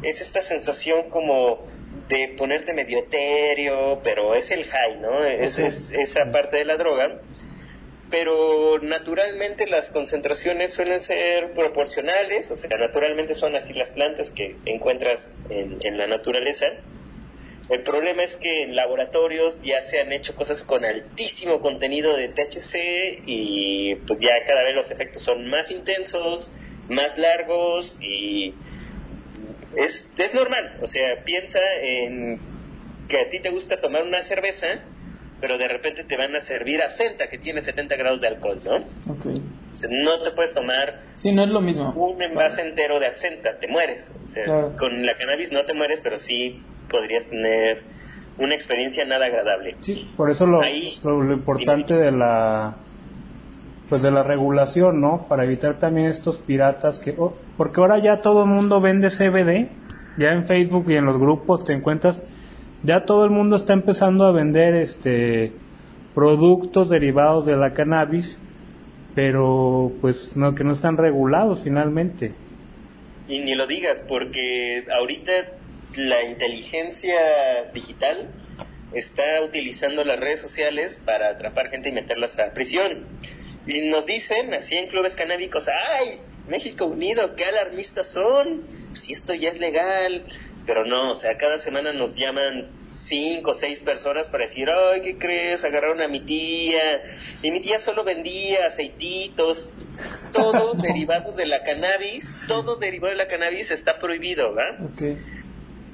es 0.03 0.21
esta 0.21 0.43
sensación 0.43 1.09
como 1.11 1.65
de 2.09 2.35
ponerte 2.37 2.75
medio 2.75 2.99
etéreo, 2.99 4.01
pero 4.03 4.35
es 4.35 4.51
el 4.51 4.65
high, 4.65 4.97
¿no? 5.01 5.25
Es, 5.25 5.59
es 5.59 5.93
esa 5.93 6.31
parte 6.33 6.57
de 6.57 6.65
la 6.65 6.77
droga. 6.77 7.21
Pero 8.11 8.79
naturalmente 8.81 9.67
las 9.67 9.91
concentraciones 9.91 10.73
suelen 10.73 11.01
ser 11.01 11.53
proporcionales, 11.53 12.51
o 12.51 12.57
sea, 12.57 12.77
naturalmente 12.79 13.35
son 13.35 13.55
así 13.55 13.75
las 13.75 13.91
plantas 13.91 14.31
que 14.31 14.57
encuentras 14.65 15.31
en, 15.51 15.99
la 15.99 16.07
naturaleza. 16.07 16.67
El 17.69 17.83
problema 17.83 18.23
es 18.23 18.37
que 18.37 18.63
en 18.63 18.77
laboratorios 18.77 19.61
ya 19.63 19.83
se 19.83 20.01
han 20.01 20.13
hecho 20.13 20.35
cosas 20.35 20.65
con 20.65 20.87
altísimo 20.87 21.61
contenido 21.61 22.17
de 22.17 22.29
THC 22.29 23.23
y 23.27 23.97
pues 24.07 24.19
ya 24.21 24.43
cada 24.47 24.63
vez 24.63 24.75
los 24.75 24.91
efectos 24.91 25.23
son 25.23 25.47
más 25.51 25.71
intensos, 25.71 26.55
más 26.89 27.19
largos 27.19 27.99
y 28.01 28.55
es, 29.77 30.13
es 30.17 30.33
normal. 30.33 30.79
O 30.81 30.87
sea, 30.87 31.25
piensa 31.25 31.61
en 31.83 32.41
que 33.09 33.19
a 33.21 33.29
ti 33.29 33.41
te 33.41 33.51
gusta 33.51 33.81
tomar 33.81 34.03
una 34.03 34.23
cerveza, 34.23 34.81
pero 35.41 35.57
de 35.59 35.69
repente 35.69 36.05
te 36.05 36.17
van 36.17 36.35
a 36.35 36.41
servir 36.41 36.83
absenta 36.83 37.29
que 37.29 37.39
tiene 37.39 37.61
70 37.61 37.97
grados 37.97 38.21
de 38.21 38.29
alcohol, 38.29 38.59
¿no? 38.65 38.77
Ok. 39.13 39.27
O 39.75 39.77
sea, 39.77 39.89
no 39.93 40.21
te 40.23 40.33
puedes 40.33 40.53
tomar 40.53 41.01
Sí, 41.17 41.31
no 41.33 41.43
es 41.45 41.49
lo 41.51 41.61
mismo. 41.61 41.93
un 41.93 42.21
envase 42.21 42.63
entero 42.67 42.99
de 42.99 43.07
absenta, 43.07 43.59
te 43.61 43.69
mueres. 43.69 44.13
O 44.25 44.29
sea, 44.29 44.45
Claro. 44.45 44.77
con 44.79 45.07
la 45.07 45.15
cannabis 45.17 45.53
no 45.53 45.63
te 45.65 45.75
mueres, 45.75 46.01
pero 46.01 46.19
sí 46.19 46.61
podrías 46.91 47.25
tener 47.27 47.83
una 48.39 48.55
experiencia 48.55 49.05
nada 49.05 49.27
agradable. 49.27 49.77
Sí. 49.81 50.11
Por 50.17 50.31
eso 50.31 50.47
lo, 50.47 50.61
Ahí- 50.63 50.99
lo, 51.05 51.23
lo 51.23 51.33
importante 51.35 51.95
de 51.95 52.11
la 52.13 52.75
pues 53.89 54.03
de 54.03 54.11
la 54.11 54.23
regulación, 54.23 55.01
¿no? 55.01 55.27
Para 55.29 55.45
evitar 55.45 55.79
también 55.79 56.09
estos 56.09 56.39
piratas 56.39 57.01
que 57.01 57.15
oh, 57.17 57.35
porque 57.57 57.81
ahora 57.81 57.99
ya 57.99 58.19
todo 58.21 58.43
el 58.43 58.49
mundo 58.51 58.81
vende 58.83 59.09
CBD, 59.09 59.69
ya 60.19 60.29
en 60.33 60.47
Facebook 60.47 60.91
y 60.91 60.97
en 60.97 61.07
los 61.07 61.19
grupos 61.19 61.65
te 61.65 61.73
encuentras 61.73 62.23
ya 62.83 63.05
todo 63.05 63.25
el 63.25 63.31
mundo 63.31 63.57
está 63.57 63.73
empezando 63.73 64.25
a 64.25 64.33
vender 64.33 64.75
este 64.75 65.53
productos 66.15 66.89
derivados 66.89 67.47
de 67.47 67.57
la 67.57 67.75
cannabis, 67.75 68.39
pero 69.15 69.93
pues 70.01 70.37
no 70.37 70.55
que 70.55 70.65
no 70.65 70.73
están 70.73 70.97
regulados 70.97 71.61
finalmente. 71.63 72.33
Y 73.29 73.41
ni 73.41 73.55
lo 73.55 73.67
digas, 73.67 74.03
porque 74.07 74.87
ahorita 74.93 75.33
la 75.97 76.25
inteligencia 76.25 77.19
digital 77.75 78.29
está 78.93 79.43
utilizando 79.45 80.05
las 80.05 80.19
redes 80.19 80.41
sociales 80.41 81.01
para 81.05 81.29
atrapar 81.29 81.69
gente 81.71 81.91
y 81.91 81.93
meterlas 81.93 82.39
a 82.39 82.53
prisión. 82.53 83.05
Y 83.67 83.91
nos 83.91 84.07
dicen, 84.07 84.55
así 84.55 84.77
en 84.77 84.89
clubes 84.89 85.15
canábicos, 85.15 85.69
¡ay! 85.69 86.21
México 86.49 86.87
Unido, 86.87 87.37
qué 87.37 87.45
alarmistas 87.45 88.09
son. 88.09 88.63
Si 88.95 89.13
esto 89.13 89.35
ya 89.35 89.51
es 89.51 89.59
legal. 89.59 90.25
Pero 90.69 90.85
no, 90.85 91.13
o 91.13 91.15
sea, 91.15 91.39
cada 91.39 91.57
semana 91.57 91.95
nos 91.95 92.15
llaman 92.15 92.69
cinco 92.93 93.53
o 93.53 93.55
seis 93.55 93.81
personas 93.81 94.27
para 94.27 94.45
decir, 94.45 94.69
ay, 94.69 95.01
¿qué 95.01 95.17
crees? 95.17 95.65
Agarraron 95.65 96.03
a 96.03 96.09
mi 96.09 96.21
tía. 96.21 97.03
Y 97.43 97.51
mi 97.51 97.61
tía 97.61 97.79
solo 97.79 98.05
vendía 98.05 98.67
aceititos. 98.67 99.79
Todo 100.31 100.75
derivado 100.83 101.33
de 101.33 101.47
la 101.47 101.63
cannabis, 101.63 102.45
todo 102.49 102.77
derivado 102.77 103.13
de 103.13 103.17
la 103.17 103.29
cannabis 103.29 103.71
está 103.71 103.99
prohibido, 103.99 104.53
¿verdad? 104.53 104.79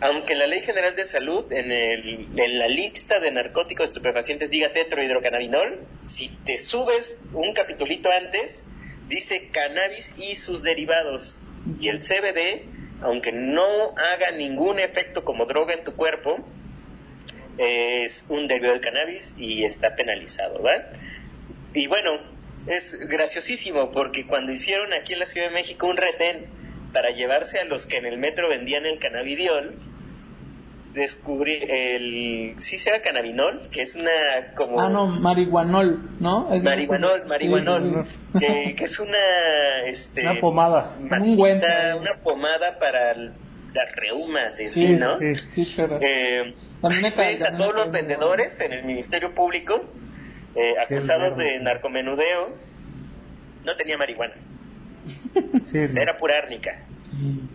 Aunque 0.01 0.35
la 0.35 0.49
Ley 0.49 0.61
General 0.61 0.97
de 0.97 1.05
Salud, 1.05 1.53
en, 1.53 1.71
el, 1.71 2.27
en 2.37 2.59
la 2.59 2.67
lista 2.67 3.21
de 3.21 3.31
narcóticos 3.31 3.87
estupefacientes 3.87 4.51
diga 4.51 4.73
tetrohidrocannabinol, 4.73 5.87
si 6.09 6.31
te 6.45 6.59
subes 6.59 7.21
un 7.33 7.55
capitulito 7.55 8.11
antes, 8.11 8.65
dice 9.09 9.51
cannabis 9.53 10.15
y 10.19 10.35
sus 10.35 10.65
derivados. 10.65 11.39
Y 11.81 11.91
el 11.91 12.01
CBD, 12.01 12.74
aunque 13.03 13.33
no 13.33 13.95
haga 13.97 14.31
ningún 14.33 14.79
efecto 14.81 15.25
como 15.25 15.47
droga 15.47 15.75
en 15.75 15.85
tu 15.85 15.95
cuerpo, 15.95 16.39
es 17.59 18.27
un 18.29 18.49
derivado 18.49 18.73
del 18.75 18.83
cannabis 18.83 19.35
y 19.39 19.65
está 19.65 19.95
penalizado. 19.95 20.63
Y 21.73 21.87
bueno, 21.87 22.19
es 22.67 22.99
graciosísimo 23.09 23.91
porque 23.93 24.27
cuando 24.27 24.53
hicieron 24.53 24.93
aquí 24.93 25.13
en 25.13 25.19
la 25.19 25.27
Ciudad 25.27 25.49
de 25.49 25.55
México 25.55 25.87
un 25.87 25.97
retén 25.97 26.47
para 26.93 27.11
llevarse 27.11 27.59
a 27.59 27.65
los 27.65 27.87
que 27.87 27.99
en 27.99 28.07
el 28.07 28.19
metro 28.19 28.49
vendían 28.49 28.87
el 28.87 28.99
cannabidiol, 28.99 29.79
descubrí 30.95 31.59
el 31.69 32.55
sí 32.59 32.79
se 32.79 32.91
llama 32.91 33.03
cannabinol 33.03 33.63
que 33.71 33.83
es 33.83 33.97
una 33.97 34.55
como 34.55 34.81
ah 34.81 34.89
no 34.89 35.07
marihuanol 35.07 36.09
no 36.21 36.49
marihuanol 36.63 37.27
marihuanol 37.27 38.07
Que, 38.39 38.77
es 38.79 38.99
una 39.01 39.19
este 39.87 40.23
una 40.23 40.41
pomada. 40.41 40.97
Un 41.01 41.09
una 41.09 42.17
pomada 42.23 42.79
para 42.79 43.15
las 43.15 43.97
reumas 43.97 44.61
y 44.61 44.69
sí, 44.69 44.89
no 44.89 45.19
sí, 45.19 45.65
sí 45.65 45.83
eh, 46.01 46.55
a 46.83 47.57
todos 47.57 47.75
los 47.75 47.91
vendedores 47.91 48.61
en 48.61 48.73
el 48.73 48.85
ministerio 48.85 49.35
público 49.35 49.85
eh, 50.55 50.75
acusados 50.79 51.37
de 51.37 51.59
narcomenudeo. 51.59 52.55
No 53.65 53.77
tenía 53.77 53.97
marihuana. 53.99 54.35
Era 55.97 56.17
pura 56.19 56.39
árnica. 56.39 56.83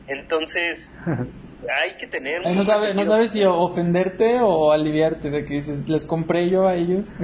Entonces 0.08 0.98
hay 1.68 1.91
que 1.97 2.07
tener... 2.07 2.45
no, 2.45 2.64
sabe, 2.64 2.93
no 2.93 3.05
sabes 3.05 3.32
si 3.32 3.43
ofenderte 3.43 4.39
o 4.41 4.72
aliviarte 4.72 5.30
de 5.30 5.45
que 5.45 5.55
dices, 5.55 5.88
les 5.89 6.05
compré 6.05 6.49
yo 6.49 6.68
a 6.68 6.76
ellos. 6.76 7.07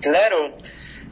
Claro, 0.00 0.56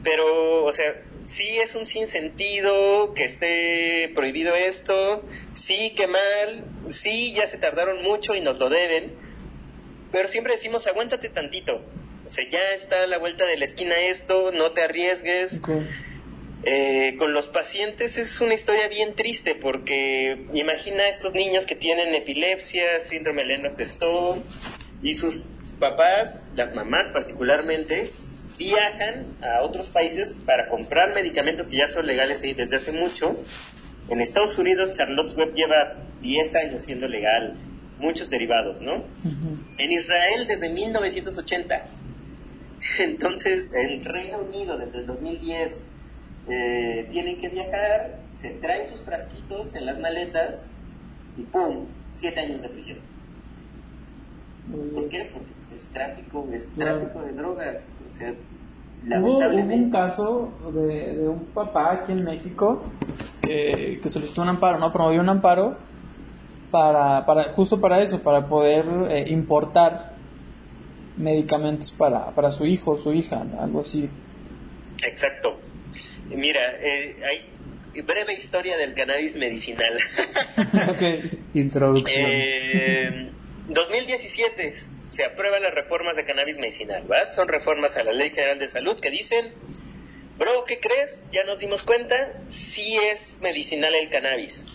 pero, 0.01 0.63
o 0.63 0.71
sea, 0.71 0.95
sí 1.25 1.57
es 1.61 1.75
un 1.75 1.85
sinsentido 1.85 3.13
que 3.13 3.25
esté 3.25 4.09
prohibido 4.15 4.55
esto, 4.55 5.25
sí 5.51 5.93
que 5.93 6.07
mal, 6.07 6.63
sí 6.87 7.33
ya 7.33 7.45
se 7.47 7.57
tardaron 7.57 8.01
mucho 8.01 8.33
y 8.33 8.39
nos 8.39 8.59
lo 8.59 8.69
deben, 8.69 9.11
pero 10.13 10.29
siempre 10.29 10.53
decimos, 10.53 10.87
aguántate 10.87 11.27
tantito. 11.27 11.81
O 12.25 12.29
sea, 12.29 12.47
ya 12.47 12.59
está 12.73 13.03
a 13.03 13.07
la 13.07 13.17
vuelta 13.17 13.45
de 13.45 13.57
la 13.57 13.65
esquina 13.65 13.95
esto, 13.99 14.51
no 14.51 14.71
te 14.71 14.83
arriesgues. 14.83 15.61
Eh, 16.63 17.15
con 17.17 17.33
los 17.33 17.47
pacientes 17.47 18.17
es 18.17 18.41
una 18.41 18.55
historia 18.55 18.87
bien 18.87 19.15
triste 19.15 19.55
porque 19.55 20.47
imagina 20.53 21.07
estos 21.07 21.33
niños 21.33 21.65
que 21.65 21.75
tienen 21.75 22.13
epilepsia, 22.15 22.99
síndrome 22.99 23.43
de 23.43 23.57
Lennox-Gastaut 23.57 24.43
y 25.01 25.15
sus 25.15 25.41
papás, 25.79 26.47
las 26.55 26.73
mamás 26.73 27.09
particularmente, 27.09 28.09
viajan 28.57 29.37
a 29.41 29.61
otros 29.61 29.87
países 29.89 30.35
para 30.45 30.67
comprar 30.67 31.13
medicamentos 31.13 31.67
que 31.67 31.77
ya 31.77 31.87
son 31.87 32.07
legales 32.07 32.41
ahí 32.41 32.53
desde 32.53 32.75
hace 32.75 32.91
mucho. 32.91 33.35
En 34.09 34.19
Estados 34.21 34.57
Unidos, 34.57 34.93
Charlotte's 34.93 35.35
Web 35.35 35.53
lleva 35.53 35.95
10 36.21 36.55
años 36.55 36.83
siendo 36.83 37.07
legal, 37.07 37.55
muchos 37.99 38.29
derivados, 38.29 38.81
¿no? 38.81 39.03
En 39.77 39.91
Israel 39.91 40.47
desde 40.47 40.69
1980. 40.69 41.85
Entonces, 42.99 43.71
en 43.73 44.03
Reino 44.03 44.39
Unido 44.39 44.77
desde 44.77 44.99
el 44.99 45.05
2010 45.05 45.81
eh, 46.49 47.07
tienen 47.11 47.37
que 47.37 47.49
viajar, 47.49 48.19
se 48.37 48.51
traen 48.51 48.87
sus 48.89 49.01
frasquitos 49.01 49.75
en 49.75 49.85
las 49.85 49.99
maletas 49.99 50.67
y 51.37 51.41
¡pum! 51.43 51.85
Siete 52.13 52.39
años 52.39 52.61
de 52.61 52.69
prisión. 52.69 52.97
¿Por 54.93 55.09
qué? 55.09 55.29
Porque 55.31 55.51
pues, 55.59 55.71
es 55.71 55.87
tráfico, 55.89 56.47
es 56.51 56.67
tráfico 56.69 57.21
de 57.21 57.31
drogas. 57.33 57.87
O 58.07 58.11
sea, 58.11 58.33
Hubo, 59.05 59.37
un 59.37 59.91
caso 59.91 60.51
de, 60.73 61.29
un 61.29 61.45
papá 61.53 61.93
aquí 61.93 62.11
en 62.11 62.25
México 62.25 62.81
que, 63.41 64.01
solicitó 64.09 64.41
un 64.41 64.49
amparo, 64.49 64.79
¿no? 64.79 64.91
Promovió 64.91 65.21
un 65.21 65.29
amparo 65.29 65.77
para, 66.71 67.25
para 67.25 67.53
justo 67.53 67.79
para 67.79 68.01
eso, 68.01 68.19
para 68.19 68.47
poder 68.47 68.85
eh, 69.09 69.29
importar 69.29 70.13
medicamentos 71.15 71.91
para, 71.91 72.31
para 72.31 72.51
su 72.51 72.65
hijo 72.65 72.91
o 72.91 72.99
su 72.99 73.13
hija, 73.13 73.45
algo 73.59 73.81
así. 73.81 74.09
Exacto. 75.03 75.57
Mira, 76.29 76.77
eh, 76.81 77.15
hay 77.23 78.01
breve 78.01 78.33
historia 78.33 78.77
del 78.77 78.93
cannabis 78.93 79.35
medicinal. 79.35 79.97
Introducción. 81.53 83.31
2017 83.69 84.67
eh, 84.67 84.73
se 85.09 85.23
aprueban 85.23 85.63
las 85.63 85.73
reformas 85.73 86.15
de 86.15 86.25
cannabis 86.25 86.57
medicinal, 86.57 87.09
¿va? 87.11 87.25
Son 87.25 87.47
reformas 87.47 87.97
a 87.97 88.03
la 88.03 88.13
Ley 88.13 88.29
General 88.29 88.59
de 88.59 88.67
Salud 88.67 88.99
que 88.99 89.09
dicen, 89.09 89.53
bro, 90.37 90.65
¿qué 90.65 90.79
crees? 90.79 91.23
Ya 91.31 91.43
nos 91.45 91.59
dimos 91.59 91.83
cuenta, 91.83 92.15
sí 92.47 92.97
es 93.11 93.39
medicinal 93.41 93.95
el 93.95 94.09
cannabis. 94.09 94.65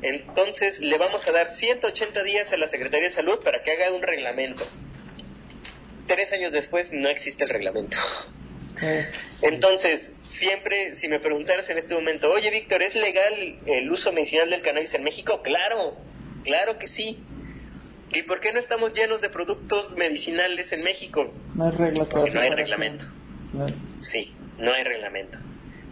Entonces 0.00 0.80
le 0.80 0.96
vamos 0.96 1.26
a 1.26 1.32
dar 1.32 1.48
180 1.48 2.22
días 2.22 2.52
a 2.52 2.56
la 2.56 2.66
Secretaría 2.66 3.08
de 3.08 3.14
Salud 3.14 3.40
para 3.42 3.62
que 3.62 3.72
haga 3.72 3.92
un 3.92 4.02
reglamento. 4.02 4.64
Tres 6.06 6.32
años 6.32 6.52
después 6.52 6.92
no 6.92 7.08
existe 7.08 7.44
el 7.44 7.50
reglamento. 7.50 7.96
Entonces, 9.42 10.12
siempre, 10.24 10.94
si 10.94 11.08
me 11.08 11.20
preguntaras 11.20 11.70
en 11.70 11.78
este 11.78 11.94
momento, 11.94 12.30
oye 12.30 12.50
Víctor, 12.50 12.82
¿es 12.82 12.94
legal 12.94 13.56
el 13.66 13.90
uso 13.90 14.12
medicinal 14.12 14.50
del 14.50 14.62
cannabis 14.62 14.94
en 14.94 15.04
México? 15.04 15.42
Claro, 15.42 15.96
claro 16.44 16.78
que 16.78 16.88
sí. 16.88 17.18
¿Y 18.10 18.22
por 18.22 18.40
qué 18.40 18.52
no 18.52 18.58
estamos 18.58 18.92
llenos 18.92 19.20
de 19.20 19.28
productos 19.28 19.92
medicinales 19.92 20.72
en 20.72 20.82
México? 20.82 21.32
No 21.54 21.66
hay 21.66 21.72
reglas 21.72 22.08
Porque 22.08 22.30
no 22.30 22.40
hay 22.40 22.50
reglamento. 22.50 23.06
Sí, 24.00 24.32
no 24.58 24.72
hay 24.72 24.84
reglamento. 24.84 25.38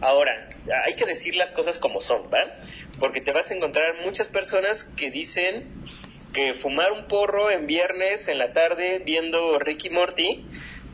Ahora, 0.00 0.48
hay 0.84 0.94
que 0.94 1.04
decir 1.04 1.34
las 1.36 1.52
cosas 1.52 1.78
como 1.78 2.00
son, 2.00 2.22
¿va? 2.32 2.54
Porque 2.98 3.20
te 3.20 3.32
vas 3.32 3.50
a 3.50 3.54
encontrar 3.54 3.96
muchas 4.04 4.28
personas 4.28 4.84
que 4.84 5.10
dicen 5.10 5.64
que 6.32 6.54
fumar 6.54 6.92
un 6.92 7.06
porro 7.08 7.50
en 7.50 7.66
viernes 7.66 8.28
en 8.28 8.38
la 8.38 8.52
tarde 8.52 9.00
viendo 9.04 9.58
Ricky 9.58 9.90
Morty 9.90 10.44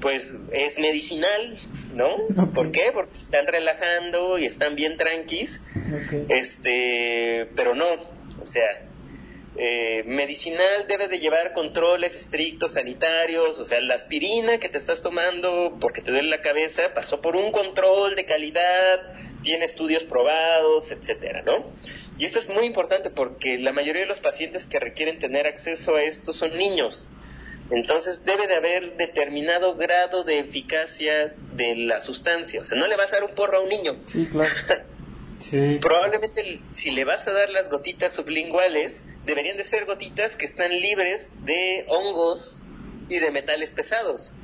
pues 0.03 0.34
es 0.53 0.78
medicinal, 0.78 1.59
¿no? 1.94 2.16
¿Por 2.53 2.72
qué? 2.72 2.90
Porque 2.92 3.14
se 3.14 3.22
están 3.22 3.46
relajando 3.46 4.36
y 4.36 4.44
están 4.44 4.74
bien 4.74 4.96
tranquis, 4.96 5.62
este, 6.28 7.48
pero 7.55 7.74
no, 7.76 7.86
o 8.42 8.46
sea, 8.46 8.66
eh, 9.57 10.03
medicinal 10.07 10.86
debe 10.88 11.09
de 11.09 11.20
llevar 11.20 11.53
controles 11.53 12.16
estrictos 12.16 12.72
sanitarios, 12.72 13.61
o 13.61 13.64
sea, 13.64 13.80
la 13.80 13.94
aspirina 13.94 14.59
que 14.59 14.68
te 14.68 14.78
estás 14.78 15.03
tomando 15.03 15.76
porque 15.80 16.03
te 16.03 16.11
duele 16.11 16.28
la 16.28 16.40
cabeza 16.40 16.94
pasó 16.94 17.20
por 17.20 17.36
un 17.36 17.53
control 17.53 18.16
de 18.16 18.24
calidad, 18.24 19.00
tiene 19.42 19.66
estudios 19.66 20.03
probados, 20.03 20.90
etcétera, 20.90 21.42
¿no? 21.42 21.64
Y 22.18 22.24
esto 22.24 22.40
es 22.40 22.48
muy 22.48 22.64
importante 22.64 23.11
porque 23.11 23.59
la 23.59 23.72
mayoría 23.72 24.03
de 24.03 24.09
los 24.09 24.20
pacientes 24.20 24.66
que 24.66 24.80
requieren 24.80 25.18
tener 25.18 25.46
acceso 25.46 25.96
a 25.96 26.03
esto 26.03 26.32
son 26.32 26.57
niños. 26.57 27.11
Entonces 27.72 28.24
debe 28.26 28.46
de 28.46 28.56
haber 28.56 28.98
determinado 28.98 29.76
grado 29.76 30.24
de 30.24 30.40
eficacia 30.40 31.34
de 31.54 31.74
la 31.74 32.00
sustancia. 32.00 32.60
O 32.60 32.64
sea, 32.64 32.78
no 32.78 32.86
le 32.86 32.96
vas 32.96 33.12
a 33.12 33.16
dar 33.16 33.24
un 33.24 33.34
porro 33.34 33.58
a 33.58 33.60
un 33.62 33.70
niño. 33.70 33.96
Sí, 34.04 34.28
claro. 34.30 34.50
Probablemente 35.80 36.60
si 36.70 36.90
le 36.90 37.04
vas 37.04 37.26
a 37.28 37.32
dar 37.32 37.48
las 37.48 37.70
gotitas 37.70 38.12
sublinguales, 38.12 39.06
deberían 39.24 39.56
de 39.56 39.64
ser 39.64 39.86
gotitas 39.86 40.36
que 40.36 40.44
están 40.44 40.70
libres 40.70 41.32
de 41.44 41.84
hongos 41.88 42.60
y 43.08 43.18
de 43.18 43.30
metales 43.30 43.70
pesados. 43.70 44.34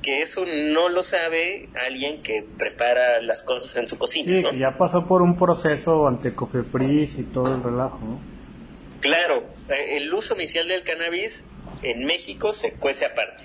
Que 0.00 0.22
eso 0.22 0.46
no 0.46 0.88
lo 0.88 1.02
sabe 1.02 1.68
alguien 1.84 2.22
que 2.22 2.46
prepara 2.56 3.20
las 3.20 3.42
cosas 3.42 3.76
en 3.76 3.88
su 3.88 3.98
cocina. 3.98 4.50
Sí, 4.50 4.50
que 4.50 4.58
ya 4.58 4.78
pasó 4.78 5.04
por 5.04 5.22
un 5.22 5.36
proceso 5.36 6.06
ante 6.06 6.32
Cofepris 6.32 7.18
y 7.18 7.24
todo 7.24 7.56
el 7.56 7.62
relajo. 7.62 8.20
Claro, 9.00 9.44
eh, 9.68 9.96
el 9.96 10.12
uso 10.14 10.34
inicial 10.34 10.68
del 10.68 10.84
cannabis 10.84 11.44
en 11.82 12.04
México 12.04 12.52
se 12.52 12.72
cuece 12.72 13.04
aparte. 13.04 13.44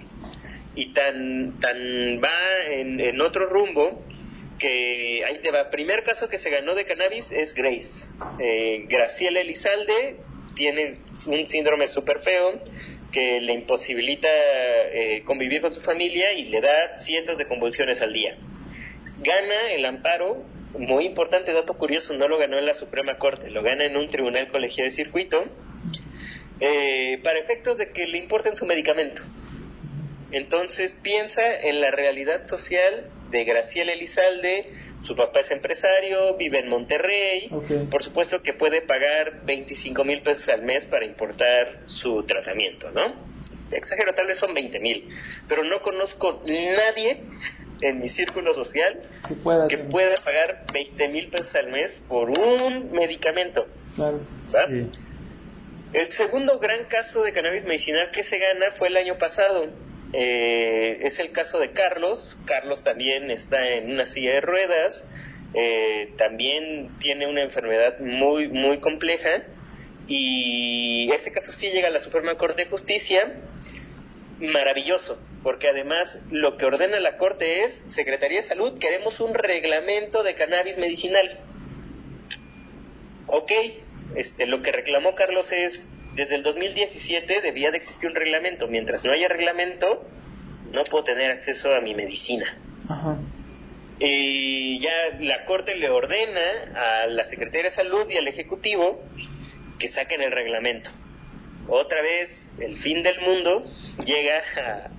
Y 0.75 0.93
tan, 0.93 1.59
tan 1.59 1.77
va 2.23 2.65
en, 2.69 3.21
otro 3.21 3.47
rumbo 3.47 4.03
que 4.59 5.23
ahí 5.25 5.39
te 5.39 5.51
va. 5.51 5.69
Primer 5.69 6.03
caso 6.03 6.29
que 6.29 6.37
se 6.37 6.49
ganó 6.49 6.73
de 6.75 6.85
cannabis 6.85 7.31
es 7.31 7.53
Grace. 7.53 8.07
Eh, 8.39 8.85
Graciela 8.87 9.41
Elizalde 9.41 10.17
tiene 10.55 10.97
un 11.27 11.47
síndrome 11.47 11.87
súper 11.87 12.19
feo 12.19 12.59
que 13.11 13.39
le 13.41 13.53
imposibilita 13.53 14.27
eh, 14.29 15.23
convivir 15.25 15.61
con 15.61 15.73
su 15.73 15.81
familia 15.81 16.33
y 16.33 16.45
le 16.45 16.61
da 16.61 16.95
cientos 16.97 17.37
de 17.37 17.47
convulsiones 17.47 18.01
al 18.01 18.13
día. 18.13 18.35
Gana 19.19 19.71
el 19.71 19.85
amparo, 19.85 20.43
muy 20.77 21.05
importante 21.05 21.53
dato 21.53 21.75
curioso, 21.75 22.15
no 22.15 22.27
lo 22.27 22.37
ganó 22.37 22.57
en 22.57 22.65
la 22.65 22.73
Suprema 22.73 23.17
Corte, 23.17 23.51
lo 23.51 23.61
gana 23.61 23.85
en 23.85 23.95
un 23.95 24.09
tribunal 24.09 24.47
colegial 24.47 24.87
de 24.87 24.91
circuito, 24.91 25.45
eh, 26.59 27.19
para 27.23 27.39
efectos 27.39 27.77
de 27.77 27.91
que 27.91 28.07
le 28.07 28.17
importen 28.17 28.55
su 28.55 28.65
medicamento. 28.65 29.21
Entonces 30.31 30.97
piensa 31.01 31.41
en 31.59 31.79
la 31.79 31.91
realidad 31.91 32.45
social 32.45 33.07
de 33.29 33.43
Graciela 33.43 33.93
Elizalde, 33.93 34.71
su 35.01 35.15
papá 35.15 35.41
es 35.41 35.51
empresario, 35.51 36.35
vive 36.37 36.59
en 36.59 36.69
Monterrey, 36.69 37.49
por 37.91 38.01
supuesto 38.01 38.41
que 38.41 38.53
puede 38.53 38.81
pagar 38.81 39.41
25 39.45 40.03
mil 40.05 40.21
pesos 40.21 40.49
al 40.49 40.61
mes 40.61 40.85
para 40.85 41.05
importar 41.05 41.79
su 41.87 42.23
tratamiento, 42.23 42.91
¿no? 42.91 43.13
Exagero, 43.71 44.13
tal 44.13 44.27
vez 44.27 44.37
son 44.37 44.53
20 44.53 44.79
mil, 44.79 45.09
pero 45.47 45.63
no 45.63 45.81
conozco 45.81 46.41
nadie 46.45 47.17
en 47.81 47.99
mi 47.99 48.07
círculo 48.07 48.53
social 48.53 49.01
que 49.67 49.77
pueda, 49.77 50.15
pagar 50.23 50.65
20 50.71 51.09
mil 51.09 51.27
pesos 51.29 51.55
al 51.55 51.69
mes 51.69 52.01
por 52.07 52.29
un 52.29 52.91
medicamento. 52.91 53.67
El 55.93 56.11
segundo 56.11 56.57
gran 56.57 56.85
caso 56.85 57.21
de 57.21 57.31
cannabis 57.33 57.65
medicinal 57.65 58.09
que 58.09 58.23
se 58.23 58.39
gana 58.39 58.71
fue 58.71 58.87
el 58.87 58.97
año 58.97 59.19
pasado 59.19 59.69
eh, 60.11 60.99
es 61.01 61.19
el 61.19 61.31
caso 61.31 61.59
de 61.59 61.71
Carlos. 61.71 62.39
Carlos 62.45 62.83
también 62.83 63.29
está 63.29 63.69
en 63.69 63.91
una 63.91 64.07
silla 64.07 64.33
de 64.33 64.41
ruedas. 64.41 65.05
Eh, 65.53 66.11
también 66.17 66.89
tiene 66.99 67.27
una 67.27 67.41
enfermedad 67.41 67.99
muy, 67.99 68.47
muy 68.47 68.79
compleja. 68.79 69.43
Y 70.07 71.11
este 71.13 71.31
caso 71.31 71.53
sí 71.53 71.69
llega 71.69 71.89
a 71.89 71.91
la 71.91 71.99
Suprema 71.99 72.39
Corte 72.39 72.63
de 72.63 72.69
Justicia. 72.71 73.31
Maravilloso, 74.39 75.19
porque 75.43 75.69
además 75.69 76.23
lo 76.31 76.57
que 76.57 76.65
ordena 76.65 76.99
la 76.99 77.17
Corte 77.17 77.65
es, 77.65 77.83
Secretaría 77.87 78.37
de 78.37 78.43
Salud, 78.43 78.79
queremos 78.79 79.19
un 79.19 79.35
reglamento 79.35 80.23
de 80.23 80.33
cannabis 80.33 80.79
medicinal. 80.79 81.39
Ok, 83.27 83.51
este, 84.15 84.45
lo 84.45 84.61
que 84.61 84.71
reclamó 84.71 85.15
Carlos 85.15 85.51
es, 85.51 85.87
desde 86.15 86.35
el 86.35 86.43
2017 86.43 87.41
debía 87.41 87.71
de 87.71 87.77
existir 87.77 88.09
un 88.09 88.15
reglamento. 88.15 88.67
Mientras 88.67 89.03
no 89.03 89.11
haya 89.11 89.27
reglamento, 89.27 90.05
no 90.71 90.83
puedo 90.83 91.03
tener 91.03 91.31
acceso 91.31 91.73
a 91.73 91.81
mi 91.81 91.95
medicina. 91.95 92.57
Y 93.99 94.79
ya 94.79 94.91
la 95.19 95.45
Corte 95.45 95.75
le 95.75 95.89
ordena 95.89 97.03
a 97.03 97.07
la 97.07 97.25
Secretaría 97.25 97.63
de 97.63 97.69
Salud 97.69 98.09
y 98.09 98.17
al 98.17 98.27
Ejecutivo 98.27 99.01
que 99.79 99.87
saquen 99.87 100.21
el 100.21 100.31
reglamento. 100.31 100.91
Otra 101.67 102.01
vez, 102.01 102.53
el 102.59 102.77
fin 102.77 103.03
del 103.03 103.21
mundo 103.21 103.65
llega 104.05 104.41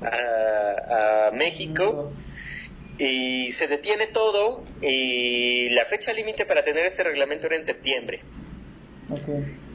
a, 0.02 1.28
a 1.28 1.30
México 1.32 2.12
y 2.98 3.52
se 3.52 3.66
detiene 3.66 4.06
todo 4.06 4.64
y 4.80 5.70
la 5.70 5.84
fecha 5.84 6.12
límite 6.12 6.46
para 6.46 6.62
tener 6.62 6.86
este 6.86 7.02
reglamento 7.02 7.46
era 7.46 7.56
en 7.56 7.64
septiembre. 7.64 8.20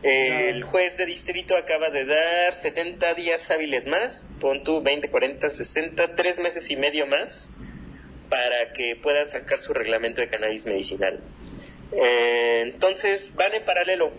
El 0.01 0.63
juez 0.63 0.97
de 0.97 1.05
distrito 1.05 1.55
acaba 1.57 1.89
de 1.89 2.05
dar 2.05 2.53
70 2.53 3.13
días 3.15 3.51
hábiles 3.51 3.85
más, 3.85 4.25
pon 4.39 4.63
tú 4.63 4.81
20, 4.81 5.09
40, 5.09 5.49
60, 5.49 6.15
tres 6.15 6.39
meses 6.39 6.69
y 6.71 6.75
medio 6.77 7.05
más 7.05 7.49
para 8.29 8.71
que 8.73 8.95
puedan 8.95 9.27
sacar 9.29 9.59
su 9.59 9.73
reglamento 9.73 10.21
de 10.21 10.29
cannabis 10.29 10.65
medicinal. 10.65 11.19
Eh, 11.91 12.61
entonces 12.63 13.33
van 13.35 13.53
en 13.53 13.65
paralelo. 13.65 14.11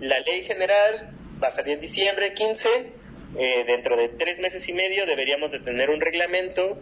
La 0.00 0.20
ley 0.20 0.44
general 0.44 1.10
va 1.42 1.48
a 1.48 1.52
salir 1.52 1.74
en 1.74 1.80
diciembre 1.80 2.34
15. 2.34 2.68
Eh, 3.38 3.64
dentro 3.66 3.96
de 3.96 4.08
tres 4.08 4.40
meses 4.40 4.68
y 4.68 4.72
medio 4.72 5.06
deberíamos 5.06 5.52
de 5.52 5.60
tener 5.60 5.90
un 5.90 6.00
reglamento 6.00 6.78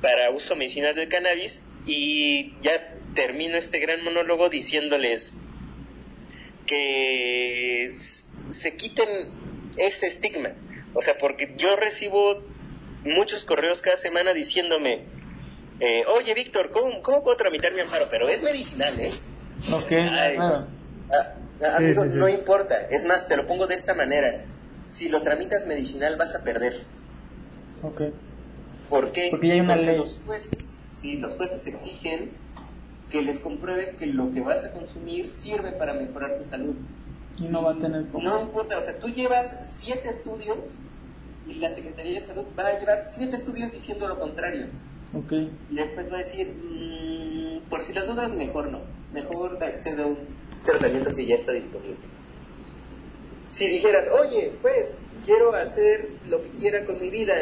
para 0.00 0.30
uso 0.30 0.56
medicinal 0.56 0.94
del 0.94 1.08
cannabis 1.08 1.62
y 1.86 2.54
ya 2.62 2.94
termino 3.14 3.56
este 3.56 3.80
gran 3.80 4.04
monólogo 4.04 4.48
diciéndoles 4.48 5.36
que 6.66 7.90
se 7.92 8.76
quiten 8.76 9.08
ese 9.76 10.06
estigma. 10.06 10.50
O 10.94 11.00
sea, 11.00 11.18
porque 11.18 11.54
yo 11.56 11.76
recibo 11.76 12.42
muchos 13.04 13.44
correos 13.44 13.80
cada 13.80 13.96
semana 13.96 14.34
diciéndome, 14.34 15.04
eh, 15.80 16.04
oye 16.06 16.34
Víctor, 16.34 16.70
¿cómo, 16.70 17.02
puedo 17.02 17.36
tramitar 17.36 17.72
mi 17.72 17.80
amparo? 17.80 18.06
Pero 18.10 18.28
es 18.28 18.42
medicinal, 18.42 18.92
¿eh? 19.00 19.12
Ok, 19.72 19.92
ah, 20.10 20.66
amigo, 21.76 22.04
no 22.04 22.28
importa. 22.28 22.88
Es 22.90 23.04
más, 23.04 23.26
te 23.26 23.36
lo 23.36 23.46
pongo 23.46 23.66
de 23.66 23.74
esta 23.74 23.94
manera. 23.94 24.44
Si 24.84 25.08
lo 25.08 25.22
tramitas 25.22 25.66
medicinal 25.66 26.16
vas 26.16 26.34
a 26.34 26.42
perder. 26.42 26.80
Ok. 27.82 28.02
¿Por 28.88 29.12
qué? 29.12 29.28
Porque 29.30 29.52
hay 29.52 29.60
una 29.60 29.74
Porque 29.74 29.90
ley. 29.90 29.98
Los 29.98 30.20
jueces, 30.26 30.58
sí, 31.00 31.16
los 31.16 31.34
jueces 31.34 31.66
exigen 31.66 32.30
que 33.10 33.22
les 33.22 33.38
compruebes 33.38 33.92
que 33.94 34.06
lo 34.06 34.32
que 34.32 34.40
vas 34.40 34.64
a 34.64 34.72
consumir 34.72 35.28
sirve 35.28 35.72
para 35.72 35.94
mejorar 35.94 36.38
tu 36.38 36.48
salud. 36.48 36.74
Y 37.38 37.44
no 37.44 37.62
va 37.62 37.72
a 37.72 37.74
tener 37.74 38.06
No 38.12 38.40
importa, 38.40 38.78
o 38.78 38.82
sea, 38.82 38.98
tú 38.98 39.08
llevas 39.08 39.78
siete 39.80 40.08
estudios 40.08 40.58
y 41.48 41.54
la 41.54 41.74
Secretaría 41.74 42.20
de 42.20 42.26
Salud 42.26 42.44
va 42.58 42.68
a 42.68 42.78
llevar 42.78 43.04
siete 43.12 43.36
estudios 43.36 43.72
diciendo 43.72 44.06
lo 44.06 44.18
contrario. 44.18 44.66
Ok. 45.14 45.32
Y 45.70 45.74
después 45.74 46.10
va 46.10 46.16
a 46.16 46.18
decir, 46.18 46.48
mm, 46.48 47.68
por 47.68 47.82
si 47.82 47.92
las 47.92 48.06
dudas, 48.06 48.32
mejor 48.34 48.70
no. 48.70 48.80
Mejor 49.12 49.62
accede 49.62 50.02
a 50.02 50.06
un 50.06 50.18
tratamiento 50.64 51.14
que 51.14 51.26
ya 51.26 51.34
está 51.34 51.52
disponible. 51.52 51.96
Si 53.48 53.66
dijeras, 53.66 54.08
oye, 54.08 54.52
pues, 54.62 54.96
quiero 55.24 55.54
hacer 55.54 56.08
lo 56.28 56.42
que 56.42 56.50
quiera 56.50 56.84
con 56.84 57.00
mi 57.00 57.10
vida, 57.10 57.34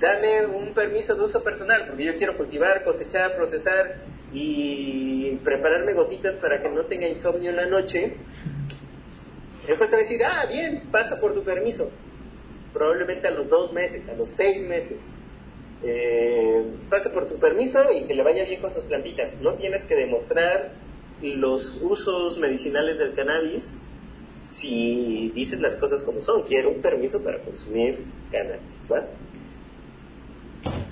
dame 0.00 0.46
un 0.46 0.72
permiso 0.74 1.16
de 1.16 1.22
uso 1.22 1.42
personal, 1.42 1.86
porque 1.88 2.04
yo 2.04 2.14
quiero 2.16 2.36
cultivar, 2.36 2.84
cosechar, 2.84 3.34
procesar 3.34 3.96
y 4.32 5.36
prepararme 5.44 5.94
gotitas 5.94 6.36
para 6.36 6.60
que 6.60 6.68
no 6.68 6.82
tenga 6.82 7.08
insomnio 7.08 7.50
en 7.50 7.56
la 7.56 7.66
noche, 7.66 8.14
el 9.66 9.76
juez 9.76 9.90
te 9.90 9.96
va 9.96 10.00
a 10.00 10.02
decir, 10.02 10.24
ah, 10.24 10.46
bien, 10.46 10.82
pasa 10.90 11.20
por 11.20 11.34
tu 11.34 11.42
permiso. 11.42 11.90
Probablemente 12.72 13.28
a 13.28 13.30
los 13.30 13.48
dos 13.48 13.72
meses, 13.72 14.08
a 14.08 14.14
los 14.14 14.30
seis 14.30 14.66
meses. 14.66 15.06
Eh, 15.82 16.64
pasa 16.90 17.12
por 17.12 17.28
tu 17.28 17.36
permiso 17.36 17.92
y 17.92 18.04
que 18.04 18.14
le 18.14 18.22
vaya 18.22 18.44
bien 18.44 18.60
con 18.60 18.72
tus 18.72 18.84
plantitas. 18.84 19.36
No 19.40 19.54
tienes 19.54 19.84
que 19.84 19.94
demostrar 19.94 20.72
los 21.22 21.78
usos 21.82 22.38
medicinales 22.38 22.98
del 22.98 23.14
cannabis 23.14 23.76
si 24.42 25.30
dices 25.34 25.60
las 25.60 25.76
cosas 25.76 26.02
como 26.02 26.20
son. 26.22 26.42
Quiero 26.42 26.70
un 26.70 26.80
permiso 26.80 27.22
para 27.22 27.38
consumir 27.38 28.04
cannabis. 28.30 28.80
¿va? 28.90 29.06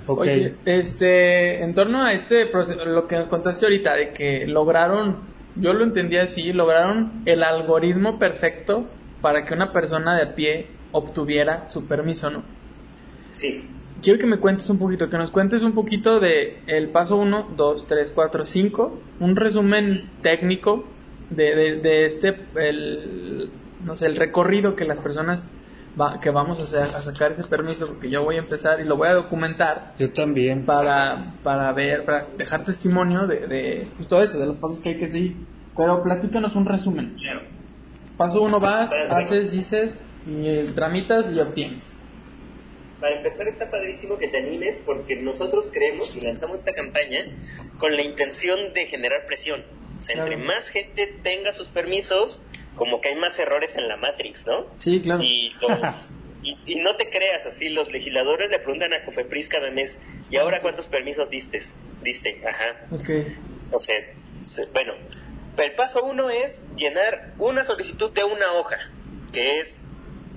Oye, 0.07 0.55
este, 0.65 1.63
en 1.63 1.75
torno 1.75 2.05
a 2.05 2.13
este 2.13 2.47
proceso, 2.47 2.85
lo 2.85 3.07
que 3.07 3.17
nos 3.17 3.27
contaste 3.29 3.67
ahorita, 3.67 3.95
de 3.95 4.11
que 4.11 4.47
lograron, 4.47 5.17
yo 5.57 5.73
lo 5.73 5.85
entendía 5.85 6.23
así, 6.23 6.53
lograron 6.53 7.23
el 7.25 7.43
algoritmo 7.43 8.19
perfecto 8.19 8.87
para 9.21 9.45
que 9.45 9.55
una 9.55 9.73
persona 9.73 10.17
de 10.17 10.23
a 10.23 10.35
pie 10.35 10.67
obtuviera 10.93 11.69
su 11.69 11.87
permiso, 11.87 12.31
¿no? 12.31 12.43
Sí. 13.35 13.65
Quiero 14.03 14.19
que 14.19 14.27
me 14.27 14.39
cuentes 14.39 14.69
un 14.71 14.79
poquito, 14.79 15.11
que 15.11 15.17
nos 15.17 15.31
cuentes 15.31 15.63
un 15.63 15.73
poquito 15.73 16.21
de 16.21 16.59
el 16.67 16.89
paso 16.89 17.17
1, 17.17 17.55
2, 17.57 17.87
3, 17.89 18.13
4, 18.15 18.45
5, 18.45 18.99
un 19.21 19.37
resumen 19.37 20.05
técnico 20.23 20.85
de, 21.31 21.55
de, 21.55 21.77
de 21.77 22.05
este, 22.05 22.37
el, 22.57 23.51
no 23.85 23.97
sé, 23.97 24.07
el 24.07 24.17
recorrido 24.17 24.77
que 24.77 24.85
las 24.85 25.01
personas 25.01 25.45
que 26.21 26.31
vamos 26.31 26.61
a, 26.61 26.65
hacer, 26.65 26.83
a 26.83 26.87
sacar 26.87 27.33
ese 27.33 27.45
permiso 27.45 27.87
porque 27.87 28.11
yo 28.11 28.23
voy 28.23 28.37
a 28.37 28.41
empezar 28.41 28.81
y 28.81 28.85
lo 28.85 28.97
voy 28.97 29.09
a 29.09 29.15
documentar. 29.15 29.95
Yo 29.99 30.13
también. 30.13 30.67
Para, 30.67 31.35
para 31.43 31.73
ver, 31.73 32.05
para 32.05 32.27
dejar 32.37 32.65
testimonio 32.65 33.27
de, 33.27 33.47
de 33.47 33.87
pues, 33.97 34.09
todo 34.09 34.23
eso, 34.23 34.39
de 34.39 34.47
los 34.47 34.57
pasos 34.57 34.81
que 34.81 34.91
hay 34.91 34.99
que 34.99 35.09
seguir. 35.09 35.37
Pero 35.77 36.03
platícanos 36.03 36.55
un 36.55 36.67
resumen. 36.67 37.17
Paso 38.17 38.43
uno 38.43 38.61
vas, 38.61 38.93
haces, 38.93 39.51
dices, 39.51 39.99
y 40.27 40.49
eh, 40.49 40.67
tramitas 40.75 41.31
y 41.31 41.39
obtienes. 41.39 41.97
Para 43.01 43.17
empezar 43.17 43.47
está 43.47 43.71
padrísimo 43.71 44.17
que 44.17 44.29
te 44.29 44.39
animes 44.39 44.81
porque 44.85 45.17
nosotros 45.17 45.69
creemos 45.71 46.17
y 46.17 46.23
lanzamos 46.23 46.61
esta 46.61 46.73
campaña 46.73 47.27
con 47.79 47.95
la 47.95 48.03
intención 48.03 48.73
de 48.73 48.87
generar 48.87 49.27
presión. 49.27 49.63
O 50.01 50.03
sea, 50.03 50.17
entre 50.17 50.39
más 50.39 50.71
gente 50.71 51.07
tenga 51.23 51.53
sus 51.53 51.69
permisos, 51.69 52.47
como 52.77 53.01
que 53.01 53.09
hay 53.09 53.17
más 53.17 53.39
errores 53.39 53.77
en 53.77 53.89
la 53.89 53.97
Matrix, 53.97 54.47
¿no? 54.47 54.67
Sí, 54.79 55.01
claro. 55.01 55.23
Y, 56.43 56.57
y, 56.65 56.81
no 56.81 56.95
te 56.95 57.11
creas 57.11 57.45
así, 57.45 57.71
los 57.71 57.91
legisladores 57.91 58.49
le 58.53 58.61
preguntan 58.61 58.93
a 58.93 59.05
Cofepris 59.05 59.49
cada 59.49 59.73
mes, 59.73 60.01
¿y 60.31 60.37
ahora 60.37 60.61
cuántos 60.61 60.87
permisos 60.87 61.29
diste? 61.29 61.61
Diste, 62.03 62.41
ajá. 62.47 62.87
Ok. 62.93 63.11
O 63.73 63.81
sea, 63.81 63.97
bueno, 64.73 64.95
el 65.57 65.73
paso 65.73 66.05
uno 66.05 66.31
es 66.31 66.65
llenar 66.77 67.33
una 67.39 67.65
solicitud 67.65 68.13
de 68.13 68.23
una 68.23 68.53
hoja, 68.53 68.77
que 69.33 69.59
es, 69.59 69.79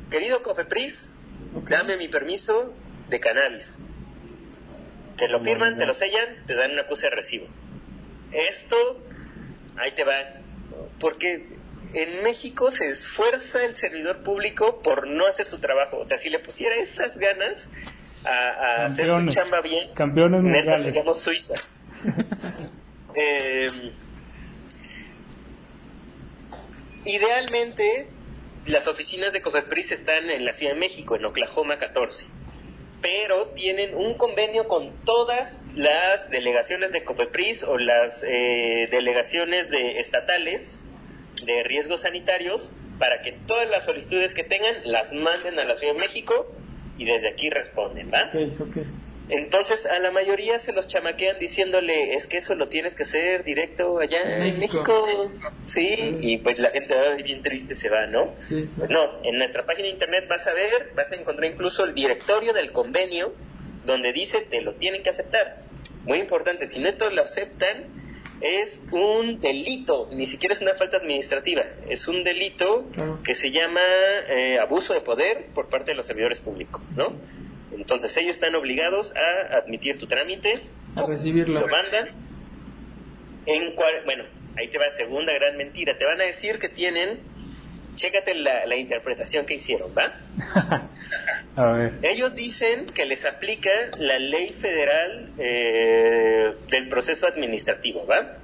querido 0.09 0.41
Cofepris, 0.41 1.15
dame 1.69 1.97
mi 1.97 2.07
permiso 2.07 2.73
de 3.09 3.19
cannabis. 3.19 3.77
Te 5.17 5.27
lo 5.27 5.39
firman, 5.41 5.77
te 5.77 5.85
lo 5.85 5.93
sellan, 5.93 6.43
te 6.47 6.55
dan 6.55 6.71
una 6.71 6.83
acuse 6.83 7.07
de 7.07 7.15
recibo. 7.15 7.45
Esto, 8.31 8.99
ahí 9.77 9.91
te 9.91 10.05
va. 10.05 10.15
Porque 10.99 11.59
en 11.93 12.23
México 12.23 12.71
se 12.71 12.89
esfuerza 12.89 13.63
el 13.63 13.75
servidor 13.75 14.23
público 14.23 14.82
por 14.82 15.07
no 15.07 15.25
hacer 15.25 15.45
su 15.45 15.59
trabajo. 15.59 15.97
O 15.97 16.05
sea, 16.05 16.17
si 16.17 16.30
le 16.30 16.39
pusiera 16.39 16.75
esas 16.75 17.17
ganas 17.17 17.69
a, 18.25 18.30
a 18.30 18.86
hacer 18.86 19.07
su 19.07 19.30
chamba 19.30 19.61
bien, 19.61 19.91
Campeones 19.93 20.43
neta 20.43 20.77
seríamos 20.77 21.19
Suiza. 21.19 21.55
Eh, 23.15 23.67
idealmente, 27.05 28.07
las 28.67 28.88
oficinas 28.88 29.34
de 29.34 29.41
Cofepris 29.41 29.91
están 29.91 30.30
en 30.30 30.45
la 30.45 30.53
Ciudad 30.53 30.73
de 30.73 30.80
México, 30.80 31.15
en 31.15 31.25
Oklahoma 31.25 31.80
14 31.80 32.27
pero 33.01 33.47
tienen 33.47 33.95
un 33.95 34.15
convenio 34.15 34.67
con 34.67 34.91
todas 35.05 35.65
las 35.75 36.30
delegaciones 36.30 36.91
de 36.91 37.03
COFEPRIS 37.03 37.63
o 37.63 37.77
las 37.77 38.23
eh, 38.23 38.88
delegaciones 38.91 39.69
de 39.69 39.99
estatales 39.99 40.84
de 41.45 41.63
riesgos 41.63 42.01
sanitarios 42.01 42.71
para 42.97 43.21
que 43.21 43.31
todas 43.31 43.69
las 43.69 43.85
solicitudes 43.85 44.33
que 44.33 44.43
tengan 44.43 44.75
las 44.85 45.13
manden 45.13 45.57
a 45.59 45.63
la 45.65 45.75
Ciudad 45.75 45.93
de 45.93 45.99
México 45.99 46.51
y 46.97 47.05
desde 47.05 47.29
aquí 47.29 47.49
responden, 47.49 48.11
¿va? 48.11 48.25
Ok, 48.25 48.61
ok. 48.61 48.77
Entonces 49.31 49.85
a 49.85 49.99
la 49.99 50.09
mayoría 50.09 50.57
se 50.57 50.73
los 50.73 50.87
chamaquean 50.87 51.37
diciéndole 51.37 52.15
es 52.15 52.25
que 52.25 52.37
eso 52.37 52.55
lo 52.55 52.67
tienes 52.67 52.95
que 52.95 53.03
hacer 53.03 53.43
directo 53.43 53.99
allá 53.99 54.23
en 54.23 54.59
México. 54.59 55.05
México, 55.05 55.31
sí, 55.65 56.17
y 56.19 56.37
pues 56.39 56.57
la 56.57 56.71
gente 56.71 56.95
"Ay, 56.97 57.21
bien 57.21 57.43
triste 57.43 57.75
se 57.75 57.89
va, 57.89 58.07
¿no? 58.07 58.33
Sí. 58.39 58.67
No, 58.89 59.23
en 59.23 59.37
nuestra 59.37 59.65
página 59.67 59.85
de 59.85 59.91
internet 59.93 60.25
vas 60.27 60.47
a 60.47 60.53
ver, 60.53 60.93
vas 60.95 61.11
a 61.11 61.15
encontrar 61.15 61.49
incluso 61.51 61.85
el 61.85 61.93
directorio 61.93 62.53
del 62.53 62.71
convenio 62.71 63.33
donde 63.85 64.13
dice 64.13 64.41
te 64.41 64.61
lo 64.61 64.73
tienen 64.73 65.03
que 65.03 65.11
aceptar. 65.11 65.59
Muy 66.05 66.17
importante, 66.19 66.65
si 66.65 66.79
no 66.79 66.91
todos 66.95 67.13
lo 67.13 67.23
aceptan, 67.23 67.85
es 68.41 68.82
un 68.91 69.41
delito, 69.41 70.07
ni 70.13 70.26
siquiera 70.26 70.53
es 70.53 70.61
una 70.61 70.74
falta 70.76 70.97
administrativa, 70.97 71.63
es 71.89 72.07
un 72.07 72.24
delito 72.24 72.86
Claro. 72.93 73.20
que 73.24 73.36
se 73.36 73.51
llama 73.51 73.82
eh, 74.30 74.57
abuso 74.59 74.93
de 74.93 75.01
poder 75.01 75.47
por 75.53 75.67
parte 75.70 75.91
de 75.91 75.95
los 75.95 76.05
servidores 76.05 76.39
públicos, 76.39 76.82
¿no? 76.95 77.13
Entonces 77.76 78.15
ellos 78.17 78.32
están 78.36 78.55
obligados 78.55 79.13
a 79.15 79.57
admitir 79.57 79.97
tu 79.99 80.07
trámite, 80.07 80.61
A 80.95 81.05
recibirlo. 81.05 81.59
lo 81.59 81.67
mandan. 81.67 82.09
En 83.45 83.76
bueno, 84.05 84.24
ahí 84.57 84.67
te 84.70 84.78
va 84.78 84.89
segunda 84.89 85.34
gran 85.34 85.57
mentira. 85.57 85.97
Te 85.97 86.05
van 86.05 86.20
a 86.22 86.24
decir 86.24 86.59
que 86.59 86.70
tienen, 86.70 87.20
chécate 88.00 88.34
la, 88.34 88.66
la 88.66 88.78
interpretación 88.78 89.45
que 89.45 89.56
hicieron, 89.56 89.91
¿va? 89.95 90.14
A 91.56 91.72
ver. 91.74 91.93
Ellos 92.04 92.34
dicen 92.34 92.86
que 92.86 93.06
les 93.06 93.26
aplica 93.26 93.70
la 93.97 94.18
ley 94.20 94.50
federal 94.50 95.34
eh, 95.38 96.54
del 96.70 96.88
proceso 96.88 97.28
administrativo, 97.28 98.06
¿va? 98.06 98.38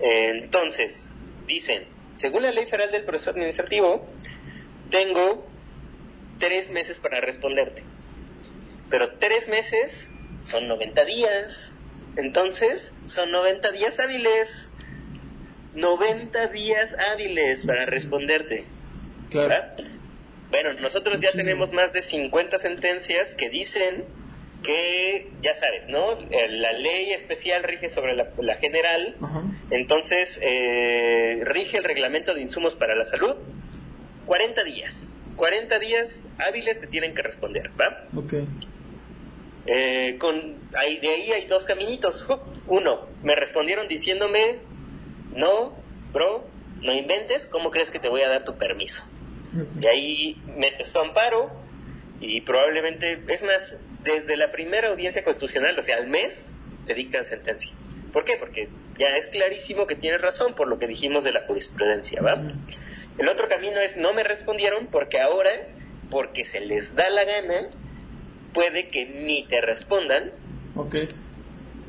Eh, 0.00 0.30
entonces, 0.42 1.08
dicen, 1.46 1.84
según 2.16 2.42
la 2.42 2.50
ley 2.50 2.66
federal 2.66 2.90
del 2.90 3.04
proceso 3.04 3.30
administrativo, 3.30 4.04
tengo 4.90 5.46
tres 6.38 6.70
meses 6.70 6.98
para 6.98 7.20
responderte. 7.20 7.84
Pero 8.90 9.12
tres 9.20 9.48
meses 9.48 10.08
son 10.40 10.66
90 10.66 11.04
días. 11.04 11.78
Entonces, 12.16 12.92
son 13.04 13.30
90 13.30 13.70
días 13.70 14.00
hábiles. 14.00 14.69
90 15.74 16.48
días 16.48 16.96
hábiles 17.12 17.64
para 17.66 17.86
responderte. 17.86 18.64
Claro. 19.30 19.48
¿verdad? 19.48 19.76
Bueno, 20.50 20.72
nosotros 20.80 21.20
ya 21.20 21.30
Sí. 21.30 21.36
tenemos 21.38 21.72
más 21.72 21.92
de 21.92 22.02
50 22.02 22.58
sentencias 22.58 23.34
que 23.36 23.48
dicen 23.50 24.04
que, 24.64 25.30
ya 25.42 25.54
sabes, 25.54 25.88
¿no? 25.88 26.18
Eh, 26.30 26.48
La 26.50 26.72
ley 26.72 27.12
especial 27.12 27.62
rige 27.62 27.88
sobre 27.88 28.14
la, 28.16 28.28
la 28.38 28.56
general, 28.56 29.14
Ajá. 29.22 29.42
entonces 29.70 30.38
eh, 30.42 31.40
rige 31.44 31.78
el 31.78 31.84
reglamento 31.84 32.34
de 32.34 32.42
insumos 32.42 32.74
para 32.74 32.94
la 32.96 33.04
salud. 33.04 33.36
40 34.26 34.64
días. 34.64 35.08
40 35.36 35.78
días 35.78 36.26
hábiles 36.38 36.80
te 36.80 36.86
tienen 36.88 37.14
que 37.14 37.22
responder, 37.22 37.70
¿va? 37.80 38.04
Ok. 38.16 38.34
Eh, 39.66 40.16
con, 40.18 40.56
ahí, 40.76 40.98
de 40.98 41.08
ahí 41.08 41.32
hay 41.32 41.46
dos 41.46 41.64
caminitos. 41.64 42.26
Uno, 42.66 43.06
me 43.22 43.34
respondieron 43.36 43.88
diciéndome, 43.88 44.56
no, 45.34 45.76
bro, 46.12 46.46
no 46.82 46.92
inventes, 46.92 47.46
¿cómo 47.46 47.70
crees 47.70 47.90
que 47.90 47.98
te 47.98 48.08
voy 48.08 48.22
a 48.22 48.28
dar 48.28 48.44
tu 48.44 48.56
permiso? 48.56 49.04
Y 49.80 49.86
ahí 49.86 50.42
metes 50.56 50.92
tu 50.92 51.00
amparo 51.00 51.50
y 52.20 52.42
probablemente, 52.42 53.22
es 53.28 53.42
más, 53.42 53.76
desde 54.04 54.36
la 54.36 54.50
primera 54.50 54.88
audiencia 54.88 55.24
constitucional, 55.24 55.78
o 55.78 55.82
sea, 55.82 55.96
al 55.96 56.06
mes, 56.06 56.52
te 56.86 56.94
dictan 56.94 57.24
sentencia. 57.24 57.72
¿Por 58.12 58.24
qué? 58.24 58.36
Porque 58.36 58.68
ya 58.98 59.16
es 59.16 59.28
clarísimo 59.28 59.86
que 59.86 59.96
tienes 59.96 60.20
razón 60.20 60.54
por 60.54 60.68
lo 60.68 60.78
que 60.78 60.86
dijimos 60.86 61.24
de 61.24 61.32
la 61.32 61.46
jurisprudencia, 61.46 62.22
¿va? 62.22 62.40
El 63.18 63.28
otro 63.28 63.48
camino 63.48 63.80
es 63.80 63.96
no 63.96 64.12
me 64.12 64.22
respondieron 64.22 64.86
porque 64.86 65.20
ahora, 65.20 65.50
porque 66.10 66.44
se 66.44 66.60
les 66.60 66.94
da 66.94 67.08
la 67.10 67.24
gana, 67.24 67.68
puede 68.52 68.88
que 68.88 69.06
ni 69.06 69.44
te 69.44 69.60
respondan, 69.60 70.32
Ok. 70.76 70.96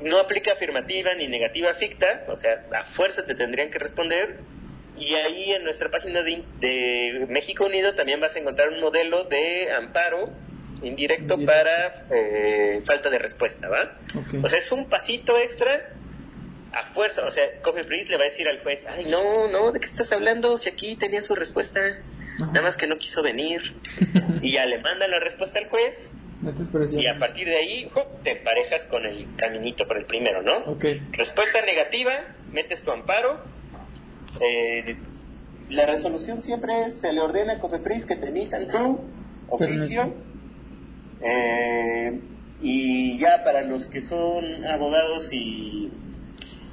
No 0.03 0.19
aplica 0.19 0.53
afirmativa 0.53 1.13
ni 1.15 1.27
negativa 1.27 1.73
ficta, 1.73 2.23
o 2.27 2.37
sea, 2.37 2.63
a 2.73 2.83
fuerza 2.85 3.25
te 3.25 3.35
tendrían 3.35 3.69
que 3.69 3.79
responder. 3.79 4.37
Y 4.97 5.15
ahí 5.15 5.51
en 5.53 5.63
nuestra 5.63 5.89
página 5.89 6.21
de, 6.21 6.43
de 6.59 7.25
México 7.29 7.65
Unido 7.65 7.95
también 7.95 8.19
vas 8.19 8.35
a 8.35 8.39
encontrar 8.39 8.69
un 8.69 8.79
modelo 8.79 9.23
de 9.23 9.71
amparo 9.71 10.29
indirecto 10.83 11.35
Indirecto. 11.35 11.45
para 11.45 12.05
eh, 12.11 12.81
falta 12.85 13.09
de 13.09 13.19
respuesta, 13.19 13.67
¿va? 13.69 13.97
O 14.43 14.47
sea, 14.47 14.59
es 14.59 14.71
un 14.71 14.89
pasito 14.89 15.37
extra 15.37 15.89
a 16.73 16.85
fuerza. 16.87 17.25
O 17.25 17.31
sea, 17.31 17.45
Cofepris 17.61 18.09
le 18.09 18.17
va 18.17 18.23
a 18.23 18.25
decir 18.25 18.47
al 18.47 18.61
juez, 18.61 18.85
ay, 18.87 19.05
no, 19.05 19.47
no, 19.47 19.71
¿de 19.71 19.79
qué 19.79 19.85
estás 19.85 20.11
hablando? 20.11 20.57
Si 20.57 20.69
aquí 20.69 20.95
tenía 20.95 21.21
su 21.21 21.35
respuesta, 21.35 21.79
nada 22.39 22.61
más 22.61 22.77
que 22.77 22.87
no 22.87 22.97
quiso 22.97 23.21
venir. 23.21 23.75
y 24.41 24.51
ya 24.51 24.65
le 24.65 24.79
manda 24.79 25.07
la 25.07 25.19
respuesta 25.19 25.59
al 25.59 25.67
juez 25.67 26.13
Y 26.99 27.07
a 27.07 27.19
partir 27.19 27.47
de 27.47 27.57
ahí 27.57 27.91
te 28.23 28.31
emparejas 28.31 28.85
con 28.85 29.05
el 29.05 29.27
caminito, 29.35 29.87
por 29.87 29.97
el 29.97 30.05
primero, 30.05 30.41
¿no? 30.41 30.57
Ok. 30.71 30.85
Respuesta 31.11 31.61
negativa, 31.61 32.11
metes 32.51 32.83
tu 32.83 32.91
amparo. 32.91 33.39
Eh, 34.39 34.95
la 35.69 35.85
resolución 35.85 36.41
siempre 36.41 36.83
es, 36.83 36.99
se 36.99 37.13
le 37.13 37.21
ordena 37.21 37.53
a 37.53 37.59
Cofepris 37.59 38.05
que 38.05 38.15
te 38.15 38.27
emitan 38.27 38.67
tu 38.67 38.99
oficio. 39.49 40.13
Eh, 41.21 42.19
y 42.59 43.17
ya 43.19 43.43
para 43.43 43.61
los 43.61 43.87
que 43.87 44.01
son 44.01 44.65
abogados 44.65 45.31
y, 45.31 45.91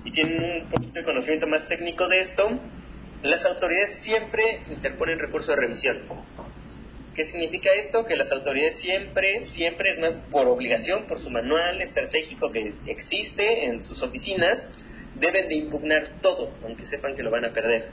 y 0.05 0.11
tienen 0.11 0.63
un 0.63 0.69
poquito 0.71 1.01
de 1.01 1.05
conocimiento 1.05 1.47
más 1.47 1.69
técnico 1.69 2.09
de 2.09 2.21
esto, 2.21 2.59
las 3.23 3.47
autoridades 3.47 3.95
siempre 3.95 4.63
interponen 4.67 5.19
recurso 5.19 5.53
de 5.53 5.59
revisión. 5.59 5.99
¿Qué 7.15 7.25
significa 7.25 7.71
esto? 7.77 8.05
Que 8.05 8.17
las 8.17 8.31
autoridades 8.33 8.77
siempre, 8.77 9.43
siempre 9.43 9.91
es 9.91 9.99
más 9.99 10.23
por 10.31 10.47
obligación, 10.47 11.07
por 11.07 11.19
su 11.19 11.31
manual 11.31 11.81
estratégico 11.81 12.53
que 12.53 12.75
existe 12.87 13.67
en 13.67 13.83
sus 13.83 14.03
oficinas, 14.03 14.69
deben 15.19 15.49
de 15.49 15.57
impugnar 15.57 16.09
todo, 16.21 16.53
aunque 16.65 16.85
sepan 16.85 17.17
que 17.17 17.23
lo 17.23 17.31
van 17.31 17.45
a 17.45 17.53
perder. 17.53 17.89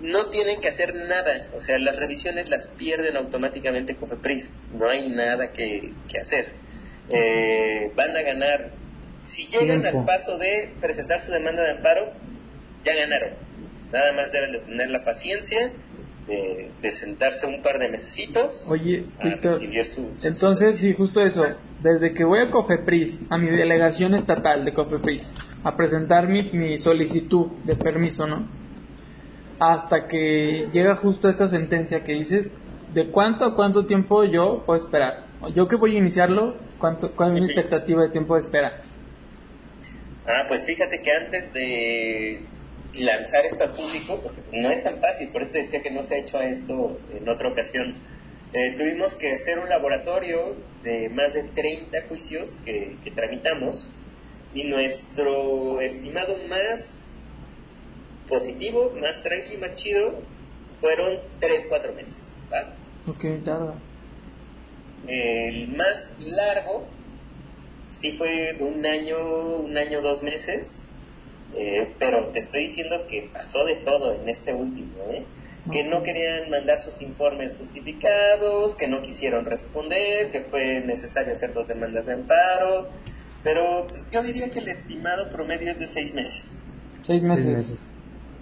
No 0.00 0.26
tienen 0.30 0.60
que 0.60 0.68
hacer 0.68 0.94
nada, 0.94 1.48
o 1.54 1.60
sea, 1.60 1.78
las 1.78 1.98
revisiones 1.98 2.48
las 2.48 2.68
pierden 2.68 3.16
automáticamente 3.16 3.94
Cofepris, 3.94 4.56
no 4.72 4.88
hay 4.88 5.08
nada 5.08 5.52
que, 5.52 5.92
que 6.08 6.18
hacer. 6.18 6.54
Eh, 7.10 7.92
van 7.94 8.16
a 8.16 8.22
ganar, 8.22 8.70
si 9.24 9.46
llegan 9.46 9.82
Tiempo. 9.82 10.00
al 10.00 10.06
paso 10.06 10.38
de 10.38 10.72
presentar 10.80 11.20
su 11.20 11.30
demanda 11.30 11.62
de 11.62 11.72
amparo, 11.72 12.12
ya 12.84 12.94
ganaron. 12.96 13.30
Nada 13.92 14.12
más 14.14 14.32
deben 14.32 14.52
de 14.52 14.58
tener 14.60 14.90
la 14.90 15.04
paciencia 15.04 15.70
de, 16.26 16.72
de 16.80 16.92
sentarse 16.92 17.46
un 17.46 17.62
par 17.62 17.78
de 17.78 17.88
mesecitos 17.88 18.66
Oye, 18.70 19.06
Víctor, 19.22 19.52
su, 19.52 19.66
su- 19.84 20.18
Entonces, 20.22 20.76
sí, 20.78 20.92
justo 20.92 21.20
eso. 21.20 21.44
Desde 21.80 22.14
que 22.14 22.24
voy 22.24 22.40
a 22.40 22.50
Cofepris, 22.50 23.30
a 23.30 23.38
mi 23.38 23.50
delegación 23.50 24.14
estatal 24.14 24.64
de 24.64 24.72
Cofepris, 24.72 25.34
a 25.64 25.76
presentar 25.76 26.28
mi, 26.28 26.50
mi 26.52 26.78
solicitud 26.78 27.46
de 27.64 27.76
permiso, 27.76 28.26
¿no? 28.26 28.48
Hasta 29.58 30.06
que 30.06 30.68
llega 30.72 30.96
justo 30.96 31.28
esta 31.28 31.46
sentencia 31.48 32.02
que 32.02 32.14
dices, 32.14 32.50
¿de 32.88 33.10
cuánto 33.10 33.44
a 33.44 33.54
cuánto 33.54 33.86
tiempo 33.86 34.24
yo 34.24 34.64
puedo 34.66 34.78
esperar? 34.78 35.14
Yo 35.54 35.68
que 35.68 35.76
voy 35.76 35.96
a 35.96 35.98
iniciarlo, 35.98 36.56
¿cuánto, 36.78 37.14
¿cuál 37.14 37.34
es 37.34 37.40
mi 37.40 37.46
expectativa 37.46 38.02
de 38.02 38.08
tiempo 38.10 38.34
de 38.34 38.40
espera? 38.40 38.72
Ah, 40.26 40.44
pues 40.48 40.64
fíjate 40.64 41.00
que 41.02 41.12
antes 41.12 41.52
de 41.52 42.51
lanzar 42.94 43.44
esto 43.44 43.64
al 43.64 43.70
público, 43.70 44.20
porque 44.22 44.40
no 44.52 44.70
es 44.70 44.82
tan 44.82 45.00
fácil, 45.00 45.28
por 45.28 45.42
eso 45.42 45.52
decía 45.52 45.82
que 45.82 45.90
no 45.90 46.02
se 46.02 46.16
ha 46.16 46.18
hecho 46.18 46.40
esto 46.40 46.98
en 47.14 47.28
otra 47.28 47.48
ocasión, 47.48 47.94
eh, 48.52 48.74
tuvimos 48.76 49.16
que 49.16 49.32
hacer 49.32 49.58
un 49.58 49.68
laboratorio 49.68 50.56
de 50.82 51.08
más 51.08 51.32
de 51.32 51.44
30 51.44 52.02
juicios 52.08 52.58
que, 52.64 52.96
que 53.02 53.10
tramitamos 53.10 53.88
y 54.54 54.64
nuestro 54.64 55.80
estimado 55.80 56.36
más 56.48 57.04
positivo, 58.28 58.92
más 59.00 59.22
tranqui, 59.22 59.56
más 59.56 59.72
chido, 59.72 60.20
fueron 60.80 61.18
3-4 61.40 61.94
meses. 61.94 62.28
¿va? 62.52 62.74
Ok, 63.06 63.24
tarda. 63.44 63.74
El 65.06 65.68
más 65.68 66.14
largo 66.20 66.86
sí 67.90 68.12
fue 68.12 68.54
de 68.54 68.64
un 68.64 68.84
año, 68.84 69.18
un 69.58 69.76
año, 69.76 70.00
dos 70.02 70.22
meses, 70.22 70.86
eh, 71.56 71.92
pero 71.98 72.26
te 72.26 72.38
estoy 72.38 72.62
diciendo 72.62 73.06
que 73.08 73.28
pasó 73.32 73.64
de 73.64 73.76
todo 73.76 74.14
en 74.14 74.28
este 74.28 74.54
último, 74.54 74.94
¿eh? 75.10 75.24
que 75.70 75.84
no 75.84 76.02
querían 76.02 76.50
mandar 76.50 76.78
sus 76.78 77.02
informes 77.02 77.56
justificados, 77.56 78.74
que 78.74 78.88
no 78.88 79.00
quisieron 79.00 79.44
responder, 79.44 80.30
que 80.30 80.40
fue 80.42 80.80
necesario 80.80 81.32
hacer 81.32 81.52
dos 81.54 81.68
demandas 81.68 82.06
de 82.06 82.14
amparo, 82.14 82.88
pero 83.44 83.86
yo 84.10 84.22
diría 84.22 84.50
que 84.50 84.58
el 84.58 84.68
estimado 84.68 85.30
promedio 85.30 85.70
es 85.70 85.78
de 85.78 85.86
seis 85.86 86.14
meses. 86.14 86.62
Seis 87.02 87.22
meses. 87.22 87.78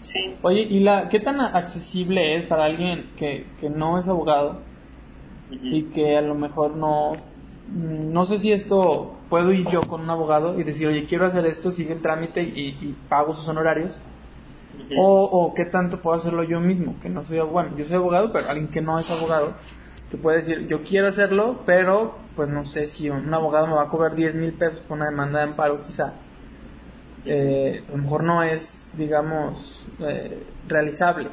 Sí. 0.01 0.35
Oye, 0.43 0.63
¿y 0.63 0.81
la, 0.81 1.09
qué 1.09 1.21
tan 1.21 1.41
accesible 1.41 2.37
es 2.37 2.47
para 2.47 2.65
alguien 2.65 3.11
que, 3.19 3.45
que 3.61 3.69
no 3.69 3.99
es 3.99 4.09
abogado 4.09 4.63
y 5.51 5.85
que 5.85 6.17
a 6.17 6.23
lo 6.23 6.35
mejor 6.35 6.77
no, 6.77 7.13
no 7.69 8.25
sé 8.25 8.39
si 8.39 8.53
esto 8.53 9.20
puedo 9.31 9.53
ir 9.53 9.67
yo 9.71 9.81
con 9.83 10.03
un 10.03 10.11
abogado 10.11 10.59
y 10.61 10.65
decir, 10.65 10.89
oye, 10.89 11.07
quiero 11.07 11.25
hacer 11.27 11.47
esto, 11.47 11.73
sigue 11.73 11.95
el 11.95 12.03
trámite 12.03 12.43
y, 12.43 12.77
y 12.83 12.95
pago 13.09 13.33
sus 13.33 13.49
honorarios? 13.49 13.97
O, 14.99 15.23
o 15.25 15.55
qué 15.55 15.65
tanto 15.65 16.01
puedo 16.03 16.17
hacerlo 16.17 16.43
yo 16.43 16.61
mismo, 16.61 16.97
que 17.01 17.09
no 17.09 17.25
soy 17.25 17.39
abogado. 17.39 17.53
Bueno, 17.69 17.79
yo 17.79 17.85
soy 17.87 17.97
abogado, 17.97 18.33
pero 18.33 18.49
alguien 18.49 18.69
que 18.69 18.81
no 18.83 18.99
es 18.99 19.11
abogado, 19.11 19.53
que 20.11 20.17
puede 20.19 20.39
decir, 20.39 20.67
yo 20.67 20.83
quiero 20.83 21.07
hacerlo, 21.09 21.61
pero 21.65 22.19
pues 22.37 22.49
no 22.49 22.65
sé 22.65 22.89
si 22.89 23.09
un 23.09 23.33
abogado 23.33 23.67
me 23.69 23.75
va 23.75 23.83
a 23.85 23.89
cobrar 23.89 24.15
10 24.15 24.35
mil 24.35 24.53
pesos 24.53 24.81
por 24.81 24.97
una 24.97 25.11
demanda 25.11 25.39
de 25.39 25.45
amparo, 25.45 25.81
quizá. 25.83 26.15
Eh, 27.25 27.85
a 27.89 27.93
lo 27.93 27.99
mejor 27.99 28.25
no 28.25 28.43
es, 28.43 28.93
digamos, 28.97 29.85
eh, 30.01 30.47
realizable. 30.67 31.29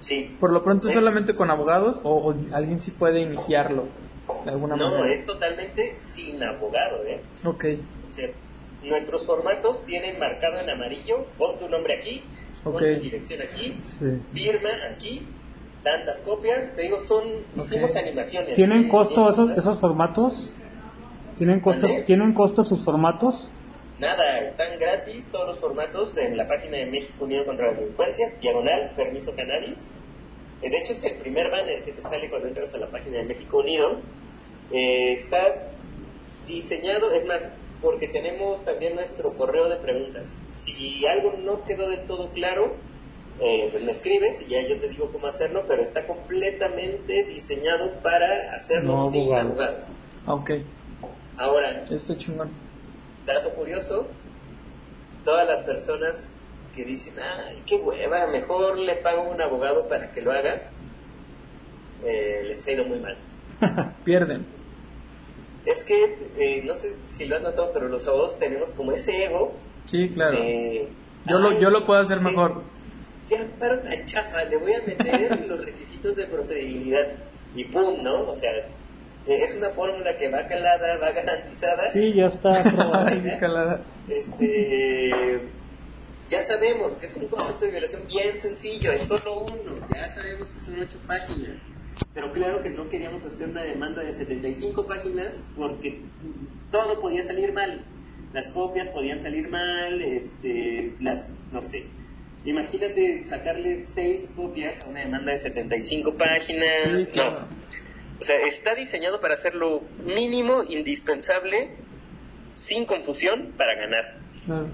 Sí. 0.00 0.36
Por 0.38 0.52
lo 0.52 0.62
pronto 0.62 0.88
Es- 0.88 0.94
solamente 0.94 1.34
con 1.34 1.50
abogados 1.50 1.98
o, 2.02 2.16
o 2.28 2.34
alguien 2.54 2.80
sí 2.80 2.90
puede 2.92 3.20
iniciarlo 3.20 3.84
de 4.44 4.50
alguna 4.50 4.76
No, 4.76 4.90
manera. 4.90 5.12
es 5.14 5.24
totalmente 5.26 5.96
sin 6.00 6.42
abogado, 6.42 7.04
¿eh? 7.06 7.20
Ok, 7.44 7.64
O 8.08 8.12
sea, 8.12 8.28
nuestros 8.82 9.24
formatos 9.26 9.84
tienen 9.84 10.18
marcado 10.18 10.58
en 10.60 10.70
amarillo, 10.70 11.24
pon 11.38 11.58
tu 11.58 11.68
nombre 11.68 11.94
aquí, 11.94 12.22
pon 12.64 12.76
tu 12.78 12.84
dirección 12.84 13.40
aquí, 13.42 13.78
Sí. 13.84 14.06
firma 14.32 14.70
aquí, 14.92 15.26
tantas 15.82 16.20
copias, 16.20 16.74
te 16.76 16.82
digo, 16.82 16.98
son, 16.98 17.24
hicimos 17.56 17.94
animaciones. 17.96 18.54
¿Tienen 18.54 18.88
costo 18.88 19.28
esos, 19.28 19.50
esos 19.56 19.78
formatos? 19.80 20.52
¿Tienen 21.38 21.60
costo. 21.60 21.88
¿Tienen 22.06 22.34
costo 22.34 22.64
sus 22.64 22.82
formatos? 22.84 23.48
Nada, 23.98 24.40
están 24.40 24.78
gratis 24.78 25.26
todos 25.30 25.46
los 25.48 25.58
formatos 25.58 26.16
en 26.16 26.36
la 26.36 26.46
página 26.48 26.76
de 26.78 26.86
México 26.86 27.24
Unido 27.24 27.44
contra 27.44 27.66
la 27.66 27.72
Delincuencia, 27.78 28.32
diagonal, 28.40 28.92
permiso 28.96 29.34
cannabis. 29.34 29.92
De 30.62 30.78
hecho, 30.78 30.92
es 30.92 31.02
el 31.04 31.16
primer 31.16 31.50
banner 31.50 31.82
que 31.82 31.92
te 31.92 32.02
sale 32.02 32.30
cuando 32.30 32.48
entras 32.48 32.72
a 32.74 32.78
la 32.78 32.86
página 32.86 33.18
de 33.18 33.24
México 33.24 33.58
Unido. 33.58 33.96
Eh, 34.70 35.12
está 35.12 35.68
diseñado, 36.46 37.12
es 37.12 37.26
más, 37.26 37.48
porque 37.80 38.08
tenemos 38.08 38.64
también 38.64 38.94
nuestro 38.94 39.32
correo 39.34 39.68
de 39.68 39.76
preguntas. 39.76 40.38
Si 40.52 41.04
algo 41.06 41.34
no 41.38 41.64
quedó 41.64 41.88
del 41.88 42.00
todo 42.06 42.28
claro, 42.30 42.74
eh, 43.40 43.68
pues 43.72 43.84
me 43.84 43.90
escribes 43.92 44.40
y 44.42 44.46
ya 44.50 44.60
yo 44.62 44.78
te 44.78 44.88
digo 44.88 45.10
cómo 45.10 45.26
hacerlo, 45.26 45.64
pero 45.66 45.82
está 45.82 46.06
completamente 46.06 47.24
diseñado 47.24 47.90
para 48.02 48.54
hacerlo 48.54 48.92
No 48.92 49.10
sin 49.10 49.22
abogado. 49.34 49.48
abogado. 49.48 49.76
ok, 50.26 50.50
Ahora, 51.38 51.84
chingón. 52.18 52.50
dato 53.26 53.50
curioso, 53.50 54.06
todas 55.24 55.48
las 55.48 55.60
personas 55.60 56.28
que 56.74 56.84
dicen, 56.84 57.14
ay, 57.20 57.62
qué 57.66 57.76
hueva, 57.76 58.26
mejor 58.28 58.78
le 58.78 58.94
pago 58.96 59.22
a 59.22 59.28
un 59.28 59.40
abogado 59.40 59.88
para 59.88 60.10
que 60.12 60.22
lo 60.22 60.32
haga, 60.32 60.62
eh, 62.04 62.42
les 62.48 62.66
ha 62.66 62.72
ido 62.72 62.84
muy 62.84 62.98
mal. 62.98 63.16
Pierden. 64.04 64.44
Es 65.64 65.84
que, 65.84 66.16
eh, 66.38 66.62
no 66.64 66.78
sé 66.78 66.92
si 67.10 67.26
lo 67.26 67.36
has 67.36 67.42
notado, 67.42 67.70
pero 67.72 67.88
los 67.88 68.06
abogados 68.08 68.38
tenemos 68.38 68.70
como 68.70 68.92
ese 68.92 69.24
ego 69.26 69.54
Sí, 69.86 70.08
claro. 70.08 70.36
de... 70.38 70.88
Yo 71.26 71.38
lo, 71.38 71.50
"Ay, 71.50 71.58
yo 71.60 71.70
lo 71.70 71.86
puedo 71.86 72.00
hacer 72.00 72.20
mejor. 72.20 72.62
Qué 73.28 73.36
amparo 73.38 73.78
tan 73.78 74.04
chafa, 74.04 74.44
le 74.44 74.56
voy 74.56 74.72
a 74.72 74.82
meter 74.82 75.44
los 75.48 75.64
requisitos 75.64 76.16
de 76.16 76.24
procedibilidad 76.26 77.06
y 77.54 77.64
pum, 77.64 78.02
¿no? 78.02 78.28
O 78.30 78.36
sea, 78.36 78.50
es 79.26 79.54
una 79.56 79.68
fórmula 79.70 80.16
que 80.16 80.28
va 80.28 80.48
calada, 80.48 80.98
va 80.98 81.12
garantizada. 81.12 81.92
Sí, 81.92 82.12
ya 82.14 82.26
está 82.26 82.62
qué 83.22 83.36
calada. 83.38 83.82
Este, 84.08 85.40
ya 86.32 86.40
sabemos 86.40 86.94
que 86.94 87.04
es 87.04 87.14
un 87.16 87.28
concepto 87.28 87.66
de 87.66 87.72
violación 87.72 88.06
bien 88.08 88.38
sencillo, 88.38 88.90
es 88.90 89.02
solo 89.02 89.40
uno, 89.40 89.86
ya 89.94 90.08
sabemos 90.08 90.48
que 90.48 90.58
son 90.58 90.80
ocho 90.80 90.98
páginas. 91.06 91.60
Pero 92.14 92.32
claro 92.32 92.62
que 92.62 92.70
no 92.70 92.88
queríamos 92.88 93.22
hacer 93.26 93.50
una 93.50 93.62
demanda 93.62 94.02
de 94.02 94.12
75 94.12 94.86
páginas 94.86 95.44
porque 95.54 96.00
todo 96.70 97.02
podía 97.02 97.22
salir 97.22 97.52
mal. 97.52 97.84
Las 98.32 98.48
copias 98.48 98.88
podían 98.88 99.20
salir 99.20 99.50
mal, 99.50 100.00
este, 100.00 100.94
las, 101.00 101.32
no 101.52 101.60
sé. 101.60 101.84
Imagínate 102.46 103.24
sacarle 103.24 103.76
seis 103.76 104.30
copias 104.34 104.82
a 104.82 104.88
una 104.88 105.00
demanda 105.00 105.32
de 105.32 105.38
75 105.38 106.14
páginas. 106.14 107.02
Sí, 107.04 107.06
claro. 107.12 107.32
No. 107.32 107.46
O 108.20 108.24
sea, 108.24 108.40
está 108.40 108.74
diseñado 108.74 109.20
para 109.20 109.34
hacer 109.34 109.54
lo 109.54 109.82
mínimo 110.06 110.62
indispensable 110.62 111.72
sin 112.52 112.86
confusión 112.86 113.52
para 113.58 113.74
ganar. 113.74 114.16
Claro. 114.46 114.68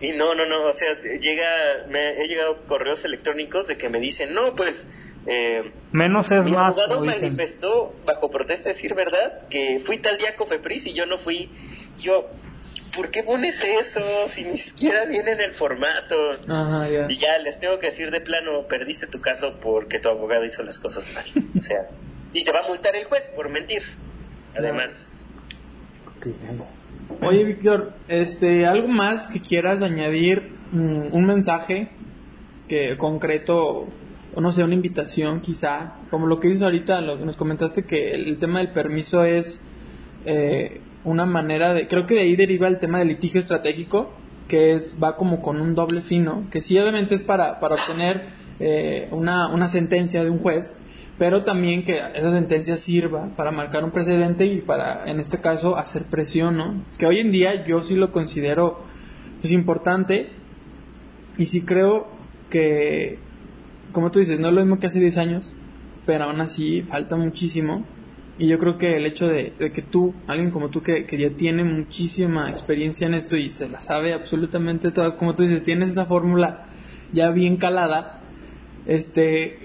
Y 0.00 0.12
no, 0.12 0.34
no, 0.34 0.46
no, 0.46 0.64
o 0.64 0.72
sea, 0.72 1.00
llega, 1.02 1.86
me 1.88 2.22
he 2.22 2.28
llegado 2.28 2.64
correos 2.66 3.04
electrónicos 3.04 3.66
de 3.66 3.76
que 3.76 3.88
me 3.88 3.98
dicen, 3.98 4.32
no, 4.32 4.54
pues, 4.54 4.88
eh, 5.26 5.72
Menos 5.92 6.30
es 6.30 6.44
mi 6.44 6.52
más, 6.52 6.78
abogado 6.78 7.04
manifestó 7.04 7.94
bajo 8.06 8.30
protesta 8.30 8.68
decir 8.68 8.94
verdad 8.94 9.48
que 9.50 9.80
fui 9.80 9.98
tal 9.98 10.16
día 10.16 10.30
a 10.30 10.36
Cofepris 10.36 10.86
y 10.86 10.94
yo 10.94 11.04
no 11.06 11.18
fui. 11.18 11.50
Yo, 11.98 12.30
¿por 12.94 13.10
qué 13.10 13.24
pones 13.24 13.62
eso 13.64 14.00
si 14.26 14.44
ni 14.44 14.56
siquiera 14.56 15.04
viene 15.04 15.32
en 15.32 15.40
el 15.40 15.52
formato? 15.52 16.30
Ajá, 16.48 16.88
ya. 16.88 17.06
Y 17.10 17.16
ya 17.16 17.36
les 17.38 17.58
tengo 17.58 17.78
que 17.78 17.86
decir 17.86 18.10
de 18.12 18.20
plano, 18.20 18.66
perdiste 18.68 19.08
tu 19.08 19.20
caso 19.20 19.58
porque 19.60 19.98
tu 19.98 20.08
abogado 20.08 20.44
hizo 20.44 20.62
las 20.62 20.78
cosas 20.78 21.12
mal. 21.14 21.44
O 21.58 21.60
sea, 21.60 21.88
y 22.32 22.44
te 22.44 22.52
va 22.52 22.60
a 22.60 22.68
multar 22.68 22.94
el 22.94 23.04
juez 23.04 23.30
por 23.34 23.48
mentir. 23.48 23.82
Además, 24.56 25.24
Oye, 27.20 27.44
Víctor, 27.44 27.92
este, 28.08 28.66
algo 28.66 28.88
más 28.88 29.28
que 29.28 29.40
quieras 29.40 29.82
añadir, 29.82 30.58
Mm, 30.72 31.14
un 31.14 31.24
mensaje 31.24 31.88
que 32.68 32.98
concreto, 32.98 33.86
o 34.34 34.40
no 34.40 34.52
sé, 34.52 34.62
una 34.64 34.74
invitación 34.74 35.40
quizá, 35.40 35.94
como 36.10 36.26
lo 36.26 36.40
que 36.40 36.48
dices 36.48 36.62
ahorita, 36.62 37.00
lo 37.00 37.16
nos 37.16 37.36
comentaste 37.36 37.86
que 37.86 38.10
el, 38.10 38.38
tema 38.38 38.58
del 38.58 38.72
permiso 38.72 39.24
es 39.24 39.62
eh, 40.26 40.82
una 41.04 41.24
manera 41.24 41.72
de, 41.72 41.88
creo 41.88 42.04
que 42.04 42.16
de 42.16 42.20
ahí 42.20 42.36
deriva 42.36 42.68
el 42.68 42.78
tema 42.78 42.98
del 42.98 43.08
litigio 43.08 43.40
estratégico, 43.40 44.12
que 44.46 44.74
es 44.74 44.98
va 45.02 45.16
como 45.16 45.40
con 45.40 45.60
un 45.60 45.74
doble 45.74 46.02
fino, 46.02 46.44
que 46.50 46.60
sí 46.60 46.78
obviamente 46.78 47.14
es 47.14 47.22
para, 47.22 47.58
para 47.60 47.76
obtener 47.76 48.26
eh, 48.60 49.08
una, 49.10 49.48
una 49.48 49.68
sentencia 49.68 50.22
de 50.22 50.28
un 50.30 50.38
juez, 50.38 50.70
pero 51.18 51.42
también 51.42 51.82
que 51.82 52.00
esa 52.14 52.30
sentencia 52.30 52.76
sirva 52.76 53.28
para 53.36 53.50
marcar 53.50 53.84
un 53.84 53.90
precedente 53.90 54.46
y 54.46 54.60
para, 54.60 55.04
en 55.10 55.18
este 55.18 55.38
caso, 55.38 55.76
hacer 55.76 56.04
presión, 56.04 56.56
¿no? 56.56 56.74
Que 56.96 57.06
hoy 57.06 57.18
en 57.18 57.32
día 57.32 57.64
yo 57.64 57.82
sí 57.82 57.96
lo 57.96 58.12
considero 58.12 58.80
pues, 59.40 59.52
importante 59.52 60.30
y 61.36 61.46
sí 61.46 61.62
creo 61.62 62.06
que, 62.50 63.18
como 63.92 64.12
tú 64.12 64.20
dices, 64.20 64.38
no 64.38 64.48
es 64.48 64.54
lo 64.54 64.60
mismo 64.60 64.78
que 64.78 64.86
hace 64.86 65.00
10 65.00 65.18
años, 65.18 65.54
pero 66.06 66.24
aún 66.24 66.40
así 66.40 66.82
falta 66.82 67.16
muchísimo. 67.16 67.84
Y 68.38 68.46
yo 68.46 68.60
creo 68.60 68.78
que 68.78 68.94
el 68.94 69.04
hecho 69.04 69.26
de, 69.26 69.52
de 69.58 69.72
que 69.72 69.82
tú, 69.82 70.14
alguien 70.28 70.52
como 70.52 70.68
tú 70.68 70.82
que, 70.82 71.04
que, 71.04 71.18
ya 71.18 71.30
tiene 71.30 71.64
muchísima 71.64 72.48
experiencia 72.48 73.08
en 73.08 73.14
esto 73.14 73.36
y 73.36 73.50
se 73.50 73.68
la 73.68 73.80
sabe 73.80 74.12
absolutamente 74.12 74.92
todas, 74.92 75.16
como 75.16 75.34
tú 75.34 75.42
dices, 75.42 75.64
tienes 75.64 75.90
esa 75.90 76.06
fórmula 76.06 76.66
ya 77.12 77.30
bien 77.30 77.56
calada, 77.56 78.20
este, 78.86 79.58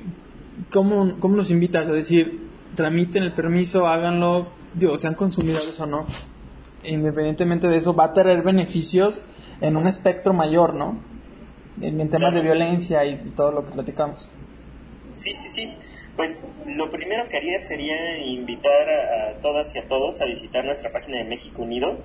¿cómo, 0.72 1.20
cómo 1.20 1.36
nos 1.36 1.52
invitas 1.52 1.88
a 1.88 1.92
decir, 1.92 2.48
tramiten 2.76 3.24
el 3.24 3.34
permiso, 3.34 3.88
háganlo, 3.88 4.48
digo, 4.74 4.98
sean 4.98 5.16
consumidores 5.16 5.80
o 5.80 5.86
no? 5.86 6.06
Independientemente 6.84 7.68
de 7.68 7.78
eso, 7.78 7.94
va 7.94 8.06
a 8.06 8.14
traer 8.14 8.44
beneficios 8.44 9.22
en 9.62 9.78
un 9.78 9.88
espectro 9.88 10.34
mayor, 10.34 10.74
¿no? 10.74 11.00
En, 11.82 12.00
en 12.00 12.10
temas 12.10 12.34
de 12.34 12.42
violencia 12.42 13.06
y, 13.06 13.14
y 13.14 13.30
todo 13.36 13.52
lo 13.52 13.66
que 13.66 13.72
platicamos. 13.72 14.30
Sí, 15.16 15.34
sí, 15.34 15.50
sí. 15.50 15.74
Pues 16.16 16.44
lo 16.68 16.92
primero 16.92 17.28
que 17.28 17.38
haría 17.38 17.60
sería 17.60 18.20
invitar 18.20 18.90
a, 18.90 19.32
a, 19.32 19.42
todas 19.42 19.76
y 19.76 19.80
a 19.80 19.88
todos 19.88 20.22
a 20.22 20.26
visitar 20.26 20.64
nuestra 20.66 20.92
página 20.92 21.18
de 21.18 21.24
México 21.24 21.64
Unido, 21.64 21.98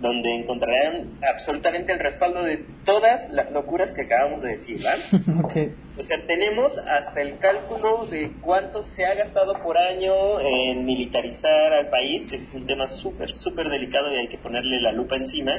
donde 0.00 0.34
encontrarán 0.34 1.18
absolutamente 1.32 1.92
el 1.92 1.98
respaldo 1.98 2.42
de 2.42 2.58
todas 2.84 3.30
las 3.30 3.50
locuras 3.52 3.92
que 3.92 4.02
acabamos 4.02 4.42
de 4.42 4.50
decir, 4.50 4.82
¿vale? 4.82 5.02
okay. 5.44 5.74
O 5.98 6.02
sea, 6.02 6.26
tenemos 6.26 6.78
hasta 6.78 7.22
el 7.22 7.38
cálculo 7.38 8.06
de 8.06 8.32
cuánto 8.42 8.82
se 8.82 9.06
ha 9.06 9.14
gastado 9.14 9.54
por 9.62 9.78
año 9.78 10.40
en 10.40 10.84
militarizar 10.84 11.72
al 11.72 11.88
país, 11.88 12.26
que 12.26 12.36
es 12.36 12.54
un 12.54 12.66
tema 12.66 12.86
súper, 12.86 13.32
súper 13.32 13.70
delicado 13.70 14.12
y 14.12 14.16
hay 14.16 14.28
que 14.28 14.38
ponerle 14.38 14.80
la 14.82 14.92
lupa 14.92 15.16
encima. 15.16 15.52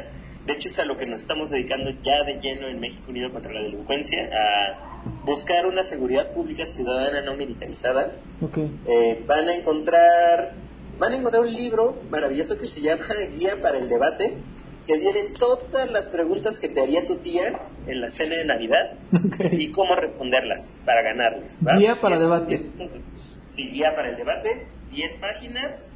De 0.46 0.54
hecho, 0.54 0.70
es 0.70 0.80
a 0.80 0.86
lo 0.86 0.96
que 0.96 1.06
nos 1.08 1.22
estamos 1.22 1.50
dedicando 1.50 1.92
ya 2.04 2.24
de 2.24 2.40
lleno 2.40 2.68
en 2.68 2.80
México 2.80 3.04
Unido 3.10 3.32
contra 3.32 3.52
la 3.52 3.64
Delincuencia, 3.64 4.30
a 4.32 5.04
buscar 5.26 5.66
una 5.66 5.84
seguridad 5.84 6.32
pública 6.32 6.66
ciudadana 6.66 7.22
no 7.22 7.36
militarizada. 7.36 8.14
Okay. 8.40 8.72
Eh, 8.88 9.24
van 9.28 9.50
a 9.50 9.56
encontrar 9.56 10.54
van 10.98 11.14
a 11.14 11.18
encontrar 11.18 11.44
un 11.44 11.54
libro 11.54 12.02
maravilloso 12.10 12.58
que 12.58 12.66
se 12.66 12.82
llama 12.82 13.04
Guía 13.34 13.60
para 13.62 13.78
el 13.78 13.90
Debate, 13.90 14.38
que 14.86 14.98
vienen 14.98 15.34
todas 15.34 15.92
las 15.92 16.08
preguntas 16.08 16.60
que 16.60 16.70
te 16.70 16.82
haría 16.82 17.06
tu 17.06 17.18
tía 17.18 17.60
en 17.88 18.02
la 18.02 18.10
cena 18.10 18.36
de 18.36 18.46
Navidad 18.46 18.94
y 19.52 19.72
cómo 19.72 19.96
responderlas 19.96 20.78
para 20.86 21.02
ganarles. 21.02 21.62
Guía 21.78 22.00
para 22.00 22.16
el 22.16 22.22
debate. 22.22 22.66
Sí, 23.50 23.70
guía 23.70 23.96
para 23.96 24.10
el 24.10 24.18
debate, 24.18 24.68
10 24.92 25.14
páginas, 25.14 25.92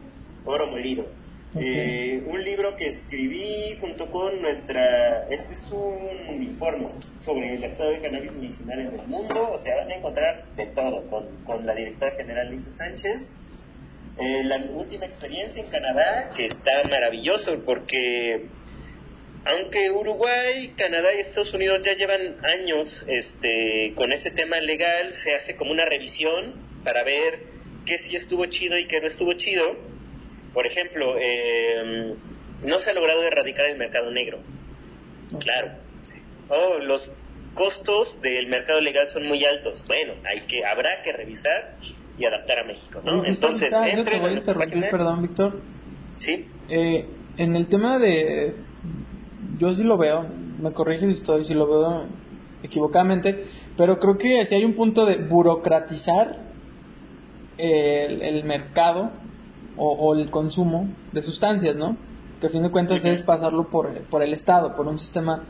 oro 0.45 0.65
molido. 0.65 1.05
Eh, 1.53 2.23
un 2.27 2.43
libro 2.43 2.75
que 2.75 2.87
escribí 2.87 3.77
junto 3.79 4.09
con 4.09 4.41
nuestra, 4.41 5.27
este 5.29 5.53
es 5.53 5.71
un 5.71 6.41
informe 6.41 6.87
sobre 7.19 7.53
el 7.53 7.63
estado 7.63 7.91
de 7.91 7.99
cannabis 7.99 8.31
medicinal 8.33 8.79
en 8.79 8.87
el 8.87 9.07
mundo, 9.07 9.51
o 9.53 9.59
sea, 9.59 9.75
van 9.75 9.91
a 9.91 9.95
encontrar 9.95 10.45
de 10.55 10.65
todo 10.65 11.07
con, 11.07 11.25
con 11.45 11.67
la 11.67 11.75
directora 11.75 12.13
general 12.15 12.49
Luisa 12.49 12.71
Sánchez. 12.71 13.35
Eh, 14.19 14.43
la 14.43 14.57
última 14.57 15.05
experiencia 15.05 15.63
en 15.63 15.69
Canadá, 15.69 16.31
que 16.35 16.45
está 16.45 16.83
maravilloso 16.89 17.63
porque 17.65 18.45
aunque 19.45 19.89
Uruguay, 19.89 20.73
Canadá 20.77 21.13
y 21.15 21.19
Estados 21.19 21.53
Unidos 21.53 21.81
ya 21.81 21.93
llevan 21.93 22.37
años 22.45 23.05
este, 23.07 23.93
con 23.95 24.11
ese 24.11 24.29
tema 24.29 24.59
legal, 24.59 25.13
se 25.13 25.33
hace 25.33 25.55
como 25.55 25.71
una 25.71 25.85
revisión 25.85 26.53
para 26.83 27.03
ver 27.03 27.39
qué 27.85 27.97
sí 27.97 28.15
estuvo 28.15 28.45
chido 28.45 28.77
y 28.77 28.87
qué 28.87 29.01
no 29.01 29.07
estuvo 29.07 29.33
chido 29.33 29.77
por 30.53 30.65
ejemplo, 30.65 31.15
eh, 31.19 32.13
no 32.63 32.79
se 32.79 32.91
ha 32.91 32.93
logrado 32.93 33.23
erradicar 33.23 33.65
el 33.65 33.77
mercado 33.77 34.11
negro. 34.11 34.39
Claro. 35.39 35.71
Oh, 36.49 36.79
los 36.79 37.13
costos 37.53 38.21
del 38.21 38.47
mercado 38.47 38.81
legal 38.81 39.09
son 39.09 39.27
muy 39.27 39.45
altos. 39.45 39.85
Bueno, 39.87 40.13
hay 40.25 40.41
que 40.41 40.65
habrá 40.65 41.01
que 41.01 41.13
revisar 41.13 41.75
y 42.17 42.25
adaptar 42.25 42.59
a 42.59 42.63
México, 42.63 43.01
¿no? 43.03 43.23
Entonces, 43.25 43.73
entre 43.73 44.19
voy 44.19 44.31
a 44.31 44.33
interrumpir, 44.33 44.89
perdón, 44.89 45.21
Víctor. 45.23 45.59
Sí. 46.17 46.45
Eh, 46.69 47.05
en 47.37 47.55
el 47.55 47.67
tema 47.67 47.97
de 47.97 48.55
yo 49.57 49.73
sí 49.73 49.83
lo 49.83 49.97
veo, 49.97 50.25
me 50.61 50.71
corrige 50.71 51.05
si 51.05 51.11
estoy, 51.11 51.45
si 51.45 51.53
lo 51.53 51.67
veo 51.67 52.03
equivocadamente, 52.63 53.45
pero 53.77 53.99
creo 53.99 54.17
que 54.17 54.45
si 54.45 54.55
hay 54.55 54.65
un 54.65 54.73
punto 54.73 55.05
de 55.05 55.17
burocratizar 55.17 56.39
el, 57.57 58.21
el 58.21 58.43
mercado 58.43 59.11
o, 59.77 60.13
el 60.13 60.29
consumo 60.29 60.87
de 61.11 61.23
sustancias, 61.23 61.75
¿no? 61.75 61.97
Que 62.39 62.47
a 62.47 62.49
fin 62.49 62.63
de 62.63 62.69
cuentas 62.69 63.03
es 63.05 63.23
pasarlo 63.23 63.67
por, 63.67 63.91
por 64.03 64.21
el 64.21 64.33
Estado, 64.33 64.75
por 64.75 64.87
un 64.87 64.99
sistema 64.99 65.43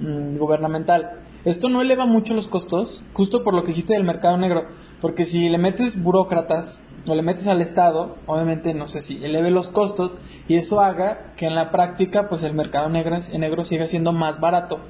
mm, 0.00 0.36
gubernamental. 0.36 1.20
Esto 1.44 1.68
no 1.68 1.82
eleva 1.82 2.06
mucho 2.06 2.32
los 2.32 2.48
costos, 2.48 3.02
justo 3.12 3.44
por 3.44 3.52
lo 3.54 3.62
que 3.62 3.68
dijiste 3.68 3.92
del 3.92 4.04
mercado 4.04 4.38
negro, 4.38 4.64
porque 5.02 5.26
si 5.26 5.50
le 5.50 5.58
metes 5.58 6.02
burócratas 6.02 6.82
o 7.06 7.14
le 7.14 7.20
metes 7.20 7.46
al 7.48 7.60
Estado, 7.60 8.16
obviamente 8.26 8.72
no 8.72 8.88
sé 8.88 9.02
si 9.02 9.22
eleve 9.22 9.50
los 9.50 9.68
costos 9.68 10.16
y 10.48 10.56
eso 10.56 10.80
haga 10.80 11.34
que 11.36 11.44
en 11.44 11.54
la 11.54 11.70
práctica 11.70 12.30
pues 12.30 12.42
el 12.42 12.54
mercado 12.54 12.88
negro, 12.88 13.18
negro 13.38 13.64
siga 13.66 13.86
siendo 13.86 14.12
más 14.12 14.40
barato. 14.40 14.80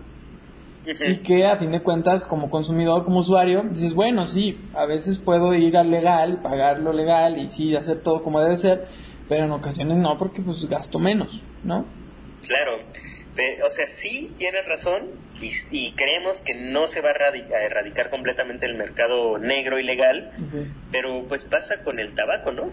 Y 0.86 1.16
que 1.16 1.46
a 1.46 1.56
fin 1.56 1.72
de 1.72 1.80
cuentas 1.80 2.24
como 2.24 2.50
consumidor, 2.50 3.04
como 3.04 3.20
usuario, 3.20 3.64
dices, 3.70 3.94
bueno, 3.94 4.26
sí, 4.26 4.60
a 4.74 4.84
veces 4.84 5.18
puedo 5.18 5.54
ir 5.54 5.76
al 5.76 5.90
legal, 5.90 6.40
pagar 6.42 6.78
lo 6.78 6.92
legal 6.92 7.38
y 7.38 7.50
sí, 7.50 7.74
hacer 7.74 8.02
todo 8.02 8.22
como 8.22 8.38
debe 8.38 8.58
ser, 8.58 8.86
pero 9.28 9.46
en 9.46 9.50
ocasiones 9.50 9.96
no, 9.96 10.18
porque 10.18 10.42
pues 10.42 10.68
gasto 10.68 10.98
menos, 10.98 11.40
¿no? 11.64 11.86
Claro, 12.46 12.72
o 13.64 13.70
sea, 13.70 13.86
sí 13.86 14.32
tienes 14.38 14.66
razón 14.66 15.08
y, 15.70 15.92
creemos 15.92 16.40
que 16.40 16.54
no 16.54 16.86
se 16.86 17.00
va 17.00 17.10
a, 17.10 17.64
erradicar 17.64 18.10
completamente 18.10 18.66
el 18.66 18.74
mercado 18.74 19.38
negro 19.38 19.78
ilegal, 19.78 20.32
pero 20.92 21.24
pues 21.28 21.44
pasa 21.44 21.82
con 21.82 21.98
el 21.98 22.14
tabaco, 22.14 22.52
¿no? 22.52 22.72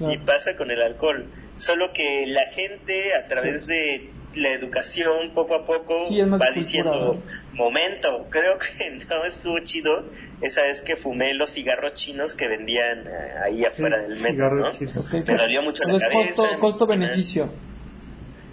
y 0.12 0.18
pasa 0.18 0.56
con 0.56 0.70
el 0.70 0.80
alcohol. 0.82 1.26
Solo 1.56 1.92
que 1.92 2.26
la 2.26 2.46
gente 2.46 3.14
a 3.14 3.28
través 3.28 3.66
de 3.66 4.10
la 4.34 4.50
educación 4.50 5.30
poco 5.32 5.54
a 5.54 5.64
poco 5.64 6.04
va 6.04 6.50
diciendo, 6.52 7.22
momento, 7.52 8.26
creo 8.30 8.58
que 8.58 8.90
no 9.08 9.24
estuvo 9.24 9.58
chido 9.60 10.04
esa 10.40 10.62
vez 10.62 10.80
que 10.80 10.96
fumé 10.96 11.34
los 11.34 11.52
cigarros 11.52 11.94
chinos 11.94 12.34
que 12.34 12.48
vendían 12.48 13.06
eh, 13.06 13.10
ahí 13.44 13.64
afuera 13.64 13.98
del 13.98 14.18
metro, 14.18 14.54
¿no? 14.54 14.72
Me 15.12 15.36
dolió 15.36 15.62
mucho 15.62 15.84
la 15.84 15.98
cabeza. 15.98 16.58
Costo-beneficio. 16.58 17.50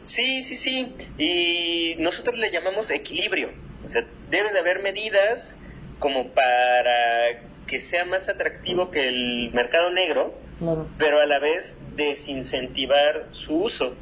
Sí, 0.03 0.43
sí, 0.43 0.55
sí. 0.55 0.93
Y 1.17 1.95
nosotros 2.01 2.37
le 2.37 2.51
llamamos 2.51 2.89
equilibrio. 2.91 3.49
O 3.83 3.87
sea, 3.87 4.03
debe 4.29 4.51
de 4.51 4.59
haber 4.59 4.81
medidas 4.81 5.57
como 5.99 6.27
para 6.29 7.41
que 7.67 7.79
sea 7.79 8.05
más 8.05 8.27
atractivo 8.27 8.91
que 8.91 9.07
el 9.07 9.51
mercado 9.53 9.91
negro, 9.91 10.33
pero 10.97 11.19
a 11.19 11.25
la 11.25 11.39
vez 11.39 11.77
desincentivar 11.95 13.27
su 13.31 13.63
uso. 13.63 13.95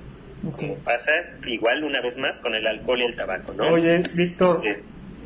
Pasa 0.85 1.11
igual 1.45 1.83
una 1.83 2.01
vez 2.01 2.17
más 2.17 2.39
con 2.39 2.55
el 2.55 2.65
alcohol 2.65 3.01
y 3.01 3.03
el 3.03 3.15
tabaco, 3.15 3.53
¿no? 3.53 3.67
Oye, 3.73 4.01
Víctor, 4.13 4.61
este, 4.65 4.83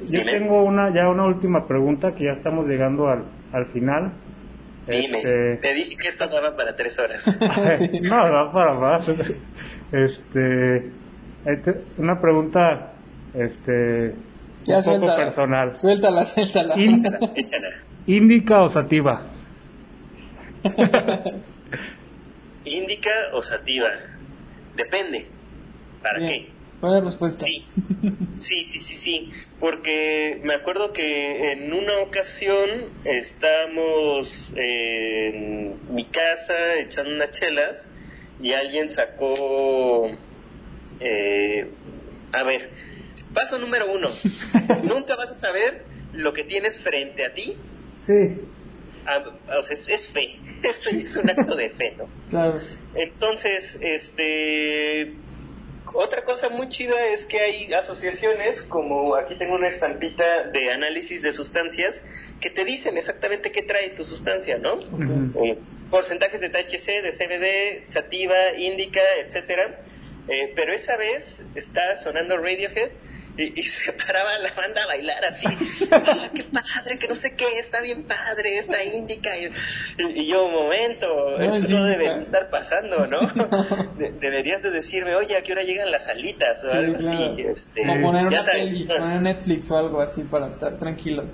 yo 0.08 0.26
tengo 0.26 0.64
una 0.64 0.92
ya 0.94 1.08
una 1.08 1.26
última 1.26 1.68
pregunta 1.68 2.16
que 2.16 2.26
ya 2.26 2.32
estamos 2.32 2.68
llegando 2.68 3.08
al, 3.08 3.24
al 3.52 3.68
final. 3.68 4.12
Dime, 4.88 5.20
este, 5.20 5.58
te 5.58 5.74
dije 5.76 5.96
que 5.96 6.08
esto 6.08 6.28
daba 6.28 6.58
para 6.58 6.76
tres 6.76 6.98
horas. 7.00 7.28
no, 8.02 8.32
da 8.32 8.52
para 8.52 8.74
más. 8.74 9.04
Este, 9.94 10.90
este, 11.46 11.84
una 12.00 12.20
pregunta, 12.20 12.94
este, 13.36 14.16
un 14.66 14.84
poco 14.84 15.16
personal. 15.16 15.78
Suéltala, 15.78 16.26
suéltala. 16.26 16.74
échala. 17.36 17.70
¿Índica 18.08 18.64
o 18.64 18.72
sativa? 18.72 19.22
Índica 22.66 23.12
o 23.34 23.42
sativa. 23.44 23.90
Depende. 24.76 25.28
¿Para 26.02 26.26
qué? 26.26 26.50
Buena 26.82 27.02
respuesta. 27.02 27.46
Sí. 27.46 27.64
sí, 28.38 28.64
sí, 28.64 28.80
sí, 28.80 28.96
sí. 28.96 29.32
Porque 29.60 30.42
me 30.44 30.56
acuerdo 30.56 30.92
que 30.92 31.52
en 31.52 31.72
una 31.72 32.00
ocasión 32.00 32.68
estábamos 33.06 34.52
en 34.56 35.76
mi 35.94 36.06
casa 36.06 36.80
echando 36.80 37.14
unas 37.14 37.30
chelas 37.30 37.88
y 38.42 38.54
alguien 38.54 38.90
sacó... 38.90 40.10
Eh, 41.00 41.68
a 42.32 42.44
ver, 42.44 42.70
paso 43.34 43.58
número 43.60 43.92
uno. 43.92 44.10
Nunca 44.84 45.16
vas 45.16 45.32
a 45.32 45.36
saber 45.36 45.84
lo 46.14 46.34
que 46.34 46.44
tienes 46.44 46.80
frente 46.80 47.26
a 47.26 47.34
ti. 47.34 47.58
Sí. 48.06 48.40
Ah, 49.06 49.24
o 49.58 49.64
sea, 49.64 49.76
es, 49.94 50.08
fe. 50.08 50.40
Esto 50.64 50.90
es 50.90 51.16
un 51.16 51.30
acto 51.30 51.56
de 51.56 51.70
fe, 51.70 51.96
¿no? 51.98 52.08
Claro. 52.30 52.60
Entonces, 52.96 53.78
este. 53.82 55.16
Otra 55.96 56.24
cosa 56.24 56.50
muy 56.50 56.70
chida 56.70 57.06
es 57.08 57.26
que 57.26 57.40
hay 57.40 57.72
asociaciones, 57.72 58.64
como 58.64 59.16
aquí 59.16 59.36
tengo 59.36 59.54
una 59.54 59.68
estampita 59.68 60.46
de 60.46 60.72
análisis 60.72 61.22
de 61.22 61.32
sustancias, 61.34 62.02
que 62.40 62.50
te 62.50 62.66
dicen 62.66 62.98
exactamente 62.98 63.52
qué 63.52 63.62
trae 63.62 63.92
tu 63.92 64.04
sustancia, 64.04 64.58
¿no? 64.58 64.80
Eh, 65.44 65.60
porcentajes 65.94 66.42
de 66.42 66.50
THC, 66.50 67.04
de 67.04 67.12
CBD, 67.12 67.88
sativa, 67.88 68.56
índica, 68.58 69.00
etcétera. 69.20 69.80
Eh, 70.28 70.52
pero 70.56 70.74
esa 70.74 70.98
vez 70.98 71.46
está 71.54 71.96
sonando 71.98 72.36
Radiohead 72.38 72.90
y, 73.38 73.62
se 73.62 73.94
paraba 73.94 74.40
la 74.40 74.52
banda 74.54 74.86
a 74.86 74.88
bailar 74.88 75.24
así, 75.24 75.46
ah, 75.92 76.32
qué 76.34 76.46
padre, 76.46 76.98
que 76.98 77.08
no 77.08 77.14
sé 77.14 77.36
qué, 77.36 77.60
está 77.60 77.82
bien 77.82 78.06
padre, 78.06 78.58
está 78.58 78.84
índica. 78.84 79.38
Y, 79.38 80.26
yo, 80.26 80.46
un 80.46 80.54
momento, 80.54 81.38
eso 81.40 81.70
no 81.70 81.86
debe 81.86 82.08
estar 82.20 82.50
pasando, 82.50 83.06
¿no? 83.06 83.20
deberías 84.20 84.64
de 84.64 84.72
decirme, 84.72 85.14
oye, 85.14 85.38
¿a 85.38 85.44
qué 85.44 85.52
hora 85.52 85.62
llegan 85.62 85.92
las 85.92 86.06
salitas? 86.06 86.64
O 86.64 86.72
algo 86.72 86.98
así. 86.98 87.36
Este, 87.38 87.82
o 87.82 88.02
poner 88.02 88.26
una 88.26 88.44
peli, 88.44 88.86
poner 88.86 89.22
Netflix 89.22 89.70
o 89.70 89.78
algo 89.78 90.02
así 90.02 90.24
para 90.24 90.48
estar 90.48 90.76
tranquilo. 90.80 91.26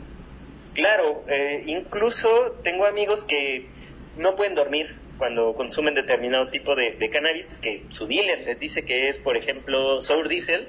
Claro, 0.73 1.23
eh, 1.29 1.63
incluso 1.65 2.59
tengo 2.61 2.85
amigos 2.85 3.23
que 3.23 3.78
no 4.19 4.35
pueden 4.35 4.53
dormir 4.53 4.95
cuando 5.17 5.53
consumen 5.53 5.95
determinado 5.95 6.49
tipo 6.49 6.75
de, 6.75 6.91
de, 6.91 7.09
cannabis, 7.09 7.57
que 7.57 7.83
su 7.89 8.05
dealer 8.05 8.45
les 8.45 8.59
dice 8.59 8.83
que 8.83 9.09
es, 9.09 9.17
por 9.17 9.35
ejemplo, 9.35 10.01
Sour 10.01 10.29
Diesel, 10.29 10.67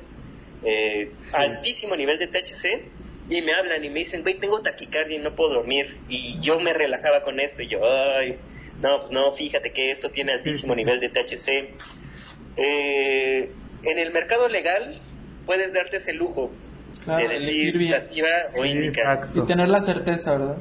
eh, 0.65 1.11
altísimo 1.33 1.97
nivel 1.97 2.19
de 2.19 2.27
THC 2.27 2.83
y 3.29 3.43
me 3.43 3.53
hablan 3.53 3.85
y 3.85 3.91
me 3.91 4.01
dicen, 4.01 4.23
güey, 4.23 4.35
tengo 4.35 4.61
taquicardia 4.61 5.19
y 5.19 5.21
no 5.21 5.35
puedo 5.35 5.55
dormir. 5.55 5.99
Y 6.09 6.41
yo 6.41 6.59
me 6.61 6.73
relajaba 6.73 7.23
con 7.23 7.39
esto 7.39 7.63
y 7.63 7.69
yo, 7.69 7.81
ay, 7.85 8.37
no, 8.83 9.01
pues 9.01 9.13
no, 9.13 9.31
fíjate 9.33 9.73
que 9.73 9.91
esto 9.91 10.11
tiene 10.11 10.33
altísimo 10.33 10.75
nivel 10.75 11.01
de 11.01 11.09
THC. 11.09 11.69
Eh, 12.57 13.53
en 13.85 13.99
el 13.99 14.13
mercado 14.13 14.49
legal 14.49 15.01
puedes 15.47 15.73
darte 15.73 15.99
ese 15.99 16.13
lujo 16.13 16.51
de 17.07 17.29
decir 17.29 17.89
sativa 17.89 18.29
o 18.57 18.65
indica. 18.65 19.29
Y 19.35 19.41
tener 19.43 19.69
la 19.69 19.81
certeza, 19.81 20.33
¿verdad? 20.33 20.57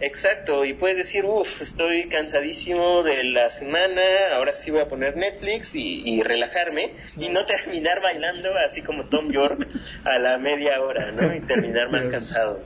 Exacto, 0.00 0.64
y 0.64 0.74
puedes 0.74 0.96
decir, 0.96 1.24
uff, 1.24 1.60
estoy 1.60 2.08
cansadísimo 2.08 3.02
de 3.02 3.24
la 3.24 3.50
semana, 3.50 4.02
ahora 4.34 4.52
sí 4.52 4.70
voy 4.70 4.80
a 4.80 4.88
poner 4.88 5.16
Netflix 5.16 5.74
y, 5.74 6.22
relajarme 6.22 6.92
y 7.16 7.28
no 7.30 7.44
terminar 7.46 8.00
bailando 8.00 8.56
así 8.64 8.82
como 8.82 9.04
Tom 9.06 9.32
York 9.32 9.66
a 10.04 10.18
la 10.18 10.38
media 10.38 10.80
hora, 10.80 11.10
¿no? 11.10 11.34
Y 11.34 11.40
terminar 11.40 11.90
más 11.90 12.08
cansado. 12.08 12.62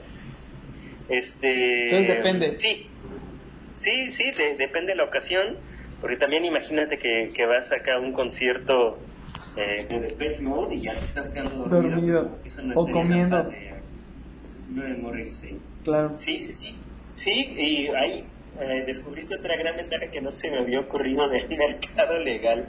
Este, 1.09 1.85
Entonces 1.85 2.17
depende. 2.17 2.59
Sí, 2.59 2.87
sí, 3.75 4.11
sí, 4.11 4.31
depende 4.57 4.91
de 4.91 4.95
la 4.95 5.05
ocasión, 5.05 5.57
Porque 6.01 6.17
también 6.17 6.45
imagínate 6.45 6.97
que, 6.97 7.31
que 7.33 7.45
vas 7.45 7.71
acá 7.71 7.95
a 7.95 7.99
un 7.99 8.13
concierto 8.13 8.99
eh, 9.57 9.85
de 9.89 9.99
Depeche 10.01 10.41
Mode 10.41 10.75
y 10.75 10.81
ya 10.81 10.93
te 10.93 10.99
estás 10.99 11.29
quedando 11.29 11.65
dormido. 11.65 11.95
Dormido. 11.95 12.37
pues, 12.41 12.53
eso 12.53 12.61
no 12.61 12.73
O 12.75 12.91
comiendo. 12.91 13.43
padre. 13.43 13.73
Lo 14.75 14.83
de 14.83 14.93
Morrissey. 14.95 15.59
Claro. 15.83 16.15
Sí, 16.17 16.39
sí, 16.39 16.53
sí. 16.53 16.82
Sí, 17.23 17.55
y 17.57 17.87
ahí 17.95 18.25
eh, 18.59 18.83
descubriste 18.85 19.35
otra 19.35 19.55
gran 19.55 19.77
ventaja 19.77 20.11
que 20.11 20.19
no 20.19 20.29
se 20.29 20.51
me 20.51 20.57
había 20.59 20.81
ocurrido 20.81 21.29
del 21.29 21.47
mercado 21.57 22.19
legal. 22.19 22.67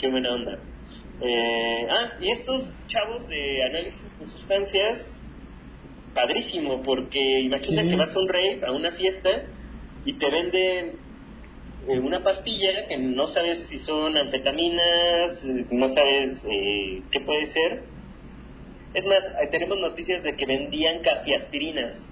Qué 0.00 0.08
buena 0.08 0.34
onda. 0.34 0.58
Eh, 1.20 1.86
ah, 1.88 2.12
y 2.20 2.30
estos 2.30 2.74
chavos 2.88 3.28
de 3.28 3.62
análisis 3.62 4.18
de 4.18 4.26
sustancias, 4.26 5.16
padrísimo, 6.12 6.82
porque 6.82 7.40
imagina 7.40 7.82
Sí. 7.82 7.88
que 7.88 7.96
vas 7.96 8.16
a 8.16 8.18
un 8.18 8.28
rave, 8.28 8.60
a 8.66 8.72
una 8.72 8.90
fiesta, 8.90 9.44
y 10.04 10.14
te 10.14 10.28
venden 10.28 10.96
eh, 11.88 12.00
una 12.00 12.24
pastilla 12.24 12.88
que 12.88 12.96
no 12.98 13.28
sabes 13.28 13.68
si 13.68 13.78
son 13.78 14.16
anfetaminas, 14.16 15.46
no 15.70 15.88
sabes 15.88 16.44
eh, 16.50 17.02
qué 17.12 17.20
puede 17.20 17.46
ser. 17.46 17.84
Es 18.94 19.06
más, 19.06 19.32
tenemos 19.52 19.78
noticias 19.78 20.24
de 20.24 20.34
que 20.34 20.46
vendían 20.46 21.00
cafiaspirinas 21.00 22.08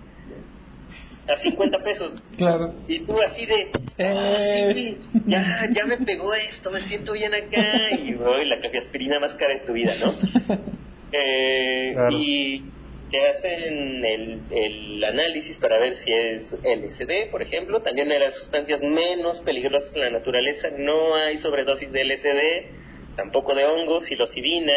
a 1.32 1.36
50 1.36 1.82
pesos. 1.82 2.22
Claro. 2.36 2.74
Y 2.88 3.00
tú 3.00 3.20
así 3.20 3.46
de, 3.46 3.70
"Ah, 3.98 4.36
Eh. 4.38 4.72
sí, 4.74 4.98
ya, 5.26 5.68
ya 5.72 5.86
me 5.86 5.98
pegó 5.98 6.34
esto, 6.34 6.70
me 6.70 6.80
siento 6.80 7.12
bien 7.12 7.32
acá. 7.34 7.90
Y 8.04 8.14
voy, 8.14 8.44
la 8.46 8.56
aspirina 8.76 9.20
más 9.20 9.34
cara 9.34 9.54
de 9.54 9.60
tu 9.60 9.72
vida, 9.72 9.92
¿no? 10.04 10.12
Eh, 11.12 11.90
Claro. 11.94 12.16
Y 12.16 12.64
te 13.10 13.28
hacen 13.28 14.04
el, 14.04 14.40
el 14.52 15.02
análisis 15.04 15.58
para 15.58 15.78
ver 15.80 15.92
si 15.94 16.12
es 16.12 16.56
LSD, 16.62 17.28
por 17.30 17.42
ejemplo. 17.42 17.82
También 17.82 18.08
de 18.08 18.18
las 18.20 18.36
sustancias 18.36 18.82
menos 18.82 19.40
peligrosas 19.40 19.96
en 19.96 20.02
la 20.02 20.10
naturaleza. 20.10 20.68
No 20.78 21.16
hay 21.16 21.36
sobredosis 21.36 21.90
de 21.90 22.04
LSD, 22.04 23.16
tampoco 23.16 23.54
de 23.56 23.64
hongos, 23.64 24.04
psilocibina. 24.04 24.72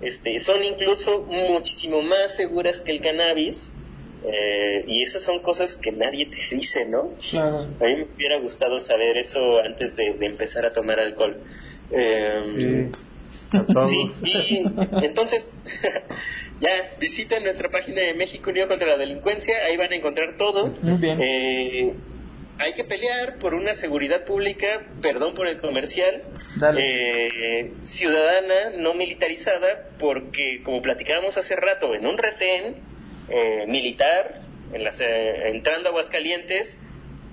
Este, 0.00 0.38
son 0.38 0.62
incluso 0.62 1.22
muchísimo 1.28 2.02
más 2.02 2.36
seguras 2.36 2.80
que 2.80 2.92
el 2.92 3.00
cannabis. 3.00 3.74
Eh, 4.24 4.84
y 4.86 5.02
esas 5.02 5.22
son 5.22 5.40
cosas 5.40 5.76
que 5.76 5.90
nadie 5.92 6.26
te 6.26 6.54
dice, 6.54 6.86
¿no? 6.86 7.10
Claro. 7.30 7.66
A 7.80 7.84
mí 7.84 7.96
me 7.96 8.06
hubiera 8.16 8.38
gustado 8.38 8.78
saber 8.80 9.16
eso 9.16 9.58
antes 9.60 9.96
de, 9.96 10.12
de 10.14 10.26
empezar 10.26 10.64
a 10.64 10.72
tomar 10.72 11.00
alcohol. 11.00 11.38
Eh, 11.90 12.40
Sí. 12.44 14.10
Sí, 14.46 14.64
y 15.02 15.04
entonces 15.04 15.52
ya 16.60 16.70
visiten 16.98 17.42
nuestra 17.44 17.68
página 17.68 18.00
de 18.00 18.14
México 18.14 18.48
Unido 18.50 18.66
contra 18.66 18.88
la 18.88 18.96
Delincuencia, 18.96 19.56
ahí 19.66 19.76
van 19.76 19.92
a 19.92 19.96
encontrar 19.96 20.38
todo. 20.38 20.68
Muy 20.80 20.98
bien. 20.98 21.18
Eh, 21.20 21.92
hay 22.58 22.72
que 22.74 22.84
pelear 22.84 23.38
por 23.38 23.52
una 23.54 23.74
seguridad 23.74 24.24
pública, 24.24 24.86
perdón 25.02 25.34
por 25.34 25.48
el 25.48 25.58
comercial, 25.58 26.22
Dale. 26.56 26.80
eh, 27.60 27.72
ciudadana, 27.82 28.70
no 28.78 28.94
militarizada, 28.94 29.88
porque 29.98 30.62
como 30.64 30.80
platicábamos 30.80 31.36
hace 31.36 31.56
rato, 31.56 31.94
en 31.94 32.06
un 32.06 32.16
retén 32.16 32.76
eh, 33.32 33.64
militar, 33.66 34.42
en 34.72 34.84
las, 34.84 35.00
eh, 35.00 35.48
entrando 35.48 35.88
a 35.88 35.90
Aguascalientes, 35.90 36.78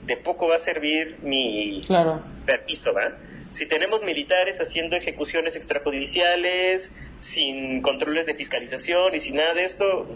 de 0.05 0.17
poco 0.17 0.47
va 0.47 0.55
a 0.55 0.59
servir 0.59 1.17
mi 1.21 1.83
Claro. 1.85 2.21
permiso, 2.45 2.93
¿va? 2.93 3.11
Si 3.51 3.67
tenemos 3.67 4.01
militares 4.03 4.59
haciendo 4.61 4.95
ejecuciones 4.95 5.55
extrajudiciales, 5.55 6.91
sin 7.17 7.81
controles 7.81 8.25
de 8.27 8.33
fiscalización 8.35 9.13
y 9.15 9.19
sin 9.19 9.35
nada 9.35 9.53
de 9.55 9.65
esto, 9.65 10.07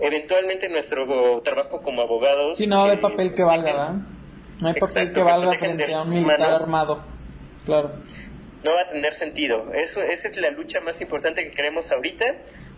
eventualmente 0.00 0.68
nuestro 0.68 1.40
trabajo 1.44 1.82
como 1.82 2.02
abogados... 2.02 2.58
Sí, 2.58 2.66
no 2.66 2.76
va 2.76 2.82
a 2.82 2.86
haber 2.86 2.98
eh, 2.98 3.02
papel 3.02 3.34
que 3.34 3.42
valga, 3.42 3.64
¿verdad? 3.72 3.94
No 4.60 4.68
hay 4.68 4.74
papel 4.74 4.88
Exacto, 4.88 5.14
que 5.14 5.22
valga 5.22 5.52
frente 5.58 5.94
a 5.94 6.02
un 6.02 6.08
militar 6.08 6.38
humanos. 6.40 6.62
armado. 6.62 7.04
Claro. 7.66 7.92
no 8.64 8.74
va 8.74 8.82
a 8.82 8.88
tener 8.88 9.12
sentido. 9.14 9.72
Eso, 9.74 10.02
esa 10.02 10.28
es 10.28 10.36
la 10.36 10.50
lucha 10.50 10.80
más 10.80 11.00
importante 11.00 11.44
que 11.44 11.50
queremos 11.50 11.90
ahorita 11.92 12.24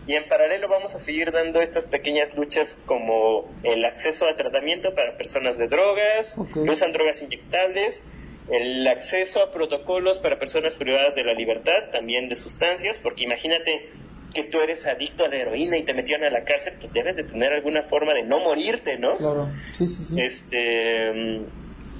y 0.07 0.13
en 0.13 0.27
paralelo 0.27 0.67
vamos 0.67 0.93
a 0.95 0.99
seguir 0.99 1.31
dando 1.31 1.61
estas 1.61 1.87
pequeñas 1.87 2.35
luchas 2.35 2.79
como 2.85 3.51
el 3.63 3.83
acceso 3.85 4.27
a 4.27 4.35
tratamiento 4.35 4.93
para 4.93 5.17
personas 5.17 5.57
de 5.57 5.67
drogas, 5.67 6.35
que 6.53 6.59
usan 6.59 6.93
drogas 6.93 7.21
inyectables, 7.21 8.05
el 8.51 8.87
acceso 8.87 9.41
a 9.41 9.51
protocolos 9.51 10.19
para 10.19 10.37
personas 10.37 10.75
privadas 10.75 11.15
de 11.15 11.23
la 11.23 11.33
libertad, 11.33 11.89
también 11.91 12.29
de 12.29 12.35
sustancias, 12.35 12.99
porque 13.01 13.23
imagínate 13.23 13.89
que 14.33 14.43
tú 14.43 14.59
eres 14.59 14.85
adicto 14.85 15.25
a 15.25 15.29
la 15.29 15.37
heroína 15.37 15.77
y 15.77 15.83
te 15.83 15.93
metieron 15.93 16.27
a 16.27 16.29
la 16.29 16.43
cárcel, 16.43 16.75
pues 16.79 16.93
debes 16.93 17.15
de 17.15 17.23
tener 17.23 17.53
alguna 17.53 17.83
forma 17.83 18.13
de 18.13 18.23
no 18.23 18.39
morirte, 18.39 18.99
¿no? 18.99 19.15
Claro. 19.15 19.49
Sí, 19.75 19.87
sí, 19.87 20.03
sí. 20.03 20.21
este 20.21 21.11
mm, 21.13 21.45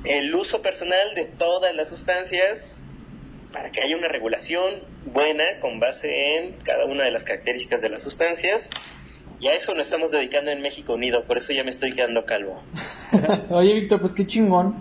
el 0.03 0.35
uso 0.35 0.61
personal 0.61 1.15
de 1.15 1.25
todas 1.25 1.75
las 1.75 1.87
sustancias 1.87 2.83
para 3.55 3.71
que 3.71 3.81
haya 3.81 3.95
una 3.95 4.09
regulación 4.09 4.73
buena 5.13 5.45
con 5.61 5.79
base 5.79 6.35
en 6.35 6.55
cada 6.63 6.83
una 6.83 7.05
de 7.05 7.11
las 7.11 7.23
características 7.23 7.81
de 7.81 7.87
las 7.87 8.01
sustancias 8.01 8.69
y 9.39 9.47
a 9.47 9.53
eso 9.53 9.73
nos 9.73 9.87
estamos 9.87 10.11
dedicando 10.11 10.51
en 10.51 10.61
México 10.61 10.93
Unido 10.93 11.23
por 11.23 11.37
eso 11.37 11.53
ya 11.53 11.63
me 11.63 11.69
estoy 11.69 11.93
quedando 11.93 12.25
calvo 12.25 12.61
Oye, 13.51 13.73
Víctor, 13.73 14.01
pues 14.01 14.11
qué 14.11 14.27
chingón. 14.27 14.75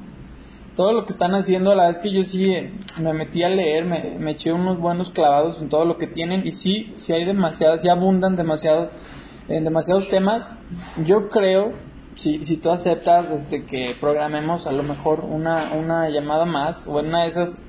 Todo 0.74 0.92
lo 0.92 1.06
que 1.06 1.12
están 1.12 1.36
haciendo, 1.36 1.70
la 1.76 1.84
verdad 1.84 1.90
es 1.90 1.98
que 1.98 2.12
yo 2.12 2.24
sí 2.24 2.52
eh, 2.52 2.72
me 2.98 3.12
metí 3.12 3.44
a 3.44 3.48
leer, 3.48 3.84
me, 3.84 4.16
me 4.18 4.32
eché 4.32 4.50
unos 4.50 4.80
buenos 4.80 5.10
clavados 5.10 5.58
en 5.60 5.68
todo 5.68 5.84
lo 5.84 5.96
que 5.96 6.08
tienen 6.08 6.44
y 6.44 6.50
sí, 6.50 6.92
sí 6.96 7.12
hay 7.12 7.24
demasiadas, 7.24 7.82
sí 7.82 7.88
abundan 7.88 8.34
demasiado 8.34 8.90
en 9.48 9.62
demasiados 9.62 10.08
temas. 10.08 10.48
Yo 11.06 11.28
creo, 11.28 11.74
si, 12.16 12.44
si 12.44 12.56
tú 12.56 12.72
aceptas 12.72 13.26
este, 13.38 13.62
que 13.62 13.94
programemos 14.00 14.66
a 14.66 14.72
lo 14.72 14.82
mejor 14.82 15.20
una, 15.20 15.70
una 15.74 16.08
llamada 16.08 16.44
más 16.44 16.88
o 16.88 16.98
en 16.98 17.06
una 17.06 17.22
de 17.22 17.28
esas, 17.28 17.62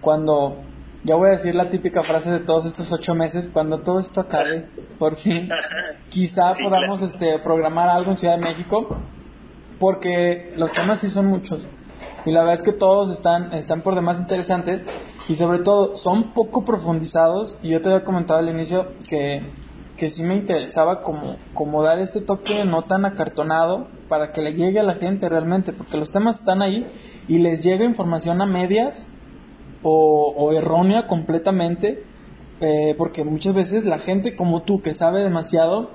cuando, 0.00 0.56
ya 1.04 1.14
voy 1.14 1.28
a 1.28 1.32
decir 1.32 1.54
la 1.54 1.70
típica 1.70 2.02
frase 2.02 2.30
de 2.30 2.40
todos 2.40 2.66
estos 2.66 2.92
ocho 2.92 3.14
meses, 3.14 3.48
cuando 3.52 3.78
todo 3.78 4.00
esto 4.00 4.20
acabe, 4.20 4.66
por 4.98 5.16
fin, 5.16 5.48
quizá 6.08 6.54
Sí, 6.54 6.64
podamos 6.64 7.02
este, 7.02 7.38
programar 7.38 7.88
algo 7.88 8.10
en 8.10 8.18
Ciudad 8.18 8.36
de 8.36 8.44
México 8.44 8.96
porque 9.78 10.52
los 10.56 10.72
temas 10.72 11.00
sí 11.00 11.10
son 11.10 11.26
muchos 11.26 11.60
y 12.24 12.32
la 12.32 12.40
verdad 12.40 12.54
es 12.54 12.62
que 12.62 12.72
todos 12.72 13.10
están, 13.10 13.54
están 13.54 13.80
por 13.80 13.94
demás 13.94 14.18
interesantes 14.18 14.84
y 15.28 15.36
sobre 15.36 15.60
todo 15.60 15.96
son 15.96 16.32
poco 16.34 16.64
profundizados 16.64 17.56
y 17.62 17.70
yo 17.70 17.80
te 17.80 17.88
había 17.90 18.04
comentado 18.04 18.40
al 18.40 18.48
inicio 18.48 18.88
que, 19.08 19.42
que 19.96 20.10
sí 20.10 20.22
me 20.22 20.34
interesaba 20.34 21.02
como, 21.02 21.36
como 21.54 21.82
dar 21.82 21.98
este 21.98 22.20
toque 22.20 22.64
no 22.64 22.82
tan 22.82 23.04
acartonado 23.04 23.88
para 24.08 24.32
que 24.32 24.42
le 24.42 24.54
llegue 24.54 24.80
a 24.80 24.82
la 24.82 24.94
gente 24.94 25.28
realmente 25.28 25.72
porque 25.72 25.96
los 25.96 26.10
temas 26.10 26.40
están 26.40 26.62
ahí 26.62 26.86
y 27.28 27.38
les 27.38 27.62
llega 27.62 27.84
información 27.84 28.40
a 28.42 28.46
medias 28.46 29.08
o, 29.82 30.34
o 30.36 30.52
errónea 30.52 31.06
completamente 31.06 32.02
eh, 32.60 32.94
porque 32.98 33.24
muchas 33.24 33.54
veces 33.54 33.84
la 33.84 33.98
gente 33.98 34.34
como 34.34 34.62
tú 34.62 34.82
que 34.82 34.92
sabe 34.94 35.22
demasiado 35.22 35.90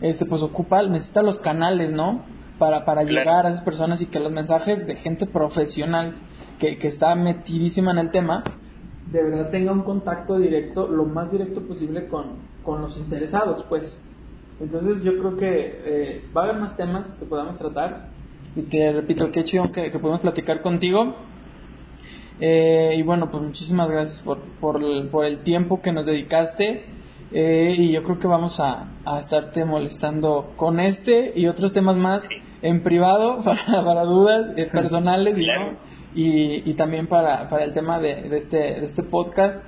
este 0.00 0.26
pues 0.26 0.42
ocupa 0.42 0.82
necesita 0.82 1.22
los 1.22 1.38
canales 1.38 1.92
no 1.92 2.20
para, 2.58 2.84
para 2.84 3.02
Claro. 3.02 3.18
llegar 3.18 3.46
a 3.46 3.50
esas 3.50 3.62
personas 3.62 4.02
y 4.02 4.06
que 4.06 4.20
los 4.20 4.30
mensajes 4.32 4.86
de 4.86 4.96
gente 4.96 5.26
profesional 5.26 6.14
que, 6.58 6.76
que 6.78 6.86
está 6.88 7.14
metidísima 7.14 7.90
en 7.92 7.98
el 7.98 8.10
tema 8.10 8.44
de 9.10 9.22
verdad 9.22 9.50
tenga 9.50 9.72
un 9.72 9.82
contacto 9.82 10.38
directo 10.38 10.86
lo 10.88 11.04
más 11.04 11.30
directo 11.32 11.62
posible 11.62 12.06
con, 12.08 12.24
con 12.62 12.80
los 12.82 12.98
interesados 12.98 13.64
pues. 13.68 13.98
Entonces 14.60 15.02
yo 15.02 15.18
creo 15.18 15.36
que 15.36 15.80
eh, 15.84 16.24
va 16.36 16.42
a 16.42 16.44
haber 16.44 16.60
más 16.60 16.76
temas 16.76 17.12
que 17.14 17.24
podamos 17.24 17.58
tratar. 17.58 18.10
Y 18.54 18.62
te 18.62 18.92
repito 18.92 19.30
qué 19.32 19.42
chido 19.42 19.72
que, 19.72 19.90
que 19.90 19.98
podemos 19.98 20.20
platicar 20.20 20.60
contigo 20.62 21.16
eh, 22.44 22.94
y 22.96 23.02
bueno, 23.02 23.30
pues 23.30 23.40
muchísimas 23.42 23.88
gracias 23.88 24.18
por, 24.18 24.38
por, 24.60 24.82
el, 24.82 25.06
por 25.08 25.24
el 25.24 25.38
tiempo 25.38 25.80
que 25.80 25.92
nos 25.92 26.06
dedicaste. 26.06 26.84
Eh, 27.34 27.74
y 27.78 27.92
yo 27.92 28.02
creo 28.02 28.18
que 28.18 28.26
vamos 28.26 28.58
a, 28.60 28.88
a 29.06 29.18
estarte 29.18 29.64
molestando 29.64 30.52
con 30.56 30.80
este 30.80 31.32
y 31.34 31.46
otros 31.46 31.72
temas 31.72 31.96
más 31.96 32.24
Sí. 32.24 32.42
en 32.60 32.82
privado 32.82 33.40
para, 33.44 33.84
para 33.84 34.02
dudas 34.02 34.50
eh, 34.58 34.66
personales 34.72 35.38
y, 35.38 35.44
Claro. 35.44 35.72
¿no? 35.72 35.76
y, 36.14 36.68
y 36.68 36.74
también 36.74 37.06
para, 37.06 37.48
para 37.48 37.64
el 37.64 37.72
tema 37.72 37.98
de, 38.00 38.22
de 38.22 38.36
este, 38.36 38.58
de 38.80 38.84
este 38.86 39.02
podcast. 39.02 39.64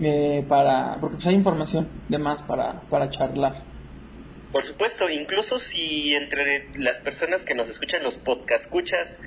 eh, 0.00 0.44
para, 0.48 0.98
porque 1.00 1.14
pues 1.16 1.26
hay 1.26 1.34
información 1.36 1.88
de 2.08 2.18
más 2.18 2.42
para, 2.42 2.80
para 2.90 3.08
charlar. 3.10 3.62
Por 4.52 4.62
supuesto, 4.62 5.08
incluso 5.10 5.58
si 5.58 6.14
entre 6.14 6.68
las 6.76 7.00
personas 7.00 7.42
que 7.44 7.54
nos 7.56 7.68
escuchan, 7.68 8.04
los 8.04 8.16
podcast 8.18 8.66
escuchas 8.66 9.18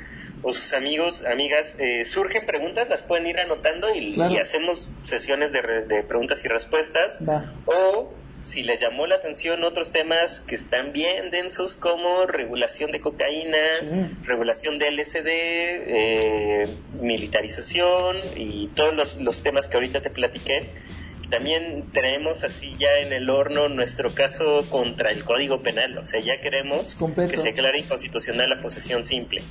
o 0.44 0.54
sus 0.54 0.74
amigos, 0.74 1.24
amigas, 1.26 1.76
eh, 1.80 2.06
surgen 2.06 2.46
preguntas, 2.46 2.88
las 2.90 3.02
pueden 3.04 3.28
ir 3.28 3.40
anotando 3.40 3.94
y, 3.94 4.14
Claro. 4.14 4.34
y 4.34 4.38
hacemos 4.38 4.92
sesiones 5.04 5.52
de, 5.52 5.62
re- 5.62 5.86
de 5.86 6.04
preguntas 6.04 6.44
y 6.46 6.48
respuestas. 6.48 7.20
Va. 7.28 7.54
O 7.66 8.14
si 8.40 8.62
les 8.62 8.80
llamó 8.80 9.08
la 9.08 9.16
atención 9.16 9.64
otros 9.64 9.92
temas 9.92 10.42
que 10.42 10.54
están 10.54 10.94
bien 10.94 11.32
densos 11.32 11.76
como 11.76 12.28
regulación 12.28 12.92
de 12.92 13.02
cocaína, 13.02 13.58
Sí. 13.80 13.88
regulación 14.26 14.78
de 14.78 14.88
LSD, 14.92 15.26
eh, 15.28 16.68
militarización 17.02 18.18
y 18.36 18.68
todos 18.76 18.94
los, 18.94 19.18
los 19.18 19.42
temas 19.42 19.68
que 19.68 19.78
ahorita 19.78 20.02
te 20.02 20.10
platiqué. 20.10 20.70
También 21.30 21.90
tenemos 21.92 22.44
así 22.46 22.76
ya 22.78 23.00
en 23.00 23.12
el 23.12 23.30
horno 23.30 23.68
nuestro 23.68 24.14
caso 24.14 24.66
contra 24.70 25.12
el 25.12 25.26
Código 25.26 25.62
Penal, 25.62 25.98
o 25.98 26.06
sea, 26.06 26.22
ya 26.22 26.40
queremos 26.40 26.96
Completo. 26.96 27.32
que 27.32 27.38
se 27.38 27.50
aclare 27.50 27.80
inconstitucional 27.80 28.50
la 28.50 28.62
posesión 28.62 29.04
simple. 29.04 29.44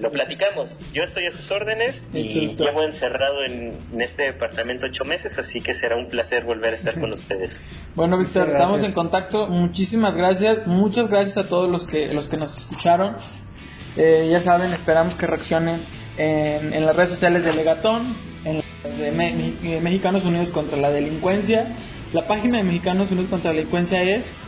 Lo 0.00 0.10
platicamos. 0.10 0.82
Yo 0.92 1.02
estoy 1.02 1.26
a 1.26 1.32
sus 1.32 1.50
órdenes 1.50 2.06
y 2.12 2.44
Exacto. 2.46 2.64
llevo 2.64 2.82
encerrado 2.82 3.44
en, 3.44 3.74
en 3.92 4.00
este 4.00 4.22
departamento 4.24 4.86
ocho 4.86 5.04
meses, 5.04 5.38
así 5.38 5.60
que 5.60 5.74
será 5.74 5.96
un 5.96 6.08
placer 6.08 6.44
volver 6.44 6.72
a 6.72 6.76
estar 6.76 6.98
con 6.98 7.12
ustedes. 7.12 7.64
Bueno, 7.94 8.18
Víctor, 8.18 8.48
estamos 8.48 8.82
en 8.82 8.92
contacto. 8.92 9.46
Muchísimas 9.48 10.16
gracias. 10.16 10.66
Muchas 10.66 11.08
gracias 11.08 11.36
a 11.38 11.48
todos 11.48 11.70
los 11.70 11.84
que 11.84 12.12
los 12.14 12.28
que 12.28 12.36
nos 12.36 12.56
escucharon. 12.58 13.16
Eh, 13.96 14.28
ya 14.30 14.40
saben, 14.40 14.72
esperamos 14.72 15.14
que 15.14 15.26
reaccionen 15.26 15.82
en, 16.16 16.72
en 16.72 16.86
las 16.86 16.94
redes 16.94 17.10
sociales 17.10 17.44
de 17.44 17.52
Legatón, 17.54 18.14
en 18.44 18.56
las 18.84 18.98
de 18.98 19.10
Me- 19.12 19.32
Me- 19.62 19.80
Mexicanos 19.80 20.24
Unidos 20.24 20.50
contra 20.50 20.78
la 20.78 20.90
Delincuencia. 20.90 21.76
La 22.12 22.26
página 22.26 22.58
de 22.58 22.64
Mexicanos 22.64 23.10
Unidos 23.10 23.30
contra 23.30 23.50
la 23.52 23.56
Delincuencia 23.58 24.02
es 24.02 24.42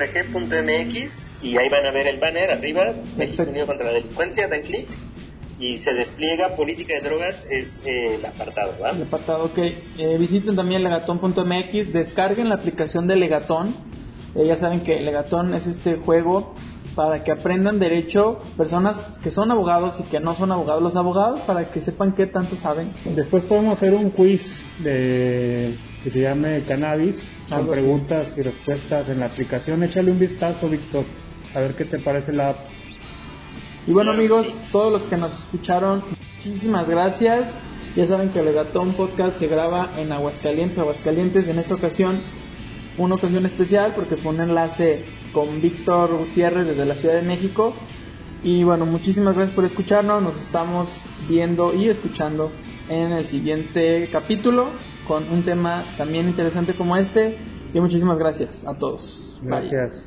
mucd.org.mx 0.00 1.28
y 1.42 1.56
ahí 1.56 1.68
van 1.68 1.86
a 1.86 1.90
ver 1.90 2.06
el 2.08 2.18
banner 2.18 2.50
arriba, 2.50 2.92
México. 3.16 3.44
Unido 3.48 3.66
contra 3.66 3.86
la 3.86 3.92
Delincuencia, 3.92 4.48
dan 4.48 4.62
clic 4.62 4.88
y 5.60 5.78
se 5.78 5.92
despliega 5.92 6.56
Política 6.56 6.94
de 6.94 7.00
Drogas, 7.02 7.46
es 7.50 7.82
eh, 7.84 8.14
el 8.14 8.24
apartado, 8.24 8.72
¿va? 8.82 8.90
el 8.90 9.02
apartado. 9.02 9.44
Ok, 9.44 9.58
Eh, 9.98 10.16
visiten 10.18 10.56
también 10.56 10.82
legatón.mx, 10.82 11.92
descarguen 11.92 12.48
la 12.48 12.54
aplicación 12.56 13.06
de 13.06 13.16
Legatón. 13.16 13.74
Eh, 14.34 14.46
ya 14.46 14.56
saben 14.56 14.80
que 14.80 14.98
Legatón 15.00 15.52
es 15.54 15.66
este 15.66 15.96
juego 15.96 16.54
para 16.94 17.22
que 17.22 17.30
aprendan 17.30 17.78
derecho 17.78 18.40
personas 18.56 18.98
que 19.22 19.30
son 19.30 19.50
abogados 19.50 20.00
y 20.00 20.04
que 20.04 20.18
no 20.18 20.34
son 20.34 20.50
abogados. 20.50 20.82
Los 20.82 20.96
abogados 20.96 21.40
para 21.42 21.68
que 21.68 21.80
sepan 21.80 22.14
qué 22.14 22.26
tanto 22.26 22.56
saben. 22.56 22.90
Después 23.04 23.42
podemos 23.44 23.74
hacer 23.74 23.92
un 23.92 24.10
quiz 24.10 24.64
de 24.78 25.76
que 26.02 26.10
se 26.10 26.20
llame 26.20 26.64
Cannabis, 26.64 27.36
con 27.48 27.60
así. 27.60 27.70
preguntas 27.70 28.38
y 28.38 28.42
respuestas 28.42 29.08
en 29.08 29.20
la 29.20 29.26
aplicación. 29.26 29.82
Échale 29.82 30.10
un 30.10 30.18
vistazo, 30.18 30.68
Víctor, 30.68 31.04
a 31.54 31.60
ver 31.60 31.74
qué 31.74 31.84
te 31.84 31.98
parece 31.98 32.32
la 32.32 32.50
app. 32.50 32.56
Y 33.86 33.92
bueno 33.92 34.12
amigos, 34.12 34.54
todos 34.72 34.92
los 34.92 35.02
que 35.04 35.16
nos 35.16 35.38
escucharon, 35.38 36.04
muchísimas 36.36 36.88
gracias. 36.88 37.52
Ya 37.96 38.06
saben 38.06 38.30
que 38.30 38.42
Legatón 38.42 38.92
Podcast 38.92 39.38
se 39.38 39.48
graba 39.48 39.90
en 39.98 40.12
Aguascalientes, 40.12 40.78
Aguascalientes. 40.78 41.48
En 41.48 41.58
esta 41.58 41.74
ocasión, 41.74 42.20
una 42.98 43.16
ocasión 43.16 43.44
especial 43.46 43.94
porque 43.94 44.16
fue 44.16 44.32
un 44.32 44.40
enlace 44.40 45.02
con 45.32 45.60
Víctor 45.60 46.16
Gutiérrez 46.16 46.66
desde 46.68 46.86
la 46.86 46.94
Ciudad 46.94 47.14
de 47.14 47.22
México. 47.22 47.74
Y 48.44 48.62
bueno, 48.62 48.86
muchísimas 48.86 49.34
gracias 49.34 49.54
por 49.54 49.64
escucharnos. 49.64 50.22
Nos 50.22 50.40
estamos 50.40 51.02
viendo 51.28 51.74
y 51.74 51.88
escuchando 51.88 52.52
en 52.88 53.12
el 53.12 53.26
siguiente 53.26 54.08
capítulo 54.12 54.68
con 55.10 55.28
un 55.28 55.42
tema 55.42 55.84
también 55.98 56.28
interesante 56.28 56.72
como 56.72 56.96
este. 56.96 57.36
Y 57.74 57.80
muchísimas 57.80 58.16
gracias 58.16 58.64
a 58.64 58.74
todos. 58.74 59.40
Bye. 59.42 59.68
Gracias. 59.68 60.04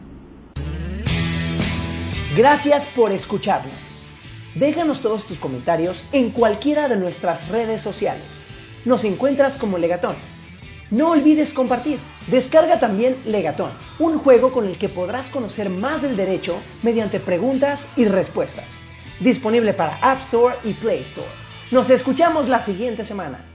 Gracias 2.38 2.85
por 2.85 3.11
escucharnos. 3.11 3.73
Déjanos 4.55 5.01
todos 5.01 5.25
tus 5.25 5.39
comentarios 5.39 6.05
en 6.13 6.30
cualquiera 6.30 6.88
de 6.88 6.95
nuestras 6.95 7.49
redes 7.49 7.81
sociales. 7.81 8.47
Nos 8.85 9.03
encuentras 9.03 9.57
como 9.57 9.77
Legatón. 9.77 10.15
No 10.89 11.09
olvides 11.09 11.51
compartir. 11.51 11.99
Descarga 12.27 12.80
también 12.80 13.17
Legatón, 13.25 13.71
un 13.99 14.19
juego 14.19 14.53
con 14.53 14.67
el 14.67 14.77
que 14.77 14.88
podrás 14.88 15.27
conocer 15.27 15.69
más 15.69 16.01
del 16.01 16.15
derecho 16.15 16.55
mediante 16.81 17.19
preguntas 17.19 17.89
y 17.97 18.05
respuestas. 18.05 18.80
Disponible 19.19 19.73
para 19.73 19.97
App 19.97 20.21
Store 20.21 20.55
y 20.63 20.71
Play 20.71 21.01
Store. 21.01 21.27
Nos 21.71 21.89
escuchamos 21.89 22.47
la 22.47 22.61
siguiente 22.61 23.03
semana. 23.03 23.52